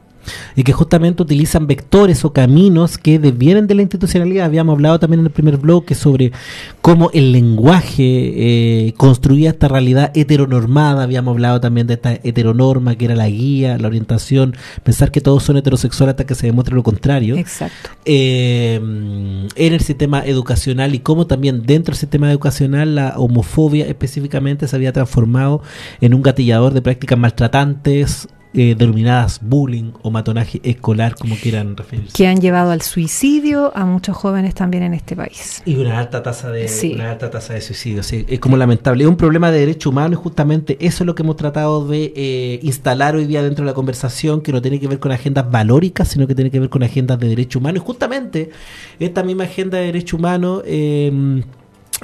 y 0.56 0.62
que 0.62 0.72
justamente 0.72 1.22
utilizan 1.22 1.66
vectores 1.66 2.24
o 2.24 2.32
caminos 2.32 2.98
que 2.98 3.18
desvienen 3.18 3.66
de 3.66 3.74
la 3.74 3.82
institucionalidad. 3.82 4.46
Habíamos 4.46 4.74
hablado 4.74 4.98
también 4.98 5.20
en 5.20 5.26
el 5.26 5.32
primer 5.32 5.56
bloque 5.56 5.94
sobre 5.94 6.32
cómo 6.80 7.10
el 7.12 7.32
lenguaje 7.32 8.86
eh, 8.86 8.94
construía 8.96 9.50
esta 9.50 9.68
realidad 9.68 10.10
heteronormada. 10.14 11.02
Habíamos 11.02 11.32
hablado 11.32 11.60
también 11.60 11.86
de 11.86 11.94
esta 11.94 12.12
heteronorma 12.12 12.96
que 12.96 13.06
era 13.06 13.16
la 13.16 13.28
guía, 13.28 13.78
la 13.78 13.88
orientación, 13.88 14.56
pensar 14.82 15.10
que 15.10 15.20
todos 15.20 15.42
son 15.42 15.56
heterosexuales 15.56 16.12
hasta 16.12 16.26
que 16.26 16.34
se 16.34 16.46
demuestre 16.46 16.74
lo 16.74 16.82
contrario. 16.82 17.36
Exacto. 17.36 17.90
Eh, 18.04 18.76
en 18.76 19.72
el 19.74 19.80
sistema 19.80 20.24
educacional 20.24 20.94
y 20.94 21.00
cómo 21.00 21.26
también 21.26 21.62
dentro 21.64 21.92
del 21.92 21.98
sistema 21.98 22.30
educacional 22.30 22.94
la 22.94 23.14
homofobia 23.16 23.86
específicamente 23.86 24.68
se 24.68 24.76
había 24.76 24.92
transformado 24.92 25.62
en 26.00 26.14
un 26.14 26.22
gatillador 26.22 26.72
de 26.72 26.82
prácticas 26.82 27.18
maltratantes 27.18 28.28
eh, 28.54 28.74
denominadas 28.76 29.40
bullying 29.42 29.92
o 30.02 30.10
matonaje 30.10 30.60
escolar, 30.64 31.14
como 31.14 31.36
quieran 31.36 31.76
referirse. 31.76 32.12
Que 32.16 32.26
han 32.26 32.40
llevado 32.40 32.70
al 32.70 32.80
suicidio 32.82 33.72
a 33.76 33.84
muchos 33.84 34.16
jóvenes 34.16 34.54
también 34.54 34.82
en 34.82 34.94
este 34.94 35.14
país. 35.14 35.62
Y 35.66 35.76
una 35.76 35.98
alta 35.98 36.22
tasa 36.22 36.50
de, 36.50 36.66
sí. 36.68 36.94
una 36.94 37.10
alta 37.10 37.30
tasa 37.30 37.54
de 37.54 37.60
suicidio, 37.60 38.02
sí. 38.02 38.24
Es 38.28 38.40
como 38.40 38.56
lamentable. 38.56 39.04
Es 39.04 39.10
un 39.10 39.16
problema 39.16 39.50
de 39.50 39.60
derecho 39.60 39.90
humano 39.90 40.14
y 40.14 40.16
justamente 40.16 40.78
eso 40.80 41.04
es 41.04 41.06
lo 41.06 41.14
que 41.14 41.22
hemos 41.22 41.36
tratado 41.36 41.86
de 41.86 42.12
eh, 42.16 42.60
instalar 42.62 43.16
hoy 43.16 43.26
día 43.26 43.42
dentro 43.42 43.64
de 43.64 43.70
la 43.70 43.74
conversación, 43.74 44.40
que 44.40 44.52
no 44.52 44.62
tiene 44.62 44.80
que 44.80 44.88
ver 44.88 44.98
con 44.98 45.12
agendas 45.12 45.50
valóricas, 45.50 46.08
sino 46.08 46.26
que 46.26 46.34
tiene 46.34 46.50
que 46.50 46.60
ver 46.60 46.70
con 46.70 46.82
agendas 46.82 47.18
de 47.18 47.28
derecho 47.28 47.58
humano. 47.58 47.76
Y 47.76 47.80
justamente 47.80 48.50
esta 48.98 49.22
misma 49.22 49.44
agenda 49.44 49.78
de 49.78 49.84
derecho 49.84 50.16
humano... 50.16 50.62
Eh, 50.64 51.42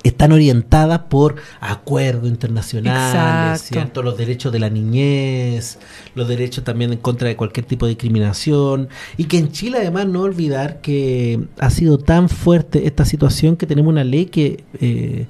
están 0.02 0.32
orientadas 0.32 1.00
por 1.08 1.36
acuerdos 1.60 2.28
internacionales, 2.28 3.62
¿cierto? 3.62 4.02
Los 4.02 4.18
derechos 4.18 4.52
de 4.52 4.58
la 4.58 4.70
niñez, 4.70 5.78
los 6.14 6.28
derechos 6.28 6.64
también 6.64 6.92
en 6.92 6.98
contra 6.98 7.28
de 7.28 7.36
cualquier 7.36 7.66
tipo 7.66 7.86
de 7.86 7.90
discriminación. 7.90 8.88
Y 9.16 9.24
que 9.24 9.38
en 9.38 9.52
Chile 9.52 9.78
además 9.78 10.06
no 10.06 10.22
olvidar 10.22 10.80
que 10.80 11.40
ha 11.58 11.70
sido 11.70 11.98
tan 11.98 12.28
fuerte 12.28 12.86
esta 12.86 13.04
situación 13.04 13.56
que 13.56 13.66
tenemos 13.66 13.90
una 13.90 14.04
ley 14.04 14.26
que... 14.26 14.64
Eh, 14.80 15.26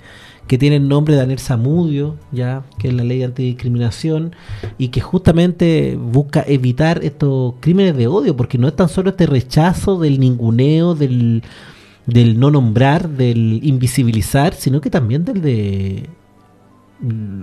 que 0.47 0.59
tiene 0.59 0.77
el 0.77 0.89
nombre 0.89 1.15
de 1.15 1.21
Daniel 1.21 1.39
Samudio, 1.39 2.17
ya 2.31 2.65
que 2.79 2.89
es 2.89 2.95
la 2.95 3.03
ley 3.03 3.21
de 3.21 3.25
antidiscriminación 3.25 4.37
y 4.77 4.89
que 4.89 5.01
justamente 5.01 5.97
busca 5.97 6.45
evitar 6.47 7.03
estos 7.03 7.55
crímenes 7.61 7.97
de 7.97 8.09
odio, 8.09 8.37
porque 8.37 8.59
no 8.59 8.69
es 8.69 8.77
tan 8.77 8.91
solo 8.91 9.09
este 9.09 9.25
rechazo 9.25 9.99
del 9.99 10.21
ninguneo, 10.21 10.95
del, 10.95 11.43
del 12.07 12.39
no 12.39 12.51
nombrar, 12.51 13.09
del 13.09 13.61
invisibilizar, 13.63 14.55
sino 14.55 14.81
que 14.81 14.91
también 14.91 15.25
del 15.25 15.41
de 15.41 16.09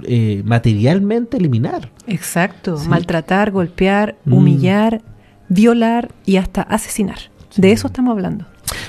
eh, 0.03 0.41
materialmente 0.45 1.38
eliminar. 1.38 1.91
Exacto, 2.07 2.78
maltratar, 2.88 3.51
golpear, 3.51 4.18
mm. 4.26 4.34
humillar, 4.34 5.01
violar 5.49 6.12
y 6.26 6.38
hasta 6.38 6.62
asesinar. 6.62 7.18
De 7.57 7.72
eso 7.72 7.88
estamos 7.88 8.12
hablando. 8.12 8.45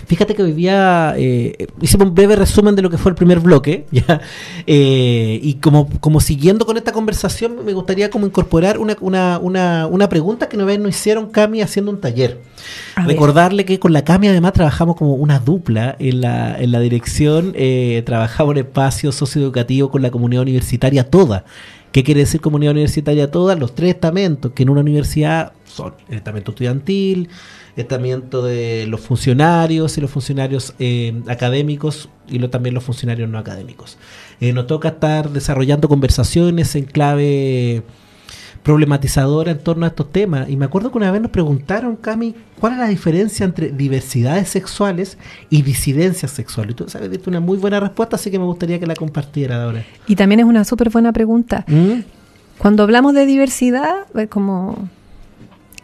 Fíjate 0.07 0.35
que 0.35 0.43
hoy 0.43 0.53
día 0.53 1.15
eh, 1.17 1.67
hicimos 1.81 2.09
un 2.09 2.15
breve 2.15 2.37
resumen 2.37 2.75
de 2.75 2.83
lo 2.83 2.91
que 2.91 2.99
fue 2.99 3.11
el 3.11 3.17
primer 3.17 3.41
bloque, 3.41 3.87
¿ya? 3.91 4.21
Eh, 4.67 5.41
y 5.43 5.55
como, 5.55 5.89
como 6.01 6.21
siguiendo 6.21 6.67
con 6.67 6.77
esta 6.77 6.93
conversación, 6.93 7.65
me 7.65 7.73
gustaría 7.73 8.11
como 8.11 8.27
incorporar 8.27 8.79
una, 8.79 8.97
una, 9.01 9.39
una, 9.39 9.87
una 9.87 10.09
pregunta 10.09 10.49
que 10.49 10.57
una 10.57 10.65
vez 10.65 10.79
nos 10.79 10.91
hicieron 10.91 11.31
Cami 11.31 11.63
haciendo 11.63 11.91
un 11.91 12.01
taller. 12.01 12.41
Recordarle 12.97 13.65
que 13.65 13.79
con 13.79 13.93
la 13.93 14.05
Cami 14.05 14.29
además 14.29 14.53
trabajamos 14.53 14.97
como 14.97 15.15
una 15.15 15.39
dupla 15.39 15.97
en 15.99 16.21
la, 16.21 16.59
en 16.59 16.73
la 16.73 16.81
dirección, 16.81 17.53
eh, 17.55 18.03
trabajamos 18.05 18.53
en 18.53 18.67
espacio 18.67 19.13
socioeducativo 19.13 19.91
con 19.91 20.03
la 20.03 20.11
comunidad 20.11 20.43
universitaria 20.43 21.09
toda. 21.09 21.45
¿Qué 21.93 22.03
quiere 22.03 22.21
decir 22.21 22.41
comunidad 22.41 22.73
universitaria 22.73 23.31
toda? 23.31 23.55
Los 23.55 23.75
tres 23.75 23.91
estamentos 23.95 24.53
que 24.53 24.63
en 24.63 24.71
una 24.71 24.81
universidad 24.81 25.53
son 25.65 25.95
el 26.09 26.17
estamento 26.17 26.53
estudiantil, 26.53 27.29
estamiento 27.77 28.43
de 28.43 28.87
los 28.87 29.01
funcionarios 29.01 29.97
y 29.97 30.01
los 30.01 30.11
funcionarios 30.11 30.75
eh, 30.79 31.23
académicos 31.29 32.09
y 32.29 32.39
lo, 32.39 32.51
también 32.51 32.75
los 32.75 32.85
funcionarios 32.85 33.29
no 33.29 33.39
académicos. 33.39 33.99
Eh, 34.41 34.53
nos 34.53 34.67
toca 34.67 34.89
estar 34.89 35.31
desarrollando 35.31 35.89
conversaciones 35.89 36.75
en 36.77 36.85
clave 36.85 37.83
problematizadora 38.63 39.51
en 39.51 39.59
torno 39.59 39.87
a 39.87 39.89
estos 39.89 40.11
temas. 40.11 40.49
Y 40.49 40.57
me 40.57 40.65
acuerdo 40.65 40.91
que 40.91 40.99
una 40.99 41.11
vez 41.11 41.21
nos 41.21 41.31
preguntaron, 41.31 41.97
Cami, 41.97 42.35
cuál 42.61 42.75
es 42.75 42.79
la 42.79 42.89
diferencia 42.89 43.45
entre 43.45 43.71
diversidades 43.71 44.49
sexuales 44.49 45.19
y 45.51 45.63
disidencias 45.63 46.31
sexuales. 46.31 46.73
Y 46.73 46.75
tú 46.75 46.89
sabes, 46.89 47.11
diste 47.11 47.29
una 47.29 47.41
muy 47.41 47.59
buena 47.59 47.81
respuesta, 47.81 48.17
así 48.17 48.31
que 48.31 48.39
me 48.39 48.45
gustaría 48.45 48.79
que 48.79 48.87
la 48.87 48.95
compartiera 48.95 49.65
ahora. 49.65 49.85
Y 50.07 50.17
también 50.17 50.41
es 50.41 50.47
una 50.47 50.65
súper 50.65 50.91
buena 50.91 51.13
pregunta. 51.13 51.65
¿Mm? 51.67 52.01
Cuando 52.59 52.85
hablamos 52.85 53.15
de 53.15 53.27
diversidad, 53.27 54.07
como 54.29 54.89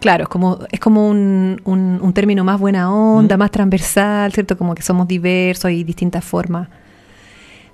Claro, 0.00 0.24
es 0.24 0.28
como, 0.28 0.60
es 0.70 0.78
como 0.78 1.08
un, 1.08 1.60
un, 1.64 2.12
término 2.12 2.44
más 2.44 2.60
buena 2.60 2.92
onda, 2.92 3.36
más 3.36 3.50
transversal, 3.50 4.32
¿cierto? 4.32 4.56
Como 4.56 4.74
que 4.74 4.82
somos 4.82 5.08
diversos 5.08 5.70
y 5.72 5.82
distintas 5.82 6.24
formas 6.24 6.68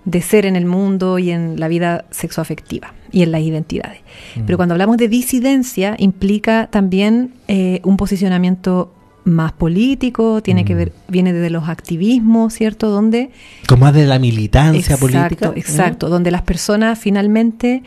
de 0.04 0.20
ser 0.20 0.46
en 0.46 0.56
el 0.56 0.66
mundo 0.66 1.18
y 1.18 1.30
en 1.30 1.58
la 1.58 1.68
vida 1.68 2.04
sexoafectiva 2.10 2.92
y 3.10 3.22
en 3.22 3.32
las 3.32 3.40
identidades. 3.42 4.00
Pero 4.46 4.58
cuando 4.58 4.74
hablamos 4.74 4.96
de 4.96 5.08
disidencia, 5.08 5.96
implica 5.98 6.68
también 6.70 7.34
eh, 7.48 7.80
un 7.84 7.96
posicionamiento 7.96 8.92
más 9.24 9.52
político, 9.52 10.42
tiene 10.42 10.66
que 10.66 10.74
ver, 10.74 10.92
viene 11.08 11.32
desde 11.32 11.48
los 11.48 11.68
activismos, 11.68 12.52
¿cierto? 12.52 12.90
Donde... 12.90 13.30
Como 13.66 13.86
más 13.86 13.94
de 13.94 14.06
la 14.06 14.18
militancia 14.18 14.98
política. 14.98 15.52
Exacto, 15.56 16.10
donde 16.10 16.30
las 16.30 16.42
personas 16.42 16.98
finalmente, 16.98 17.82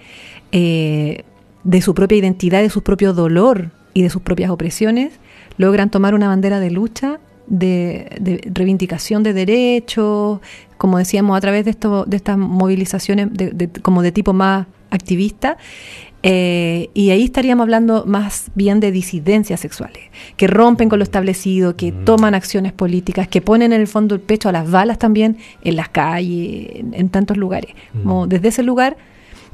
eh, 0.52 1.24
de 1.64 1.82
su 1.82 1.94
propia 1.94 2.18
identidad, 2.18 2.62
de 2.62 2.72
su 2.72 2.82
propio 2.82 3.14
dolor, 3.14 3.70
y 3.98 4.04
de 4.04 4.12
sus 4.12 4.22
propias 4.22 4.52
opresiones, 4.52 5.14
logran 5.58 5.90
tomar 5.90 6.14
una 6.14 6.28
bandera 6.28 6.60
de 6.60 6.70
lucha, 6.70 7.20
de, 7.48 8.48
reivindicación 8.54 9.24
de 9.24 9.34
derechos, 9.34 10.40
como 10.78 11.00
decíamos, 11.00 11.36
a 11.36 11.42
través 11.42 11.66
de, 11.66 11.72
esto, 11.72 12.06
de 12.06 12.16
estas 12.16 12.38
movilizaciones 12.38 13.30
de, 13.32 13.70
como 13.82 14.04
de 14.04 14.12
tipo 14.12 14.34
más 14.34 14.68
activista. 14.92 15.58
Eh, 16.22 16.92
y 16.94 17.10
ahí 17.10 17.24
estaríamos 17.24 17.64
hablando 17.64 18.06
más 18.06 18.52
bien 18.54 18.80
de 18.80 18.92
disidencias 18.92 19.62
sexuales, 19.62 20.04
que 20.36 20.46
rompen 20.46 20.90
con 20.90 21.00
lo 21.00 21.04
establecido, 21.04 21.76
que 21.76 21.92
mm. 21.92 22.06
toman 22.06 22.36
acciones 22.36 22.74
políticas, 22.74 23.28
que 23.28 23.42
ponen 23.42 23.74
en 23.74 23.82
el 23.82 23.88
fondo 23.88 24.14
el 24.14 24.22
pecho 24.22 24.48
a 24.48 24.52
las 24.52 24.70
balas 24.70 25.00
también 25.00 25.38
en 25.64 25.76
las 25.76 25.90
calles, 25.90 26.70
en, 26.94 27.10
tantos 27.10 27.36
lugares. 27.36 27.74
Como 27.94 28.28
mm. 28.28 28.30
desde 28.30 28.50
ese 28.50 28.62
lugar 28.62 28.96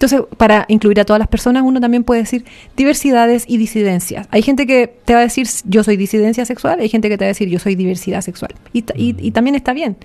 entonces, 0.04 0.28
para 0.36 0.66
incluir 0.68 1.00
a 1.00 1.06
todas 1.06 1.18
las 1.18 1.30
personas, 1.30 1.64
uno 1.66 1.80
también 1.80 2.04
puede 2.04 2.20
decir 2.20 2.44
diversidades 2.76 3.46
y 3.48 3.56
disidencias. 3.56 4.28
Hay 4.32 4.42
gente 4.42 4.68
que 4.68 4.94
te 5.06 5.14
va 5.14 5.22
a 5.22 5.24
decir 5.24 5.48
yo 5.64 5.82
soy 5.82 5.96
disidencia 5.96 6.44
sexual, 6.44 6.82
hay 6.82 6.90
gente 6.90 7.08
que 7.08 7.18
te 7.18 7.24
va 7.24 7.28
a 7.28 7.30
decir 7.30 7.48
yo 7.48 7.58
soy 7.58 7.76
diversidad 7.76 8.20
sexual. 8.20 8.54
Y, 8.74 8.84
y, 8.98 9.32
también 9.32 9.56
está 9.56 9.72
bien. 9.72 9.96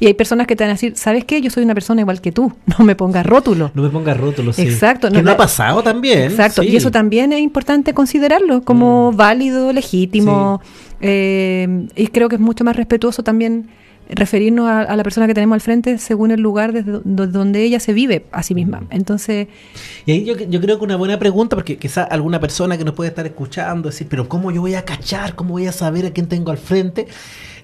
Y 0.00 0.06
hay 0.06 0.12
personas 0.12 0.46
que 0.46 0.54
te 0.54 0.64
van 0.64 0.72
a 0.72 0.74
decir, 0.74 0.96
¿sabes 0.96 1.24
qué? 1.24 1.40
Yo 1.40 1.48
soy 1.48 1.64
una 1.64 1.72
persona 1.72 2.02
igual 2.02 2.20
que 2.20 2.30
tú. 2.30 2.52
No 2.78 2.84
me 2.84 2.94
pongas 2.94 3.24
rótulo. 3.24 3.70
No 3.74 3.82
me 3.82 3.88
pongas 3.88 4.18
rótulo, 4.18 4.52
sí. 4.52 4.62
Exacto. 4.62 5.10
Que 5.10 5.22
no, 5.22 5.30
ha 5.30 5.36
pasado 5.38 5.82
también. 5.82 6.30
Exacto. 6.30 6.62
Y 6.62 6.76
eso 6.76 6.90
también 6.90 7.32
es 7.32 7.40
importante 7.40 7.94
considerarlo 7.94 8.60
como 8.60 9.12
mm. 9.12 9.16
válido, 9.16 9.72
legítimo. 9.72 10.60
Eh, 11.00 11.86
y 11.96 12.08
creo 12.08 12.28
que 12.28 12.34
es 12.34 12.40
mucho 12.40 12.64
más 12.64 12.76
respetuoso 12.76 13.22
también 13.22 13.70
referirnos 14.14 14.68
a, 14.68 14.94
la 14.94 15.02
persona 15.02 15.26
que 15.26 15.34
tenemos 15.34 15.54
al 15.54 15.60
frente 15.60 15.98
según 15.98 16.30
el 16.30 16.40
lugar 16.40 16.72
desde 16.72 17.00
donde 17.04 17.62
ella 17.62 17.80
se 17.80 17.92
vive 17.92 18.26
a 18.32 18.42
sí 18.42 18.54
misma. 18.54 18.84
Entonces... 18.90 19.48
Y 20.06 20.12
ahí 20.12 20.24
yo, 20.24 20.36
yo 20.36 20.60
creo 20.60 20.78
que 20.78 20.84
una 20.84 20.96
buena 20.96 21.18
pregunta, 21.18 21.56
porque 21.56 21.76
quizá 21.76 22.04
alguna 22.04 22.40
persona 22.40 22.78
que 22.78 22.84
nos 22.84 22.94
puede 22.94 23.10
estar 23.10 23.26
escuchando 23.26 23.88
decir, 23.88 24.06
pero 24.08 24.28
¿cómo 24.28 24.50
yo 24.50 24.60
voy 24.60 24.74
a 24.74 24.84
cachar? 24.84 25.34
¿Cómo 25.34 25.52
voy 25.52 25.66
a 25.66 25.72
saber 25.72 26.06
a 26.06 26.10
quién 26.10 26.26
tengo 26.26 26.50
al 26.50 26.58
frente? 26.58 27.06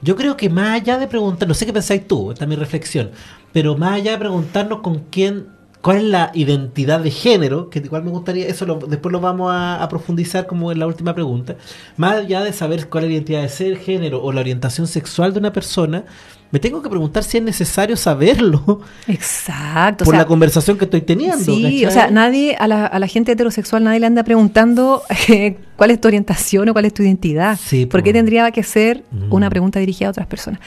Yo 0.02 0.16
creo 0.16 0.36
que 0.36 0.48
más 0.48 0.80
allá 0.80 0.98
de 0.98 1.06
preguntar, 1.08 1.48
no 1.48 1.54
sé 1.54 1.66
qué 1.66 1.72
pensáis 1.72 2.06
tú, 2.06 2.32
esta 2.32 2.44
es 2.44 2.48
mi 2.48 2.56
reflexión, 2.56 3.10
pero 3.52 3.76
más 3.76 3.94
allá 3.94 4.12
de 4.12 4.18
preguntarnos 4.18 4.80
con 4.80 5.04
quién 5.10 5.58
cuál 5.80 5.98
es 5.98 6.04
la 6.04 6.30
identidad 6.34 7.00
de 7.00 7.10
género, 7.10 7.70
que 7.70 7.78
igual 7.78 8.02
me 8.02 8.10
gustaría, 8.10 8.46
eso 8.46 8.78
después 8.88 9.12
lo 9.12 9.20
vamos 9.20 9.50
a, 9.52 9.86
profundizar 9.88 10.46
como 10.46 10.70
en 10.72 10.78
la 10.78 10.86
última 10.86 11.14
pregunta, 11.14 11.56
más 11.96 12.16
allá 12.16 12.42
de 12.42 12.52
saber 12.52 12.88
cuál 12.88 13.04
es 13.04 13.10
la 13.10 13.14
identidad 13.14 13.42
de 13.42 13.48
ser, 13.48 13.78
género 13.78 14.22
o 14.22 14.32
la 14.32 14.40
orientación 14.40 14.86
sexual 14.86 15.32
de 15.32 15.38
una 15.38 15.52
persona, 15.52 16.04
me 16.50 16.58
tengo 16.58 16.82
que 16.82 16.88
preguntar 16.88 17.24
si 17.24 17.38
es 17.38 17.42
necesario 17.42 17.96
saberlo. 17.96 18.80
Exacto. 19.06 20.04
Por 20.04 20.16
la 20.16 20.26
conversación 20.26 20.78
que 20.78 20.84
estoy 20.84 21.02
teniendo. 21.02 21.38
Sí, 21.38 21.84
o 21.84 21.90
sea, 21.90 22.10
nadie, 22.10 22.56
a 22.58 22.66
la, 22.66 22.86
a 22.86 22.98
la, 22.98 23.06
gente 23.06 23.32
heterosexual, 23.32 23.84
nadie 23.84 24.00
le 24.00 24.06
anda 24.06 24.24
preguntando 24.24 25.02
eh, 25.28 25.56
cuál 25.76 25.90
es 25.90 26.00
tu 26.00 26.08
orientación 26.08 26.68
o 26.68 26.72
cuál 26.72 26.86
es 26.86 26.94
tu 26.94 27.02
identidad. 27.02 27.58
Sí, 27.62 27.86
¿Por 27.86 28.02
qué 28.02 28.12
tendría 28.12 28.50
que 28.50 28.62
ser 28.62 29.04
una 29.30 29.50
pregunta 29.50 29.78
dirigida 29.78 30.08
a 30.08 30.10
otras 30.10 30.26
personas? 30.26 30.60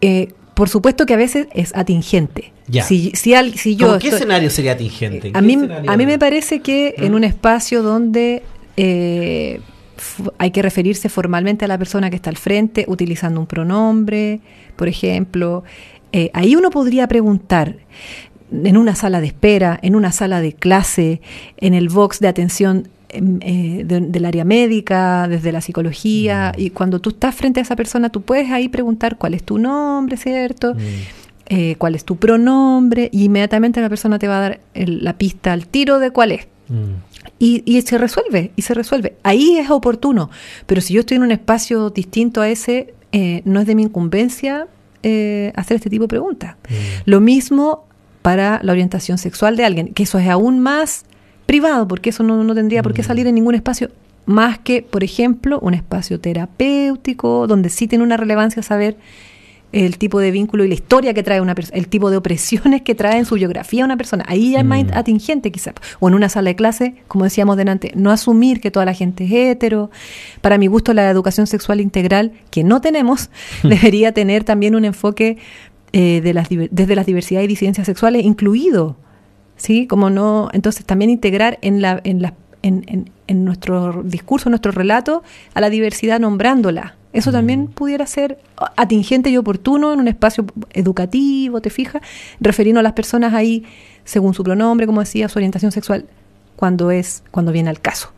Eh, 0.00 0.32
por 0.54 0.68
supuesto 0.68 1.06
que 1.06 1.14
a 1.14 1.16
veces 1.16 1.48
es 1.52 1.74
atingente. 1.74 2.52
Ya. 2.66 2.84
Si, 2.84 3.12
si, 3.14 3.76
yo 3.76 3.98
¿Qué 3.98 4.08
escenario 4.08 4.50
sería 4.50 4.72
atingente? 4.72 5.32
A 5.34 5.40
mí, 5.42 5.58
a 5.86 5.96
mí 5.96 6.06
me 6.06 6.18
parece 6.18 6.60
que 6.60 6.94
en 6.98 7.14
un 7.14 7.24
espacio 7.24 7.82
donde 7.82 8.42
eh, 8.76 9.60
hay 10.38 10.50
que 10.50 10.62
referirse 10.62 11.08
formalmente 11.08 11.64
a 11.64 11.68
la 11.68 11.78
persona 11.78 12.10
que 12.10 12.16
está 12.16 12.30
al 12.30 12.36
frente, 12.36 12.84
utilizando 12.88 13.40
un 13.40 13.46
pronombre, 13.46 14.40
por 14.76 14.88
ejemplo, 14.88 15.64
eh, 16.12 16.30
ahí 16.32 16.56
uno 16.56 16.70
podría 16.70 17.08
preguntar, 17.08 17.76
en 18.52 18.76
una 18.76 18.94
sala 18.94 19.20
de 19.20 19.28
espera, 19.28 19.80
en 19.82 19.96
una 19.96 20.12
sala 20.12 20.40
de 20.40 20.52
clase, 20.52 21.20
en 21.56 21.74
el 21.74 21.88
box 21.88 22.20
de 22.20 22.28
atención 22.28 22.88
Em, 23.14 23.38
eh, 23.42 23.84
del 23.84 24.24
área 24.24 24.44
médica, 24.44 25.28
desde 25.28 25.52
la 25.52 25.60
psicología, 25.60 26.52
mm. 26.56 26.60
y 26.60 26.70
cuando 26.70 26.98
tú 26.98 27.10
estás 27.10 27.32
frente 27.32 27.60
a 27.60 27.62
esa 27.62 27.76
persona, 27.76 28.08
tú 28.08 28.22
puedes 28.22 28.50
ahí 28.50 28.68
preguntar 28.68 29.18
cuál 29.18 29.34
es 29.34 29.44
tu 29.44 29.56
nombre, 29.56 30.16
¿cierto? 30.16 30.74
Mm. 30.74 30.78
Eh, 31.46 31.76
cuál 31.78 31.94
es 31.94 32.04
tu 32.04 32.16
pronombre, 32.16 33.10
y 33.12 33.24
inmediatamente 33.24 33.80
la 33.80 33.88
persona 33.88 34.18
te 34.18 34.26
va 34.26 34.38
a 34.38 34.40
dar 34.40 34.60
la 34.74 35.16
pista 35.16 35.52
al 35.52 35.68
tiro 35.68 36.00
de 36.00 36.10
cuál 36.10 36.32
es. 36.32 36.48
Mm. 36.68 36.94
Y, 37.38 37.82
se 37.82 37.98
resuelve, 37.98 38.52
y 38.56 38.62
se 38.62 38.74
resuelve. 38.74 39.16
Ahí 39.22 39.58
es 39.58 39.70
oportuno, 39.70 40.30
pero 40.66 40.80
si 40.80 40.94
yo 40.94 41.00
estoy 41.00 41.16
en 41.16 41.24
un 41.24 41.32
espacio 41.32 41.90
distinto 41.90 42.40
a 42.40 42.48
ese, 42.48 42.94
eh, 43.12 43.42
no 43.44 43.60
es 43.60 43.66
de 43.66 43.74
mi 43.74 43.82
incumbencia 43.82 44.68
hacer 45.54 45.76
este 45.76 45.90
tipo 45.90 46.04
de 46.04 46.08
preguntas. 46.08 46.56
Lo 47.04 47.20
mismo 47.20 47.84
para 48.22 48.58
la 48.62 48.72
orientación 48.72 49.18
sexual 49.18 49.54
de 49.54 49.66
alguien, 49.66 49.92
que 49.92 50.04
eso 50.04 50.18
es 50.18 50.28
aún 50.30 50.60
más 50.60 51.04
privado, 51.44 51.86
porque 51.86 52.08
eso 52.08 52.22
no, 52.22 52.54
tendría 52.54 52.82
por 52.82 52.94
qué 52.94 53.02
mm. 53.02 53.04
salir 53.04 53.26
en 53.26 53.34
ningún 53.34 53.54
espacio 53.54 53.90
más 54.26 54.58
que, 54.58 54.80
por 54.82 55.04
ejemplo, 55.04 55.60
un 55.60 55.74
espacio 55.74 56.18
terapéutico, 56.20 57.46
donde 57.46 57.68
sí 57.68 57.86
tiene 57.86 58.02
una 58.04 58.16
relevancia 58.16 58.62
saber 58.62 58.96
el 59.74 59.98
tipo 59.98 60.20
de 60.20 60.30
vínculo 60.30 60.64
y 60.64 60.68
la 60.68 60.74
historia 60.74 61.14
que 61.14 61.24
trae 61.24 61.40
una 61.40 61.54
persona, 61.54 61.76
el 61.76 61.88
tipo 61.88 62.08
de 62.08 62.16
opresiones 62.16 62.82
que 62.82 62.94
trae 62.94 63.18
en 63.18 63.24
su 63.24 63.34
biografía 63.34 63.84
una 63.84 63.96
persona. 63.96 64.24
Ahí 64.28 64.52
ya 64.52 64.60
es 64.60 64.64
más 64.64 64.84
mm. 64.84 64.90
atingente 64.94 65.50
quizás. 65.50 65.74
O 65.98 66.08
en 66.08 66.14
una 66.14 66.28
sala 66.28 66.50
de 66.50 66.56
clase, 66.56 66.94
como 67.08 67.24
decíamos 67.24 67.56
delante, 67.56 67.92
no 67.96 68.12
asumir 68.12 68.60
que 68.60 68.70
toda 68.70 68.86
la 68.86 68.94
gente 68.94 69.24
es 69.24 69.32
hetero. 69.32 69.90
Para 70.40 70.58
mi 70.58 70.68
gusto, 70.68 70.94
la 70.94 71.10
educación 71.10 71.48
sexual 71.48 71.80
integral, 71.80 72.32
que 72.50 72.62
no 72.62 72.80
tenemos, 72.80 73.30
debería 73.64 74.12
tener 74.12 74.44
también 74.44 74.76
un 74.76 74.84
enfoque 74.84 75.38
eh, 75.92 76.20
de 76.22 76.34
las, 76.34 76.48
desde 76.48 76.94
las 76.94 77.06
diversidades 77.06 77.46
y 77.46 77.48
disidencias 77.48 77.86
sexuales 77.86 78.24
incluido. 78.24 78.96
¿Sí? 79.56 79.86
Como 79.86 80.10
no, 80.10 80.50
entonces 80.52 80.84
también 80.84 81.10
integrar 81.10 81.58
en, 81.62 81.80
la, 81.80 82.00
en, 82.04 82.22
la, 82.22 82.34
en, 82.62 83.10
en, 83.26 83.44
nuestro 83.44 84.02
discurso, 84.04 84.48
en 84.48 84.52
nuestro 84.52 84.72
relato, 84.72 85.22
a 85.54 85.60
la 85.60 85.70
diversidad 85.70 86.18
nombrándola. 86.18 86.96
Eso 87.14 87.30
también 87.30 87.68
pudiera 87.68 88.06
ser 88.06 88.38
atingente 88.76 89.30
y 89.30 89.36
oportuno 89.36 89.92
en 89.92 90.00
un 90.00 90.08
espacio 90.08 90.44
educativo, 90.72 91.60
¿te 91.60 91.70
fijas? 91.70 92.02
Refiriendo 92.40 92.80
a 92.80 92.82
las 92.82 92.92
personas 92.92 93.32
ahí 93.32 93.64
según 94.04 94.34
su 94.34 94.42
pronombre, 94.42 94.84
como 94.84 95.00
decía, 95.00 95.28
su 95.28 95.38
orientación 95.38 95.70
sexual, 95.70 96.06
cuando 96.56 96.90
es, 96.90 97.22
cuando 97.30 97.52
viene 97.52 97.70
al 97.70 97.80
caso. 97.80 98.10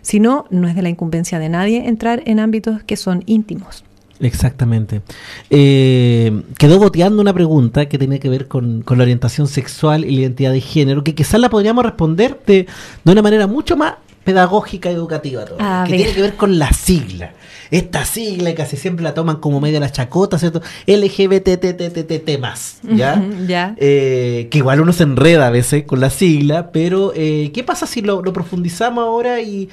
Si 0.00 0.20
no, 0.20 0.46
no 0.48 0.68
es 0.68 0.74
de 0.74 0.80
la 0.80 0.88
incumbencia 0.88 1.38
de 1.38 1.50
nadie 1.50 1.86
entrar 1.86 2.22
en 2.24 2.40
ámbitos 2.40 2.82
que 2.82 2.96
son 2.96 3.22
íntimos. 3.26 3.84
Exactamente. 4.20 5.02
Eh, 5.50 6.42
quedó 6.58 6.78
boteando 6.78 7.20
una 7.20 7.34
pregunta 7.34 7.90
que 7.90 7.98
tenía 7.98 8.20
que 8.20 8.30
ver 8.30 8.48
con, 8.48 8.84
la 8.86 9.02
orientación 9.02 9.48
sexual 9.48 10.06
y 10.06 10.16
la 10.16 10.22
identidad 10.22 10.52
de 10.52 10.62
género, 10.62 11.04
que 11.04 11.14
quizás 11.14 11.40
la 11.40 11.50
podríamos 11.50 11.84
responder 11.84 12.40
de, 12.46 12.66
de 13.04 13.12
una 13.12 13.20
manera 13.20 13.46
mucho 13.46 13.76
más 13.76 13.94
pedagógica 14.30 14.90
educativa 14.90 15.44
que 15.44 15.96
tiene 15.96 16.12
que 16.12 16.22
ver 16.22 16.36
con 16.36 16.58
la 16.58 16.72
sigla. 16.72 17.32
Esta 17.72 18.04
sigla 18.04 18.54
casi 18.54 18.76
siempre 18.76 19.02
la 19.02 19.12
toman 19.12 19.36
como 19.36 19.60
medio 19.60 19.74
de 19.74 19.80
la 19.80 19.90
chacota, 19.90 20.38
¿cierto? 20.38 20.60
LGBTTTTT 20.86 22.38
más, 22.40 22.78
¿ya? 22.82 23.20
ya. 23.46 23.74
Eh, 23.76 24.46
que 24.50 24.58
igual 24.58 24.80
uno 24.80 24.92
se 24.92 25.02
enreda 25.02 25.48
a 25.48 25.50
veces 25.50 25.82
con 25.84 25.98
la 25.98 26.10
sigla, 26.10 26.70
pero 26.70 27.12
eh, 27.14 27.50
¿qué 27.52 27.64
pasa 27.64 27.86
si 27.86 28.02
lo, 28.02 28.22
lo 28.22 28.32
profundizamos 28.32 29.02
ahora 29.02 29.40
y, 29.40 29.68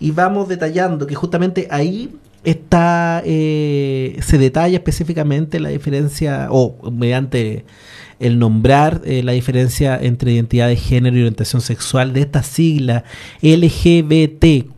y, 0.00 0.10
vamos 0.10 0.48
detallando? 0.48 1.06
Que 1.06 1.14
justamente 1.14 1.68
ahí 1.70 2.10
está, 2.42 3.22
eh, 3.24 4.18
se 4.22 4.38
detalla 4.38 4.76
específicamente 4.76 5.60
la 5.60 5.68
diferencia, 5.68 6.48
o 6.50 6.90
mediante 6.90 7.64
el 8.20 8.38
nombrar 8.38 9.02
eh, 9.04 9.22
la 9.22 9.32
diferencia 9.32 9.98
entre 10.00 10.32
identidad 10.32 10.68
de 10.68 10.76
género 10.76 11.16
y 11.16 11.20
orientación 11.20 11.60
sexual 11.62 12.12
de 12.12 12.20
esta 12.20 12.42
sigla 12.42 13.04
LGBTQIA+. 13.42 14.70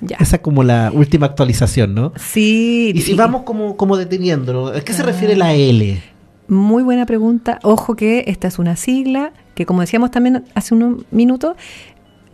Ya. 0.00 0.16
Esa 0.20 0.36
es 0.36 0.42
como 0.42 0.64
la 0.64 0.90
última 0.92 1.26
actualización, 1.26 1.94
¿no? 1.94 2.12
Sí. 2.16 2.92
Y 2.94 3.00
si 3.02 3.14
vamos 3.14 3.42
como, 3.42 3.76
como 3.76 3.96
deteniéndolo, 3.96 4.68
¿a 4.68 4.80
qué 4.80 4.92
se 4.92 5.02
refiere 5.02 5.36
la 5.36 5.54
L? 5.54 6.02
Muy 6.48 6.82
buena 6.82 7.06
pregunta. 7.06 7.58
Ojo 7.62 7.96
que 7.96 8.24
esta 8.26 8.48
es 8.48 8.58
una 8.58 8.76
sigla 8.76 9.32
que, 9.54 9.64
como 9.64 9.80
decíamos 9.80 10.10
también 10.10 10.44
hace 10.54 10.74
unos 10.74 11.04
minutos, 11.10 11.56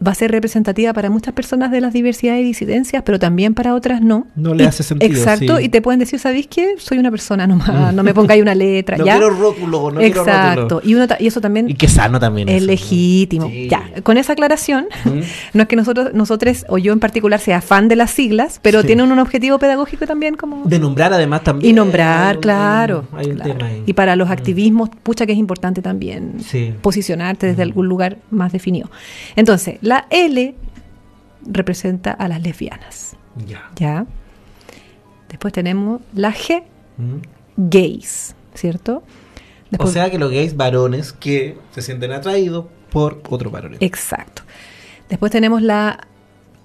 va 0.05 0.13
a 0.13 0.15
ser 0.15 0.31
representativa 0.31 0.93
para 0.93 1.11
muchas 1.11 1.35
personas 1.35 1.71
de 1.71 1.81
las 1.81 1.93
diversidades 1.93 2.41
y 2.43 2.45
disidencias, 2.45 3.03
pero 3.05 3.19
también 3.19 3.55
para 3.55 3.75
otras 3.75 4.01
no. 4.01 4.27
No 4.35 4.55
le 4.55 4.67
hace 4.67 4.83
sentido. 4.83 5.13
Exacto, 5.13 5.61
y 5.61 5.69
te 5.69 5.83
pueden 5.83 6.01
decir, 6.01 6.19
¿sabéis 6.19 6.47
qué? 6.47 6.75
Soy 6.79 6.99
una 6.99 7.11
persona 7.11 7.47
nomás, 7.47 7.93
no 7.95 8.03
me 8.03 8.15
pongáis 8.15 8.43
una 8.43 8.55
letra. 8.55 8.97
no 8.97 9.05
¿ya? 9.05 9.19
quiero 9.19 9.31
rótulo, 9.31 9.91
no 9.91 10.01
Exacto, 10.01 10.81
quiero 10.81 11.03
rótulo. 11.03 11.17
Y, 11.19 11.25
y 11.25 11.27
eso 11.27 11.41
también... 11.41 11.69
Y 11.69 11.75
que 11.75 11.89
sano 11.89 12.19
también. 12.19 12.49
Es 12.49 12.63
legítimo. 12.63 13.51
Ya, 13.69 13.85
con 14.03 14.17
esa 14.17 14.33
aclaración, 14.33 14.87
no 15.53 15.63
es 15.63 15.69
que 15.69 15.77
nosotros, 15.77 16.15
nosotros, 16.15 16.65
o 16.69 16.79
yo 16.79 16.93
en 16.93 17.01
particular, 17.01 17.41
sea 17.41 17.61
fan 17.61 17.89
de 17.89 17.97
las 17.97 18.11
siglas, 18.11 18.59
pero 18.63 18.83
tienen 18.85 19.13
un 19.13 19.19
objetivo 19.19 19.59
pedagógico 19.59 20.07
también 20.07 20.37
como... 20.37 20.65
De 20.65 20.79
nombrar 20.79 21.13
además 21.13 21.45
también. 21.45 21.71
Y 21.71 21.73
nombrar, 21.75 22.41
claro. 22.41 23.05
Hay 23.13 23.31
un 23.31 23.41
Tema 23.41 23.67
ahí. 23.67 23.83
Y 23.87 23.95
para 23.95 24.17
los 24.17 24.31
activismos, 24.31 24.91
pucha 25.03 25.25
que 25.27 25.33
es 25.33 25.39
importante 25.39 25.83
también 25.83 26.37
posicionarte 26.83 27.47
desde 27.47 27.63
algún 27.63 27.87
lugar 27.89 28.19
más 28.31 28.53
definido. 28.53 28.91
Entonces, 29.37 29.79
la 29.91 30.07
L 30.11 30.55
representa 31.45 32.13
a 32.13 32.29
las 32.29 32.41
lesbianas. 32.41 33.17
Ya. 33.75 34.07
Después 35.29 35.53
tenemos 35.53 36.01
la 36.15 36.33
G, 36.33 36.63
gays, 37.57 38.37
¿cierto? 38.55 39.03
o 39.79 39.87
sea 39.89 40.09
que 40.09 40.19
los 40.19 40.31
gays 40.31 40.57
varones 40.57 41.13
que 41.13 41.57
se 41.73 41.83
sienten 41.83 42.13
atraídos 42.13 42.67
por 42.93 43.21
otros 43.31 43.53
varones. 43.53 43.79
Exacto. 43.83 44.43
Después 45.09 45.33
tenemos 45.33 45.61
la 45.61 46.07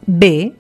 B, 0.06 0.54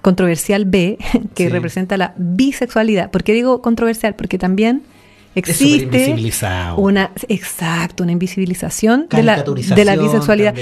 controversial 0.00 0.64
B, 0.64 0.98
que 1.36 1.48
representa 1.50 1.96
la 1.96 2.14
bisexualidad. 2.16 3.12
¿Por 3.12 3.22
qué 3.22 3.32
digo 3.32 3.62
controversial? 3.62 4.16
Porque 4.16 4.38
también 4.38 4.82
existe 5.36 6.16
una 6.76 7.12
exacto 7.28 8.02
una 8.02 8.12
invisibilización 8.12 9.06
de 9.08 9.22
la, 9.22 9.42
de 9.42 9.84
la 9.84 9.96
bisexualidad 9.96 10.54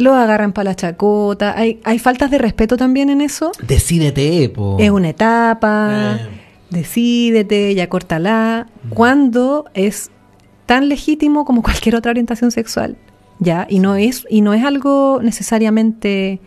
lo 0.00 0.14
agarran 0.14 0.52
para 0.52 0.70
la 0.70 0.74
chacota. 0.74 1.56
Hay, 1.56 1.80
hay 1.84 1.98
faltas 1.98 2.30
de 2.30 2.38
respeto 2.38 2.76
también 2.76 3.10
en 3.10 3.20
eso. 3.20 3.52
Decídete, 3.62 4.48
po. 4.48 4.76
Es 4.78 4.90
una 4.90 5.10
etapa. 5.10 6.18
Eh. 6.20 6.28
Decídete, 6.70 7.74
ya 7.74 7.88
córtala. 7.88 8.66
Mm. 8.84 8.88
Cuando 8.90 9.66
es 9.74 10.10
tan 10.66 10.88
legítimo 10.88 11.44
como 11.44 11.62
cualquier 11.64 11.96
otra 11.96 12.10
orientación 12.10 12.50
sexual. 12.50 12.96
¿Ya? 13.38 13.66
Y 13.70 13.78
no 13.78 13.96
es, 13.96 14.26
y 14.28 14.42
no 14.42 14.52
es 14.52 14.64
algo 14.64 15.20
necesariamente 15.22 16.40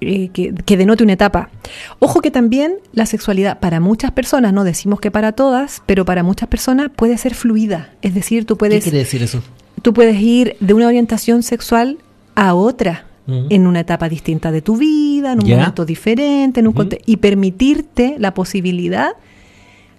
eh, 0.00 0.30
que, 0.32 0.54
que, 0.54 0.76
denote 0.78 1.04
una 1.04 1.12
etapa. 1.12 1.50
Ojo 1.98 2.22
que 2.22 2.30
también 2.30 2.76
la 2.92 3.04
sexualidad 3.04 3.60
para 3.60 3.78
muchas 3.78 4.10
personas, 4.10 4.54
no 4.54 4.64
decimos 4.64 5.00
que 5.00 5.10
para 5.10 5.32
todas, 5.32 5.82
pero 5.84 6.06
para 6.06 6.22
muchas 6.22 6.48
personas 6.48 6.90
puede 6.96 7.18
ser 7.18 7.34
fluida. 7.34 7.90
Es 8.00 8.14
decir, 8.14 8.46
tú 8.46 8.56
puedes... 8.56 8.82
¿Qué 8.82 8.90
quiere 8.90 9.04
decir 9.04 9.22
eso? 9.22 9.42
Tú 9.82 9.92
puedes 9.92 10.18
ir 10.18 10.56
de 10.60 10.72
una 10.72 10.86
orientación 10.86 11.42
sexual 11.42 11.98
a 12.34 12.54
otra 12.54 13.06
en 13.26 13.66
una 13.66 13.80
etapa 13.80 14.08
distinta 14.08 14.50
de 14.50 14.62
tu 14.62 14.76
vida, 14.76 15.32
en 15.32 15.42
un 15.42 15.50
momento 15.50 15.84
diferente, 15.84 16.60
en 16.60 16.66
un 16.66 16.88
y 17.06 17.16
permitirte 17.18 18.16
la 18.18 18.34
posibilidad 18.34 19.12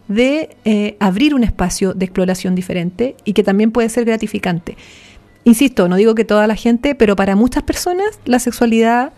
de 0.08 0.58
eh, 0.66 0.98
abrir 1.00 1.34
un 1.34 1.44
espacio 1.44 1.94
de 1.94 2.06
exploración 2.06 2.54
diferente 2.54 3.16
y 3.24 3.34
que 3.34 3.44
también 3.44 3.72
puede 3.72 3.90
ser 3.90 4.06
gratificante. 4.06 4.76
Insisto, 5.46 5.88
no 5.88 5.96
digo 5.96 6.16
que 6.16 6.26
toda 6.26 6.48
la 6.48 6.56
gente, 6.56 6.96
pero 6.96 7.16
para 7.16 7.36
muchas 7.36 7.64
personas 7.64 8.20
la 8.26 8.40
sexualidad 8.40 9.14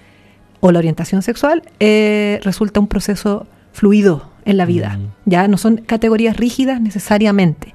o 0.59 0.71
la 0.71 0.79
orientación 0.79 1.21
sexual 1.21 1.63
eh, 1.79 2.39
resulta 2.43 2.79
un 2.79 2.87
proceso 2.87 3.47
fluido 3.73 4.29
en 4.45 4.57
la 4.57 4.65
vida. 4.65 4.99
Ya 5.25 5.47
no 5.47 5.57
son 5.57 5.77
categorías 5.77 6.37
rígidas 6.37 6.79
necesariamente. 6.79 7.73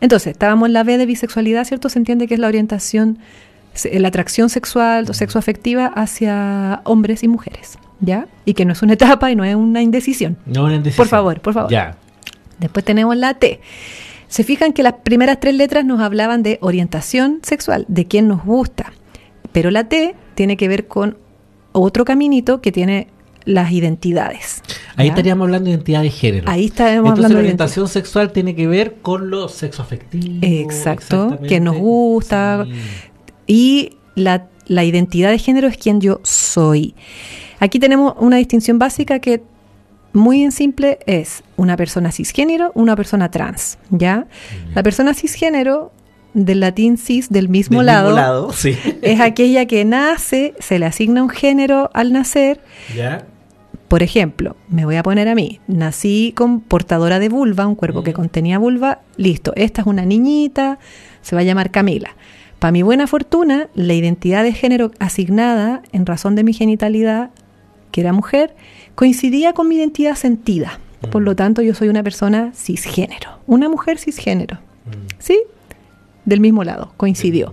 Entonces, 0.00 0.32
estábamos 0.32 0.66
en 0.66 0.72
la 0.72 0.82
B 0.82 0.98
de 0.98 1.06
bisexualidad, 1.06 1.64
¿cierto? 1.64 1.88
Se 1.88 1.98
entiende 1.98 2.26
que 2.26 2.34
es 2.34 2.40
la 2.40 2.48
orientación 2.48 3.18
la 3.92 4.08
atracción 4.08 4.48
sexual 4.48 5.06
o 5.08 5.12
sexoafectiva 5.12 5.86
hacia 5.86 6.80
hombres 6.84 7.22
y 7.22 7.28
mujeres, 7.28 7.78
¿ya? 8.00 8.26
Y 8.44 8.54
que 8.54 8.64
no 8.64 8.72
es 8.72 8.82
una 8.82 8.92
etapa 8.94 9.30
y 9.30 9.36
no 9.36 9.44
es 9.44 9.54
una 9.54 9.82
indecisión. 9.82 10.36
No 10.46 10.64
una 10.64 10.76
indecisión. 10.76 11.04
Por 11.04 11.08
favor, 11.08 11.40
por 11.40 11.54
favor. 11.54 11.70
Ya. 11.70 11.96
Después 12.58 12.84
tenemos 12.84 13.16
la 13.16 13.34
T. 13.34 13.60
Se 14.28 14.44
fijan 14.44 14.72
que 14.72 14.82
las 14.82 14.94
primeras 14.94 15.40
tres 15.40 15.54
letras 15.54 15.84
nos 15.84 16.00
hablaban 16.00 16.42
de 16.42 16.58
orientación 16.62 17.40
sexual, 17.42 17.84
de 17.88 18.06
quién 18.06 18.28
nos 18.28 18.44
gusta. 18.44 18.92
Pero 19.52 19.70
la 19.70 19.88
T 19.88 20.14
tiene 20.34 20.56
que 20.56 20.68
ver 20.68 20.86
con 20.86 21.18
otro 21.72 22.04
caminito 22.04 22.60
que 22.60 22.72
tiene 22.72 23.08
las 23.44 23.72
identidades. 23.72 24.62
Ahí 24.96 25.08
estaríamos 25.08 25.46
hablando 25.46 25.66
de 25.66 25.72
identidad 25.72 26.02
de 26.02 26.10
género. 26.10 26.48
Ahí 26.48 26.66
estaríamos 26.66 27.12
hablando 27.12 27.36
de 27.36 27.42
orientación 27.42 27.88
sexual 27.88 28.32
tiene 28.32 28.54
que 28.54 28.66
ver 28.66 28.96
con 29.02 29.30
lo 29.30 29.48
sexoafectivo. 29.48 30.38
Exacto, 30.42 31.38
que 31.46 31.60
nos 31.60 31.76
gusta, 31.76 32.66
y 33.46 33.96
la, 34.14 34.48
identidad 34.68 35.30
de 35.30 35.38
género 35.38 35.68
es 35.68 35.76
quien 35.76 36.00
yo 36.00 36.20
soy. 36.22 36.94
Aquí 37.60 37.78
tenemos 37.78 38.14
una 38.18 38.36
distinción 38.36 38.78
básica 38.78 39.18
que 39.18 39.42
muy 40.12 40.42
en 40.42 40.52
simple 40.52 40.98
es 41.06 41.42
una 41.56 41.76
persona 41.76 42.12
cisgénero, 42.12 42.72
una 42.74 42.96
persona 42.96 43.30
trans, 43.30 43.78
¿ya? 43.90 44.26
La 44.74 44.82
persona 44.82 45.14
cisgénero 45.14 45.90
del 46.34 46.60
latín 46.60 46.98
cis 46.98 47.30
del 47.30 47.48
mismo 47.48 47.82
lado, 47.82 48.50
es 49.02 49.20
aquella 49.20 49.66
que 49.66 49.84
nace, 49.84 50.54
se 50.58 50.78
le 50.78 50.86
asigna 50.86 51.22
un 51.22 51.28
género 51.28 51.90
al 51.94 52.12
nacer. 52.12 52.60
¿Ya? 52.94 53.26
Por 53.88 54.02
ejemplo, 54.02 54.56
me 54.68 54.86
voy 54.86 54.96
a 54.96 55.02
poner 55.02 55.28
a 55.28 55.34
mí, 55.34 55.60
nací 55.66 56.32
con 56.34 56.60
portadora 56.60 57.18
de 57.18 57.28
vulva, 57.28 57.66
un 57.66 57.74
cuerpo 57.74 58.02
que 58.02 58.14
contenía 58.14 58.58
vulva, 58.58 59.00
listo, 59.18 59.52
esta 59.54 59.82
es 59.82 59.86
una 59.86 60.06
niñita, 60.06 60.78
se 61.20 61.36
va 61.36 61.42
a 61.42 61.44
llamar 61.44 61.70
Camila. 61.70 62.16
Para 62.62 62.70
mi 62.70 62.82
buena 62.82 63.08
fortuna, 63.08 63.66
la 63.74 63.92
identidad 63.92 64.44
de 64.44 64.52
género 64.52 64.92
asignada 65.00 65.82
en 65.90 66.06
razón 66.06 66.36
de 66.36 66.44
mi 66.44 66.52
genitalidad, 66.52 67.30
que 67.90 68.02
era 68.02 68.12
mujer, 68.12 68.54
coincidía 68.94 69.52
con 69.52 69.66
mi 69.66 69.74
identidad 69.74 70.14
sentida. 70.14 70.78
Por 71.10 71.22
lo 71.22 71.34
tanto, 71.34 71.62
yo 71.62 71.74
soy 71.74 71.88
una 71.88 72.04
persona 72.04 72.52
cisgénero, 72.54 73.30
una 73.48 73.68
mujer 73.68 73.98
cisgénero. 73.98 74.58
Mm. 74.58 74.90
¿Sí? 75.18 75.40
Del 76.24 76.38
mismo 76.38 76.62
lado, 76.62 76.92
coincidió. 76.96 77.52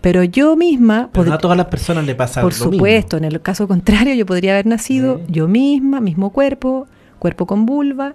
Pero 0.00 0.24
yo 0.24 0.56
misma... 0.56 1.10
Pero 1.12 1.26
no 1.26 1.34
a 1.34 1.38
todas 1.38 1.58
las 1.58 1.66
personas 1.66 2.06
le 2.06 2.14
pasa 2.14 2.40
Por 2.40 2.54
supuesto, 2.54 3.18
en 3.18 3.24
el 3.24 3.42
caso 3.42 3.68
contrario, 3.68 4.14
yo 4.14 4.24
podría 4.24 4.52
haber 4.52 4.64
nacido 4.64 5.18
mm. 5.18 5.32
yo 5.32 5.48
misma, 5.48 6.00
mismo 6.00 6.30
cuerpo, 6.30 6.86
cuerpo 7.18 7.44
con 7.44 7.66
vulva. 7.66 8.14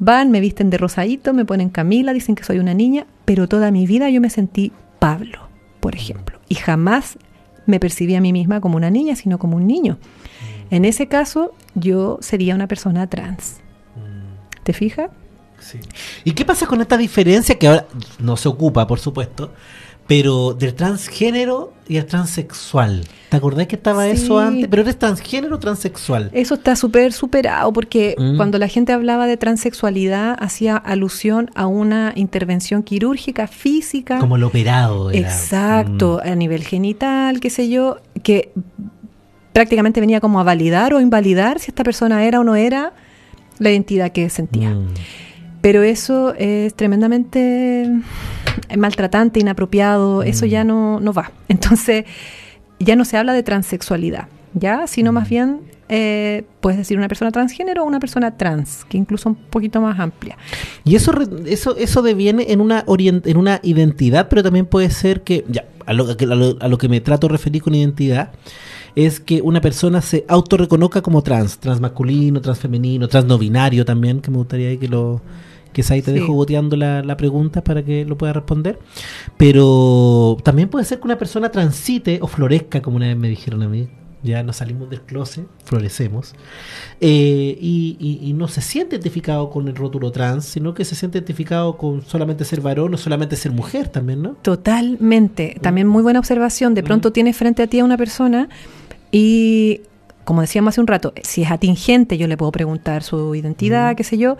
Van, 0.00 0.32
me 0.32 0.40
visten 0.40 0.70
de 0.70 0.78
rosadito, 0.78 1.32
me 1.34 1.44
ponen 1.44 1.68
Camila, 1.68 2.12
dicen 2.12 2.34
que 2.34 2.42
soy 2.42 2.58
una 2.58 2.74
niña, 2.74 3.06
pero 3.24 3.46
toda 3.46 3.70
mi 3.70 3.86
vida 3.86 4.10
yo 4.10 4.20
me 4.20 4.28
sentí 4.28 4.72
Pablo 4.98 5.47
por 5.80 5.94
ejemplo. 5.94 6.38
Y 6.48 6.56
jamás 6.56 7.18
me 7.66 7.80
percibí 7.80 8.14
a 8.14 8.20
mí 8.20 8.32
misma 8.32 8.60
como 8.60 8.76
una 8.76 8.90
niña, 8.90 9.16
sino 9.16 9.38
como 9.38 9.56
un 9.56 9.66
niño. 9.66 9.98
Mm. 10.70 10.74
En 10.74 10.84
ese 10.84 11.08
caso, 11.08 11.54
yo 11.74 12.18
sería 12.20 12.54
una 12.54 12.66
persona 12.66 13.06
trans. 13.06 13.58
Mm. 13.96 14.62
¿Te 14.64 14.72
fijas? 14.72 15.10
Sí. 15.60 15.78
¿Y 16.24 16.32
qué 16.32 16.44
pasa 16.44 16.66
con 16.66 16.80
esta 16.80 16.96
diferencia 16.96 17.58
que 17.58 17.66
ahora 17.68 17.86
no 18.18 18.36
se 18.36 18.48
ocupa, 18.48 18.86
por 18.86 19.00
supuesto, 19.00 19.52
pero 20.08 20.54
del 20.54 20.74
transgénero 20.74 21.72
y 21.86 21.98
el 21.98 22.06
transexual? 22.06 23.04
¿Te 23.28 23.36
acordás 23.36 23.66
que 23.66 23.76
estaba 23.76 24.04
Sí. 24.06 24.10
eso 24.12 24.38
antes? 24.38 24.66
Pero 24.68 24.82
eres 24.82 24.98
transgénero 24.98 25.56
o 25.56 25.58
transexual. 25.58 26.30
Eso 26.32 26.54
está 26.54 26.74
súper 26.76 27.12
superado 27.12 27.72
porque 27.74 28.16
Mm. 28.18 28.36
cuando 28.36 28.58
la 28.58 28.68
gente 28.68 28.92
hablaba 28.92 29.26
de 29.26 29.36
transexualidad 29.36 30.34
hacía 30.40 30.76
alusión 30.78 31.50
a 31.54 31.66
una 31.66 32.12
intervención 32.16 32.82
quirúrgica 32.82 33.46
física. 33.46 34.18
Como 34.18 34.36
el 34.36 34.44
operado. 34.44 35.10
era. 35.10 35.20
Exacto, 35.28 36.20
Mm. 36.24 36.28
a 36.28 36.34
nivel 36.34 36.62
genital, 36.64 37.38
qué 37.40 37.50
sé 37.50 37.68
yo, 37.68 37.98
que 38.22 38.50
prácticamente 39.52 40.00
venía 40.00 40.20
como 40.20 40.40
a 40.40 40.42
validar 40.42 40.94
o 40.94 41.00
invalidar 41.00 41.58
si 41.58 41.70
esta 41.70 41.84
persona 41.84 42.24
era 42.24 42.40
o 42.40 42.44
no 42.44 42.56
era 42.56 42.92
la 43.58 43.70
identidad 43.70 44.10
que 44.12 44.30
sentía. 44.30 44.70
Mm. 44.70 44.86
Pero 45.60 45.82
eso 45.82 46.32
es 46.38 46.72
tremendamente 46.74 47.90
maltratante, 48.76 49.40
inapropiado, 49.40 50.22
eso 50.22 50.46
Mm. 50.46 50.48
ya 50.48 50.64
no, 50.64 51.00
no 51.00 51.12
va. 51.12 51.32
Entonces, 51.48 52.04
ya 52.80 52.96
no 52.96 53.04
se 53.04 53.16
habla 53.16 53.32
de 53.32 53.42
transexualidad, 53.42 54.28
¿ya? 54.54 54.86
Sino 54.86 55.10
Mm. 55.12 55.14
más 55.14 55.28
bien, 55.28 55.60
eh, 55.90 56.44
puedes 56.60 56.76
decir 56.78 56.98
una 56.98 57.08
persona 57.08 57.30
transgénero 57.30 57.82
o 57.82 57.86
una 57.86 57.98
persona 57.98 58.36
trans, 58.36 58.84
que 58.88 58.98
incluso 58.98 59.30
un 59.30 59.36
poquito 59.36 59.80
más 59.80 59.98
amplia. 59.98 60.36
Y 60.84 60.96
eso, 60.96 61.12
eso, 61.46 61.76
eso 61.78 62.02
deviene 62.02 62.52
en 62.52 62.60
una, 62.60 62.84
en 62.86 63.36
una 63.36 63.58
identidad, 63.62 64.28
pero 64.28 64.42
también 64.42 64.66
puede 64.66 64.90
ser 64.90 65.22
que, 65.22 65.44
ya, 65.48 65.64
a 65.86 65.94
lo, 65.94 66.14
que- 66.16 66.24
a 66.24 66.34
lo, 66.34 66.56
a 66.60 66.68
lo 66.68 66.76
que 66.76 66.88
me 66.90 67.00
trato 67.00 67.26
de 67.26 67.32
referir 67.32 67.62
con 67.62 67.74
identidad, 67.74 68.32
es 68.96 69.18
que 69.20 69.40
una 69.40 69.60
persona 69.62 70.02
se 70.02 70.24
autorreconozca 70.28 71.00
como 71.02 71.22
trans, 71.22 71.58
transmasculino, 71.58 72.40
transfemenino, 72.42 73.08
transno 73.08 73.38
binario 73.38 73.84
también, 73.84 74.20
que 74.20 74.30
me 74.30 74.36
gustaría 74.38 74.76
que 74.78 74.88
lo 74.88 75.22
que 75.82 75.92
ahí 75.94 76.02
te 76.02 76.12
Sí. 76.12 76.18
dejo 76.20 76.32
boteando 76.32 76.76
la, 76.76 77.02
la 77.02 77.16
pregunta 77.16 77.62
para 77.62 77.84
que 77.84 78.04
lo 78.04 78.18
pueda 78.18 78.32
responder. 78.32 78.78
Pero 79.36 80.36
también 80.42 80.68
puede 80.68 80.84
ser 80.84 80.98
que 80.98 81.04
una 81.04 81.16
persona 81.18 81.50
transite 81.50 82.18
o 82.20 82.26
florezca, 82.26 82.82
como 82.82 82.96
una 82.96 83.06
vez 83.06 83.16
me 83.16 83.28
dijeron 83.28 83.62
a 83.62 83.68
mí. 83.68 83.88
Ya 84.20 84.42
nos 84.42 84.56
salimos 84.56 84.90
del 84.90 85.02
closet, 85.02 85.46
florecemos. 85.64 86.34
eh, 87.00 87.56
y, 87.60 87.96
y- 88.00 88.28
y 88.28 88.32
no 88.32 88.48
se 88.48 88.60
siente 88.60 88.96
identificado 88.96 89.48
con 89.50 89.68
el 89.68 89.76
rótulo 89.76 90.10
trans, 90.10 90.44
sino 90.44 90.74
que 90.74 90.84
se 90.84 90.96
siente 90.96 91.18
identificado 91.18 91.76
con 91.76 92.02
solamente 92.04 92.44
ser 92.44 92.60
varón 92.60 92.92
o 92.94 92.96
solamente 92.96 93.36
ser 93.36 93.52
mujer 93.52 93.86
también, 93.88 94.20
¿no? 94.22 94.30
Totalmente. 94.42 95.56
También 95.60 95.86
muy 95.86 96.02
buena 96.02 96.18
observación. 96.18 96.74
De 96.74 96.82
pronto 96.82 97.12
tienes 97.12 97.36
frente 97.36 97.62
a 97.62 97.68
ti 97.68 97.78
a 97.78 97.84
una 97.84 97.96
persona 97.96 98.48
y, 99.12 99.82
como 100.24 100.40
decíamos 100.40 100.74
hace 100.74 100.80
un 100.80 100.88
rato, 100.88 101.12
si 101.22 101.42
es 101.42 101.50
atingente, 101.52 102.18
yo 102.18 102.26
le 102.26 102.36
puedo 102.36 102.50
preguntar 102.50 103.04
su 103.04 103.36
identidad, 103.36 103.92
Mm. 103.92 103.96
qué 103.96 104.02
sé 104.04 104.18
yo. 104.18 104.36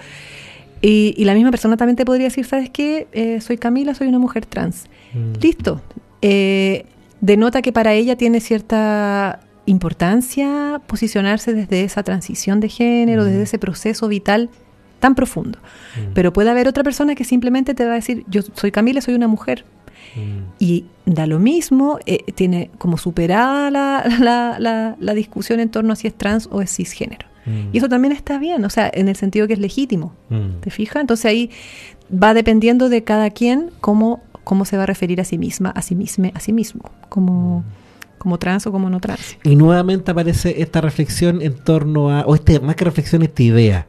Y, 0.82 1.14
y 1.16 1.24
la 1.24 1.34
misma 1.34 1.50
persona 1.50 1.76
también 1.76 1.96
te 1.96 2.04
podría 2.04 2.26
decir, 2.26 2.44
¿sabes 2.44 2.70
qué? 2.70 3.08
Eh, 3.12 3.40
soy 3.40 3.58
Camila, 3.58 3.94
soy 3.94 4.06
una 4.08 4.18
mujer 4.18 4.46
trans. 4.46 4.86
Mm. 5.12 5.32
Listo. 5.42 5.80
Eh, 6.22 6.86
denota 7.20 7.62
que 7.62 7.72
para 7.72 7.92
ella 7.94 8.16
tiene 8.16 8.40
cierta 8.40 9.40
importancia 9.66 10.80
posicionarse 10.86 11.52
desde 11.54 11.82
esa 11.84 12.02
transición 12.02 12.60
de 12.60 12.68
género, 12.68 13.22
Mm. 13.22 13.26
desde 13.26 13.42
ese 13.42 13.58
proceso 13.58 14.08
vital 14.08 14.50
tan 15.00 15.14
profundo. 15.14 15.58
Mm. 15.96 16.12
Pero 16.14 16.32
puede 16.32 16.50
haber 16.50 16.68
otra 16.68 16.82
persona 16.84 17.14
que 17.14 17.24
simplemente 17.24 17.74
te 17.74 17.84
va 17.84 17.92
a 17.92 17.94
decir, 17.94 18.24
yo 18.28 18.42
soy 18.54 18.70
Camila, 18.70 19.00
soy 19.00 19.14
una 19.14 19.28
mujer. 19.28 19.64
Mm. 20.16 20.52
Y 20.58 20.84
da 21.06 21.26
lo 21.26 21.38
mismo, 21.38 21.98
eh, 22.06 22.18
tiene 22.34 22.70
como 22.78 22.96
superada 22.98 23.70
la, 23.70 24.04
la- 24.20 24.56
la- 24.58 24.96
la 24.98 25.14
discusión 25.14 25.60
en 25.60 25.68
torno 25.70 25.92
a 25.92 25.96
si 25.96 26.06
es 26.06 26.14
trans 26.14 26.48
o 26.50 26.62
es 26.62 26.74
cisgénero. 26.74 27.26
Mm. 27.48 27.68
Y 27.72 27.78
eso 27.78 27.88
también 27.88 28.12
está 28.12 28.38
bien, 28.38 28.64
o 28.64 28.70
sea, 28.70 28.90
en 28.92 29.08
el 29.08 29.16
sentido 29.16 29.46
que 29.46 29.54
es 29.54 29.58
legítimo. 29.58 30.14
Mm. 30.28 30.60
¿Te 30.60 30.70
fijas? 30.70 31.00
Entonces 31.00 31.26
ahí 31.26 31.50
va 32.12 32.34
dependiendo 32.34 32.88
de 32.88 33.04
cada 33.04 33.30
quien 33.30 33.70
cómo, 33.80 34.22
cómo 34.44 34.64
se 34.64 34.76
va 34.76 34.84
a 34.84 34.86
referir 34.86 35.20
a 35.20 35.24
sí 35.24 35.38
misma, 35.38 35.70
a 35.70 35.82
sí 35.82 35.94
misma, 35.94 36.30
a 36.34 36.40
sí 36.40 36.52
mismo, 36.52 36.90
como, 37.08 37.64
como 38.18 38.38
trans 38.38 38.66
o 38.66 38.72
como 38.72 38.90
no 38.90 39.00
trans. 39.00 39.36
Y 39.44 39.56
nuevamente 39.56 40.10
aparece 40.10 40.62
esta 40.62 40.80
reflexión 40.80 41.42
en 41.42 41.54
torno 41.54 42.10
a, 42.10 42.22
o 42.22 42.34
este, 42.34 42.60
más 42.60 42.76
que 42.76 42.84
reflexión, 42.84 43.22
esta 43.22 43.42
idea 43.42 43.86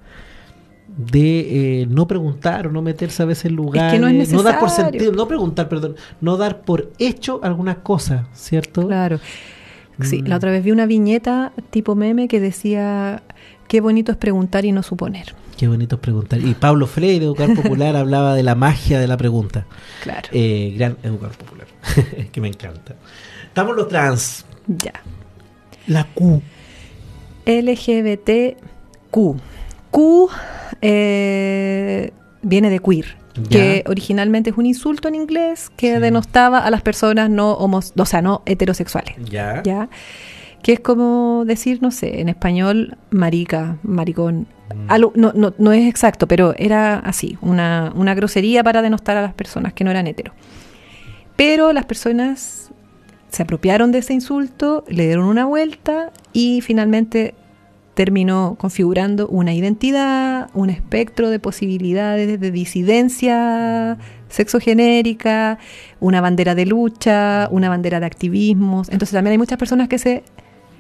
de 1.00 1.82
eh, 1.82 1.86
no 1.86 2.08
preguntar 2.08 2.68
o 2.68 2.72
no 2.72 2.82
meterse 2.82 3.24
a 3.24 3.26
veces 3.26 3.46
en 3.46 3.56
lugares, 3.56 4.02
no 4.02 4.08
es 4.10 4.30
dar 4.44 4.60
por 4.60 4.68
necesario. 4.68 4.92
sentido, 4.92 5.12
no 5.14 5.28
preguntar, 5.30 5.70
perdón, 5.70 5.96
no 6.20 6.36
dar 6.36 6.62
por 6.62 6.92
hecho 7.00 7.40
algunas 7.42 7.78
cosas, 7.78 8.28
¿cierto? 8.34 8.86
Claro. 8.86 9.20
Sí, 10.02 10.22
Mm. 10.22 10.28
la 10.28 10.36
otra 10.38 10.52
vez 10.52 10.64
vi 10.64 10.72
una 10.72 10.86
viñeta 10.86 11.52
tipo 11.72 11.96
meme 11.96 12.28
que 12.28 12.40
decía, 12.40 13.22
qué 13.68 13.82
bonito 13.82 14.12
es 14.12 14.18
preguntar 14.18 14.66
y 14.66 14.72
no 14.72 14.84
suponer. 14.84 15.36
Qué 15.58 15.68
bonito 15.68 15.96
es 15.96 16.02
preguntar. 16.02 16.40
Y 16.40 16.54
Pablo 16.54 16.88
Freire, 16.88 17.26
educador 17.26 17.56
popular, 17.62 17.96
hablaba 17.98 18.34
de 18.36 18.44
la 18.44 18.56
magia 18.56 19.00
de 19.00 19.08
la 19.08 19.18
pregunta. 19.18 19.66
Claro. 20.04 20.30
Eh, 20.32 20.74
gran 20.78 20.98
educador 21.04 21.36
popular, 21.38 21.68
que 22.32 22.40
me 22.42 22.48
encanta. 22.48 22.96
Estamos 23.48 23.76
los 23.76 23.88
trans, 23.90 24.46
ya. 24.68 24.94
la 25.88 26.06
Q. 26.06 26.42
LGBTQ. 27.46 29.18
Q 29.92 30.30
eh, 30.82 32.12
viene 32.42 32.70
de 32.70 32.80
queer, 32.80 33.18
que 33.50 33.84
originalmente 33.88 34.50
es 34.50 34.58
un 34.58 34.66
insulto 34.66 35.08
en 35.08 35.16
inglés 35.16 35.72
que 35.78 35.96
Sí. 35.96 36.02
denostaba 36.02 36.60
a 36.60 36.72
las 36.72 36.82
personas 36.82 37.30
no 37.30 37.54
homos, 37.54 37.94
o 37.98 38.06
sea, 38.06 38.22
no 38.22 38.42
heterosexuales. 38.46 39.16
Ya. 39.30 39.62
¿Ya? 39.64 39.90
Que 40.62 40.74
es 40.74 40.80
como 40.82 41.44
decir, 41.46 41.82
no 41.82 41.90
sé, 41.92 42.20
en 42.20 42.28
español, 42.28 42.98
marica, 43.12 43.78
maricón. 43.84 44.48
Mm. 44.76 44.90
Algo- 44.92 45.14
no, 45.16 45.32
no, 45.34 45.54
no 45.58 45.72
es 45.72 45.88
exacto, 45.88 46.28
pero 46.28 46.54
era 46.58 47.00
así, 47.00 47.38
una, 47.42 47.94
una 47.96 48.14
grosería 48.14 48.62
para 48.64 48.82
denostar 48.82 49.16
a 49.16 49.22
las 49.22 49.34
personas 49.34 49.72
que 49.74 49.84
no 49.86 49.92
eran 49.92 50.06
hetero. 50.08 50.34
Pero 51.36 51.72
las 51.72 51.86
personas 51.86 52.72
se 53.30 53.44
apropiaron 53.44 53.92
de 53.92 54.00
ese 54.00 54.14
insulto, 54.14 54.84
le 54.90 55.06
dieron 55.06 55.26
una 55.26 55.46
vuelta 55.46 56.12
y 56.34 56.62
finalmente 56.62 57.36
terminó 58.00 58.56
configurando 58.58 59.28
una 59.28 59.54
identidad, 59.54 60.50
un 60.54 60.70
espectro 60.70 61.30
de 61.30 61.38
posibilidades 61.38 62.40
de 62.40 62.50
disidencia 62.50 63.98
sexogenérica, 64.30 65.60
una 66.00 66.22
bandera 66.22 66.56
de 66.56 66.66
lucha, 66.66 67.50
una 67.52 67.68
bandera 67.68 68.00
de 68.00 68.06
activismos. 68.06 68.88
Entonces 68.88 69.12
también 69.12 69.34
hay 69.34 69.38
muchas 69.38 69.58
personas 69.58 69.90
que 69.90 69.98
se 70.00 70.24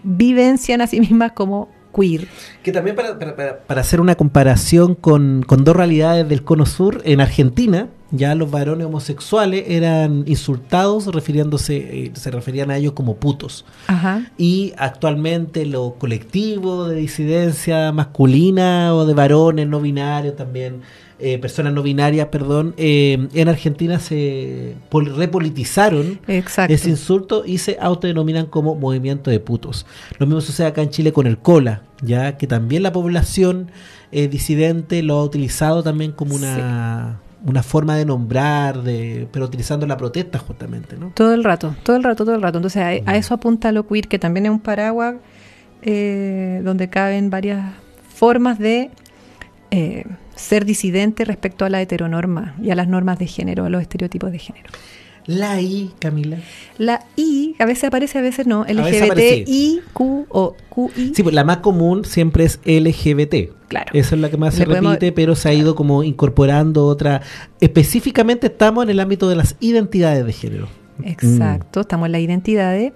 vivencian 0.03 0.79
a 0.79 0.87
sí 0.87 1.01
mismas 1.01 1.33
como 1.33 1.67
queer. 1.93 2.25
Que 2.63 2.71
también 2.71 2.95
para, 2.95 3.19
para- 3.19 3.59
para- 3.67 3.81
hacer 3.81 3.99
una 3.99 4.15
comparación 4.15 4.95
con, 4.95 5.43
con 5.45 5.65
dos 5.65 5.75
realidades 5.75 6.29
del 6.29 6.45
cono 6.45 6.65
sur, 6.65 7.01
en 7.03 7.19
Argentina 7.19 7.89
ya 8.11 8.33
los 8.35 8.49
varones 8.49 8.87
homosexuales 8.87 9.65
eran 9.67 10.23
insultados 10.25 11.07
refiriéndose, 11.07 11.77
eh, 11.77 12.11
se 12.15 12.31
referían 12.31 12.71
a 12.71 12.77
ellos 12.77 12.93
como 12.93 13.17
putos. 13.17 13.65
Ajá. 13.87 14.31
Y 14.37 14.73
actualmente 14.77 15.65
lo 15.65 15.95
colectivo 15.99 16.87
de 16.87 16.95
disidencia 16.95 17.91
masculina 17.91 18.95
o 18.95 19.05
de 19.05 19.13
varones 19.13 19.67
no 19.67 19.79
binarios 19.79 20.35
también, 20.35 20.81
eh, 21.21 21.37
personas 21.37 21.73
no 21.73 21.83
binarias, 21.83 22.27
perdón, 22.27 22.73
eh, 22.77 23.27
en 23.33 23.49
Argentina 23.49 23.99
se 23.99 24.75
pol- 24.89 25.15
repolitizaron 25.15 26.19
Exacto. 26.27 26.73
ese 26.73 26.89
insulto 26.89 27.43
y 27.45 27.57
se 27.57 27.77
autodenominan 27.79 28.45
como 28.45 28.73
movimiento 28.75 29.29
de 29.29 29.39
putos. 29.39 29.85
Lo 30.17 30.25
mismo 30.25 30.39
sucede 30.41 30.67
acá 30.67 30.81
en 30.81 30.89
Chile 30.89 31.11
con 31.11 31.27
el 31.27 31.37
cola, 31.37 31.83
ya 32.01 32.37
que 32.37 32.47
también 32.47 32.83
la 32.83 32.93
población 32.93 33.69
eh, 34.11 34.27
disidente 34.29 35.03
lo 35.03 35.19
ha 35.19 35.23
utilizado 35.23 35.83
también 35.83 36.13
como 36.13 36.35
una, 36.35 37.19
una 37.45 37.63
forma 37.63 37.95
de 37.95 38.05
nombrar, 38.05 38.83
de, 38.83 39.27
pero 39.31 39.45
utilizando 39.45 39.87
la 39.87 39.97
protesta 39.97 40.39
justamente, 40.39 40.97
¿no? 40.97 41.11
Todo 41.13 41.33
el 41.33 41.43
rato, 41.43 41.75
todo 41.83 41.95
el 41.95 42.03
rato, 42.03 42.25
todo 42.25 42.35
el 42.35 42.41
rato. 42.41 42.57
Entonces 42.57 42.81
a, 42.81 43.11
a 43.11 43.15
eso 43.15 43.33
apunta 43.33 43.71
lo 43.71 43.87
queer, 43.87 44.07
que 44.07 44.19
también 44.19 44.45
es 44.45 44.51
un 44.51 44.59
paraguas 44.59 45.15
eh, 45.81 46.61
donde 46.63 46.89
caben 46.89 47.29
varias 47.29 47.65
formas 48.13 48.59
de 48.59 48.91
eh, 49.71 50.05
ser 50.35 50.65
disidente 50.65 51.23
respecto 51.23 51.63
a 51.63 51.69
la 51.69 51.81
heteronorma 51.81 52.55
y 52.61 52.71
a 52.71 52.75
las 52.75 52.87
normas 52.87 53.17
de 53.17 53.27
género, 53.27 53.65
a 53.65 53.69
los 53.69 53.81
estereotipos 53.81 54.31
de 54.31 54.39
género. 54.39 54.69
La 55.25 55.61
I, 55.61 55.91
Camila. 55.99 56.37
La 56.77 57.05
I 57.15 57.55
a 57.59 57.65
veces 57.65 57.85
aparece, 57.85 58.17
a 58.17 58.21
veces 58.21 58.47
no. 58.47 58.63
veces 58.65 59.03
aparece. 59.03 59.41
LGBTIQ 59.41 60.25
o 60.29 60.55
QI. 60.69 61.13
Sí, 61.15 61.23
pues 61.23 61.35
la 61.35 61.43
más 61.43 61.57
común 61.57 62.05
siempre 62.05 62.45
es 62.45 62.59
LGBT. 62.65 63.51
Claro. 63.67 63.91
Esa 63.93 64.15
es 64.15 64.21
la 64.21 64.29
que 64.31 64.37
más 64.37 64.55
se 64.55 64.65
podemos- 64.65 64.93
repite, 64.93 65.11
pero 65.11 65.35
se 65.35 65.49
ha 65.49 65.53
ido 65.53 65.75
como 65.75 66.03
incorporando 66.03 66.85
otra. 66.87 67.21
Específicamente 67.61 68.47
estamos 68.47 68.83
en 68.83 68.89
el 68.89 68.99
ámbito 68.99 69.29
de 69.29 69.35
las 69.35 69.55
identidades 69.59 70.25
de 70.25 70.33
género. 70.33 70.67
Exacto, 71.03 71.81
estamos 71.81 72.07
en 72.07 72.11
la 72.13 72.19
identidad 72.19 72.71
de- 72.73 72.93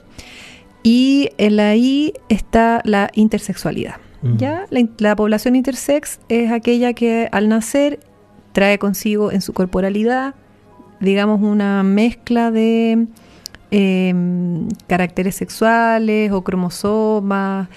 y 0.82 1.30
en 1.38 1.56
la 1.56 1.76
I 1.76 2.14
está 2.30 2.82
la 2.84 3.10
intersexualidad. 3.14 3.96
Mm. 4.22 4.38
Ya 4.38 4.66
la, 4.70 4.88
la 4.98 5.16
población 5.16 5.56
intersex 5.56 6.20
es 6.30 6.52
aquella 6.52 6.94
que 6.94 7.30
al 7.32 7.48
nacer 7.50 8.00
trae 8.52 8.78
consigo 8.80 9.32
en 9.32 9.42
su 9.42 9.54
corporalidad, 9.54 10.36
digamos, 11.04 11.42
una 11.42 11.84
mezcla 11.84 12.52
de 12.52 13.08
em, 13.72 14.68
caracteres 14.88 15.36
sexuales 15.36 16.32
o 16.32 16.44
cromosomas, 16.44 17.68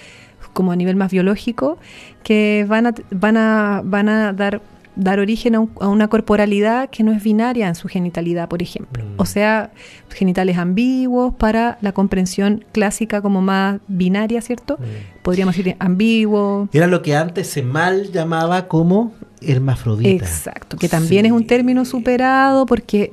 como 0.52 0.72
a 0.72 0.76
nivel 0.76 0.96
más 0.96 1.10
biológico, 1.10 1.78
que 2.22 2.64
van 2.68 2.86
a, 2.86 2.94
van 3.10 3.36
a, 3.36 3.82
van 3.84 4.08
a 4.08 4.32
dar 4.32 4.62
dar 4.96 5.20
origen 5.20 5.54
a, 5.54 5.60
una 5.60 6.08
corporalidad 6.08 6.90
que 6.90 7.02
no 7.02 7.12
es 7.12 7.22
binaria 7.22 7.68
en 7.68 7.74
su 7.74 7.88
genitalidad, 7.88 8.48
por 8.48 8.62
ejemplo. 8.62 9.04
Mm. 9.04 9.14
O 9.18 9.26
sea, 9.26 9.70
genitales 10.10 10.56
ambiguos 10.58 11.34
para 11.34 11.78
la 11.80 11.92
comprensión 11.92 12.64
clásica 12.72 13.20
como 13.22 13.42
más 13.42 13.80
binaria, 13.86 14.40
¿cierto? 14.40 14.78
Mm. 14.78 15.22
Podríamos 15.22 15.56
decir 15.56 15.76
ambiguo. 15.78 16.68
Era 16.72 16.86
lo 16.86 17.02
que 17.02 17.14
antes 17.14 17.46
se 17.46 17.62
mal 17.62 18.10
llamaba 18.10 18.66
como 18.68 19.12
hermafrodita. 19.40 20.24
Exacto, 20.24 20.76
que 20.76 20.88
también 20.88 21.26
es 21.26 21.32
un 21.32 21.46
término 21.46 21.84
superado 21.84 22.66
porque 22.66 23.12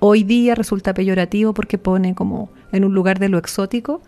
hoy 0.00 0.24
día 0.24 0.54
resulta 0.54 0.94
peyorativo 0.94 1.54
porque 1.54 1.78
pone 1.78 2.14
como 2.14 2.50
en 2.72 2.84
un 2.84 2.94
lugar 2.94 3.18
de 3.18 3.28
lo 3.28 3.38
exótico 3.38 4.02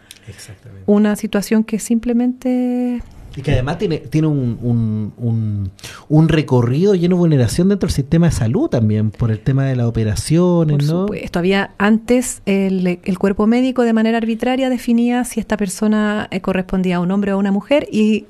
una 0.87 1.17
situación 1.17 1.65
que 1.65 1.79
simplemente 1.79 3.03
y 3.37 3.43
que 3.43 3.53
además 3.53 3.79
tiene, 3.79 3.99
tiene 3.99 4.27
un, 4.27 5.13
un, 5.17 5.71
un, 6.09 6.29
recorrido 6.29 6.95
lleno 6.95 7.17
de 7.17 7.21
vulneración 7.21 7.69
dentro 7.69 7.87
del 7.87 7.95
sistema 7.95 8.27
de 8.27 8.33
salud 8.33 8.69
también, 8.69 9.11
por 9.11 9.31
el 9.31 9.41
tema 9.41 9.65
de 9.65 9.77
las 9.77 9.87
operaciones, 9.87 10.77
por 10.77 10.85
¿no? 10.85 11.01
Supuesto. 11.03 11.39
Había 11.39 11.71
antes 11.79 12.43
el, 12.47 13.01
el, 13.03 13.19
cuerpo 13.19 13.47
médico 13.47 13.83
de 13.83 13.93
manera 13.93 14.19
arbitraria 14.19 14.69
definía 14.69 15.25
si 15.25 15.41
esta 15.41 15.57
persona 15.57 16.29
eh, 16.31 16.41
correspondía 16.41 16.97
a 16.97 17.01
un 17.01 17.11
hombre 17.11 17.33
o 17.33 17.37
a 17.37 17.39
una 17.39 17.53
mujer 17.53 17.87
y 17.91 18.27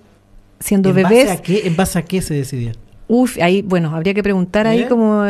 siendo 0.58 0.92
bebés. 0.92 1.40
¿En 1.46 1.76
base 1.76 1.98
a 1.98 2.02
qué 2.02 2.22
se 2.22 2.34
decidía? 2.34 2.72
Uf, 3.12 3.38
ahí, 3.42 3.62
bueno, 3.62 3.96
habría 3.96 4.14
que 4.14 4.22
preguntar 4.22 4.68
ahí 4.68 4.84
como, 4.84 5.24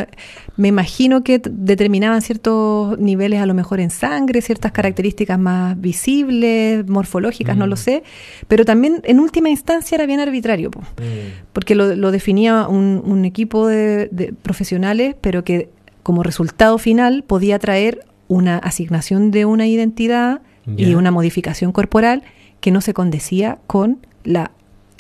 me 0.59 0.69
imagino 0.69 1.25
que 1.25 1.41
determinaban 1.43 2.21
ciertos 2.21 2.99
niveles 2.99 3.41
a 3.41 3.47
lo 3.47 3.55
mejor 3.55 3.81
en 3.81 3.89
sangre, 3.89 4.43
ciertas 4.43 4.71
características 4.73 5.39
más 5.39 5.81
visibles, 5.81 6.87
morfológicas, 6.87 7.57
no 7.57 7.67
lo 7.67 7.77
mm. 7.77 7.79
sé, 7.79 8.03
pero 8.49 8.67
también 8.67 9.01
en 9.05 9.19
última 9.19 9.49
instancia 9.49 9.95
era 9.95 10.05
bien 10.05 10.21
arbitrario, 10.21 10.69
mm. 10.69 11.53
porque 11.55 11.75
lo, 11.75 12.11
definía 12.11 12.69
un, 12.69 13.25
equipo 13.25 13.67
de, 13.67 14.35
profesionales, 14.43 15.17
pero 15.19 15.43
que 15.43 15.71
como 16.03 16.23
resultado 16.23 16.77
final 16.77 17.25
podía 17.27 17.59
traer 17.59 18.05
una 18.29 18.59
asignación 18.59 19.31
de 19.31 19.47
una 19.47 19.67
identidad 19.67 20.43
y 20.77 20.93
una 20.93 21.11
modificación 21.11 21.73
corporal 21.73 22.25
que 22.61 22.73
no 22.73 22.83
se 22.83 22.93
condecía 22.93 23.57
con 23.67 24.01
la 24.23 24.51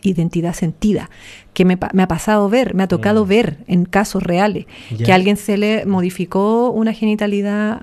identidad 0.03 0.55
sentida, 0.55 1.11
que 1.53 1.64
me, 1.64 1.78
ha 1.80 2.09
pasado 2.09 2.48
ver, 2.48 2.74
me 2.74 2.82
ha 2.82 2.88
tocado 2.88 3.24
mm. 3.24 3.28
ver 3.28 3.59
en 3.66 3.84
casos 3.84 4.22
reales, 4.22 4.66
que 5.05 5.12
a 5.12 5.14
alguien 5.14 5.36
se 5.36 5.59
le 5.59 5.84
modificó 5.86 6.70
una 6.70 6.92
genitalidad 6.92 7.82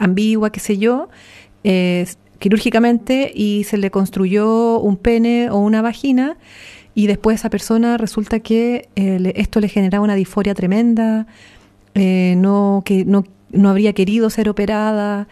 ambigua, 0.00 0.50
qué 0.50 0.60
sé 0.60 0.78
yo, 0.78 1.08
eh, 1.62 2.06
quirúrgicamente 2.38 3.30
y 3.34 3.64
se 3.64 3.76
le 3.76 3.90
construyó 3.90 4.80
un 4.80 4.96
pene 4.96 5.50
o 5.50 5.58
una 5.58 5.82
vagina 5.82 6.38
y 6.94 7.06
después 7.06 7.38
esa 7.38 7.50
persona 7.50 7.98
resulta 7.98 8.40
que 8.40 8.88
eh, 8.96 9.32
esto 9.36 9.60
le 9.60 9.68
generaba 9.68 10.02
una 10.02 10.14
disforia 10.14 10.54
tremenda, 10.54 11.26
eh, 11.94 12.34
no, 12.38 12.82
que 12.84 13.04
no, 13.04 13.24
no 13.52 13.68
habría 13.68 13.92
querido 13.92 14.30
ser 14.30 14.48
operada, 14.48 15.28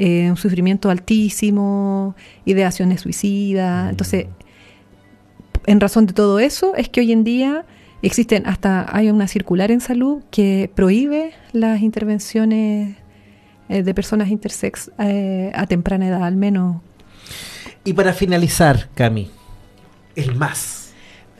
un 0.00 0.36
sufrimiento 0.36 0.90
altísimo, 0.90 2.14
ideaciones 2.44 3.00
suicidas. 3.00 3.86
Mm. 3.86 3.90
Entonces, 3.90 4.26
en 5.68 5.80
razón 5.80 6.06
de 6.06 6.14
todo 6.14 6.38
eso 6.38 6.74
es 6.76 6.88
que 6.88 7.00
hoy 7.00 7.12
en 7.12 7.24
día 7.24 7.66
existen 8.00 8.46
hasta 8.46 8.86
hay 8.90 9.10
una 9.10 9.28
circular 9.28 9.70
en 9.70 9.80
salud 9.80 10.22
que 10.30 10.70
prohíbe 10.74 11.32
las 11.52 11.82
intervenciones 11.82 12.96
eh, 13.68 13.82
de 13.82 13.94
personas 13.94 14.28
intersex 14.28 14.90
eh, 14.98 15.52
a 15.54 15.66
temprana 15.66 16.08
edad 16.08 16.24
al 16.24 16.36
menos. 16.36 16.80
Y 17.84 17.92
para 17.92 18.14
finalizar, 18.14 18.88
Cami, 18.94 19.30
el 20.16 20.34
más. 20.36 20.92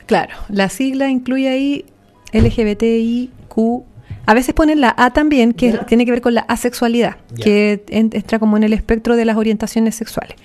Claro, 0.05 0.35
la 0.47 0.69
sigla 0.69 1.09
incluye 1.09 1.49
ahí 1.49 1.85
LGBTIQ. 2.31 3.83
A 4.27 4.33
veces 4.35 4.53
ponen 4.53 4.79
la 4.79 4.93
A 4.95 5.11
también, 5.11 5.53
que 5.53 5.73
tiene 5.87 6.05
que 6.05 6.11
ver 6.11 6.21
con 6.21 6.35
la 6.35 6.41
asexualidad, 6.41 7.17
que 7.41 7.83
entra 7.89 8.37
como 8.37 8.57
en 8.57 8.63
el 8.63 8.73
espectro 8.73 9.15
de 9.15 9.25
las 9.25 9.37
orientaciones 9.37 9.95
sexuales. 9.95 10.35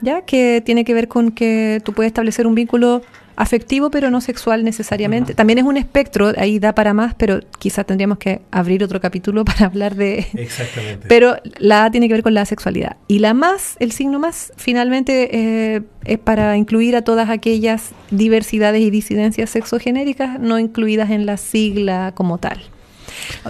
¿Ya? 0.00 0.22
Que 0.22 0.62
tiene 0.64 0.84
que 0.84 0.94
ver 0.94 1.08
con 1.08 1.30
que 1.30 1.80
tú 1.84 1.94
puedes 1.94 2.10
establecer 2.10 2.46
un 2.46 2.54
vínculo 2.54 3.02
afectivo 3.36 3.90
pero 3.90 4.10
no 4.10 4.20
sexual 4.20 4.64
necesariamente. 4.64 5.34
También 5.34 5.58
es 5.58 5.64
un 5.64 5.76
espectro, 5.76 6.32
ahí 6.36 6.58
da 6.58 6.74
para 6.74 6.94
más, 6.94 7.14
pero 7.14 7.40
quizás 7.58 7.86
tendríamos 7.86 8.18
que 8.18 8.42
abrir 8.50 8.84
otro 8.84 9.00
capítulo 9.00 9.44
para 9.44 9.66
hablar 9.66 9.94
de... 9.94 10.26
Exactamente. 10.34 11.06
Pero 11.08 11.36
la 11.58 11.84
A 11.84 11.90
tiene 11.90 12.08
que 12.08 12.14
ver 12.14 12.22
con 12.22 12.34
la 12.34 12.44
sexualidad. 12.44 12.96
Y 13.08 13.18
la 13.18 13.34
más, 13.34 13.76
el 13.80 13.92
signo 13.92 14.18
más, 14.18 14.52
finalmente 14.56 15.30
eh, 15.32 15.82
es 16.04 16.18
para 16.18 16.56
incluir 16.56 16.96
a 16.96 17.02
todas 17.02 17.30
aquellas 17.30 17.90
diversidades 18.10 18.82
y 18.82 18.90
disidencias 18.90 19.50
sexogenéricas 19.50 20.38
no 20.40 20.58
incluidas 20.58 21.10
en 21.10 21.26
la 21.26 21.36
sigla 21.36 22.12
como 22.14 22.38
tal. 22.38 22.60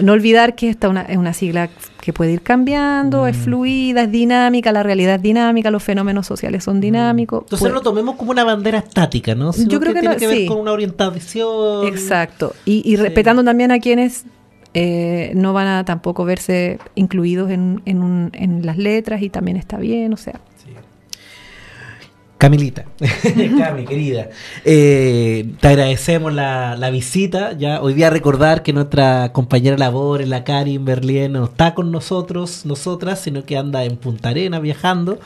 No 0.01 0.13
olvidar 0.13 0.55
que 0.55 0.69
esta 0.69 1.07
es 1.09 1.17
una 1.17 1.33
sigla 1.33 1.71
que 2.01 2.13
puede 2.13 2.33
ir 2.33 2.43
cambiando, 2.43 3.27
es 3.27 3.37
mm. 3.37 3.41
fluida, 3.41 4.03
es 4.03 4.13
dinámica, 4.13 4.73
la 4.73 4.83
realidad 4.83 5.17
es 5.17 5.23
dinámica, 5.23 5.71
los 5.71 5.83
fenómenos 5.83 6.27
sociales 6.27 6.65
son 6.65 6.79
mm. 6.79 6.81
dinámicos. 6.81 7.43
Entonces 7.45 7.69
no 7.69 7.75
lo 7.75 7.81
tomemos 7.81 8.17
como 8.17 8.31
una 8.31 8.45
bandera 8.45 8.79
estática, 8.79 9.35
¿no? 9.35 9.53
Yo 9.55 9.81
creo 9.81 9.95
que, 9.95 10.01
tiene 10.01 10.17
que 10.17 10.27
ver 10.27 10.47
con 10.47 10.59
una 10.59 10.73
orientación. 10.73 11.87
Exacto. 11.87 12.55
Y, 12.65 12.97
respetando 12.97 13.43
también 13.43 13.73
a 13.73 13.79
quienes 13.79 14.25
eh, 14.75 15.33
no 15.35 15.53
van 15.53 15.67
a 15.67 15.85
tampoco 15.85 16.25
verse 16.25 16.79
incluidos 16.95 17.51
en, 17.51 17.81
en, 17.87 18.31
en 18.35 18.67
las 18.67 18.77
letras 18.77 19.23
y 19.23 19.31
también 19.31 19.57
está 19.57 19.79
bien, 19.79 20.13
o 20.13 20.17
sea. 20.17 20.41
Camilita, 22.37 22.85
Cami, 23.59 23.85
querida, 23.85 24.29
eh, 24.65 25.53
te 25.61 25.69
agradecemos 25.69 26.33
la, 26.35 26.91
visita. 26.91 27.53
Ya 27.53 27.81
hoy 27.81 27.95
día 27.95 28.11
recordar 28.11 28.63
que 28.63 28.73
nuestra 28.73 29.33
compañera 29.33 29.79
labor, 29.79 30.27
la 30.27 30.45
Cari 30.45 30.75
en 30.75 30.85
Berlín, 30.85 31.33
no 31.33 31.45
está 31.45 31.75
con 31.75 31.91
nosotros, 31.93 32.67
nosotras, 32.67 33.21
sino 33.21 33.45
que 33.45 33.57
anda 33.57 33.85
en 33.85 33.97
Punta 33.97 34.31
Arena 34.31 34.59
viajando. 34.59 35.19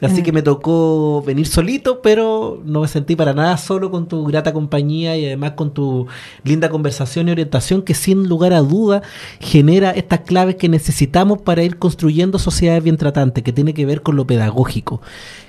Así 0.00 0.22
que 0.22 0.32
me 0.32 0.42
tocó 0.42 1.22
venir 1.22 1.46
solito, 1.46 2.02
pero 2.02 2.60
no 2.64 2.80
me 2.80 2.88
sentí 2.88 3.14
para 3.14 3.32
nada 3.32 3.56
solo 3.56 3.90
con 3.90 4.06
tu 4.06 4.24
grata 4.26 4.52
compañía 4.52 5.16
y 5.16 5.26
además 5.26 5.52
con 5.52 5.72
tu 5.72 6.06
linda 6.42 6.68
conversación 6.68 7.28
y 7.28 7.32
orientación 7.32 7.82
que 7.82 7.94
sin 7.94 8.28
lugar 8.28 8.52
a 8.52 8.60
duda 8.60 9.02
genera 9.40 9.92
estas 9.92 10.20
claves 10.20 10.56
que 10.56 10.68
necesitamos 10.68 11.40
para 11.40 11.62
ir 11.62 11.78
construyendo 11.78 12.38
sociedades 12.38 12.82
bien 12.82 12.96
tratantes, 12.96 13.44
que 13.44 13.52
tiene 13.52 13.72
que 13.72 13.86
ver 13.86 14.02
con 14.02 14.16
lo 14.16 14.26
pedagógico 14.26 15.00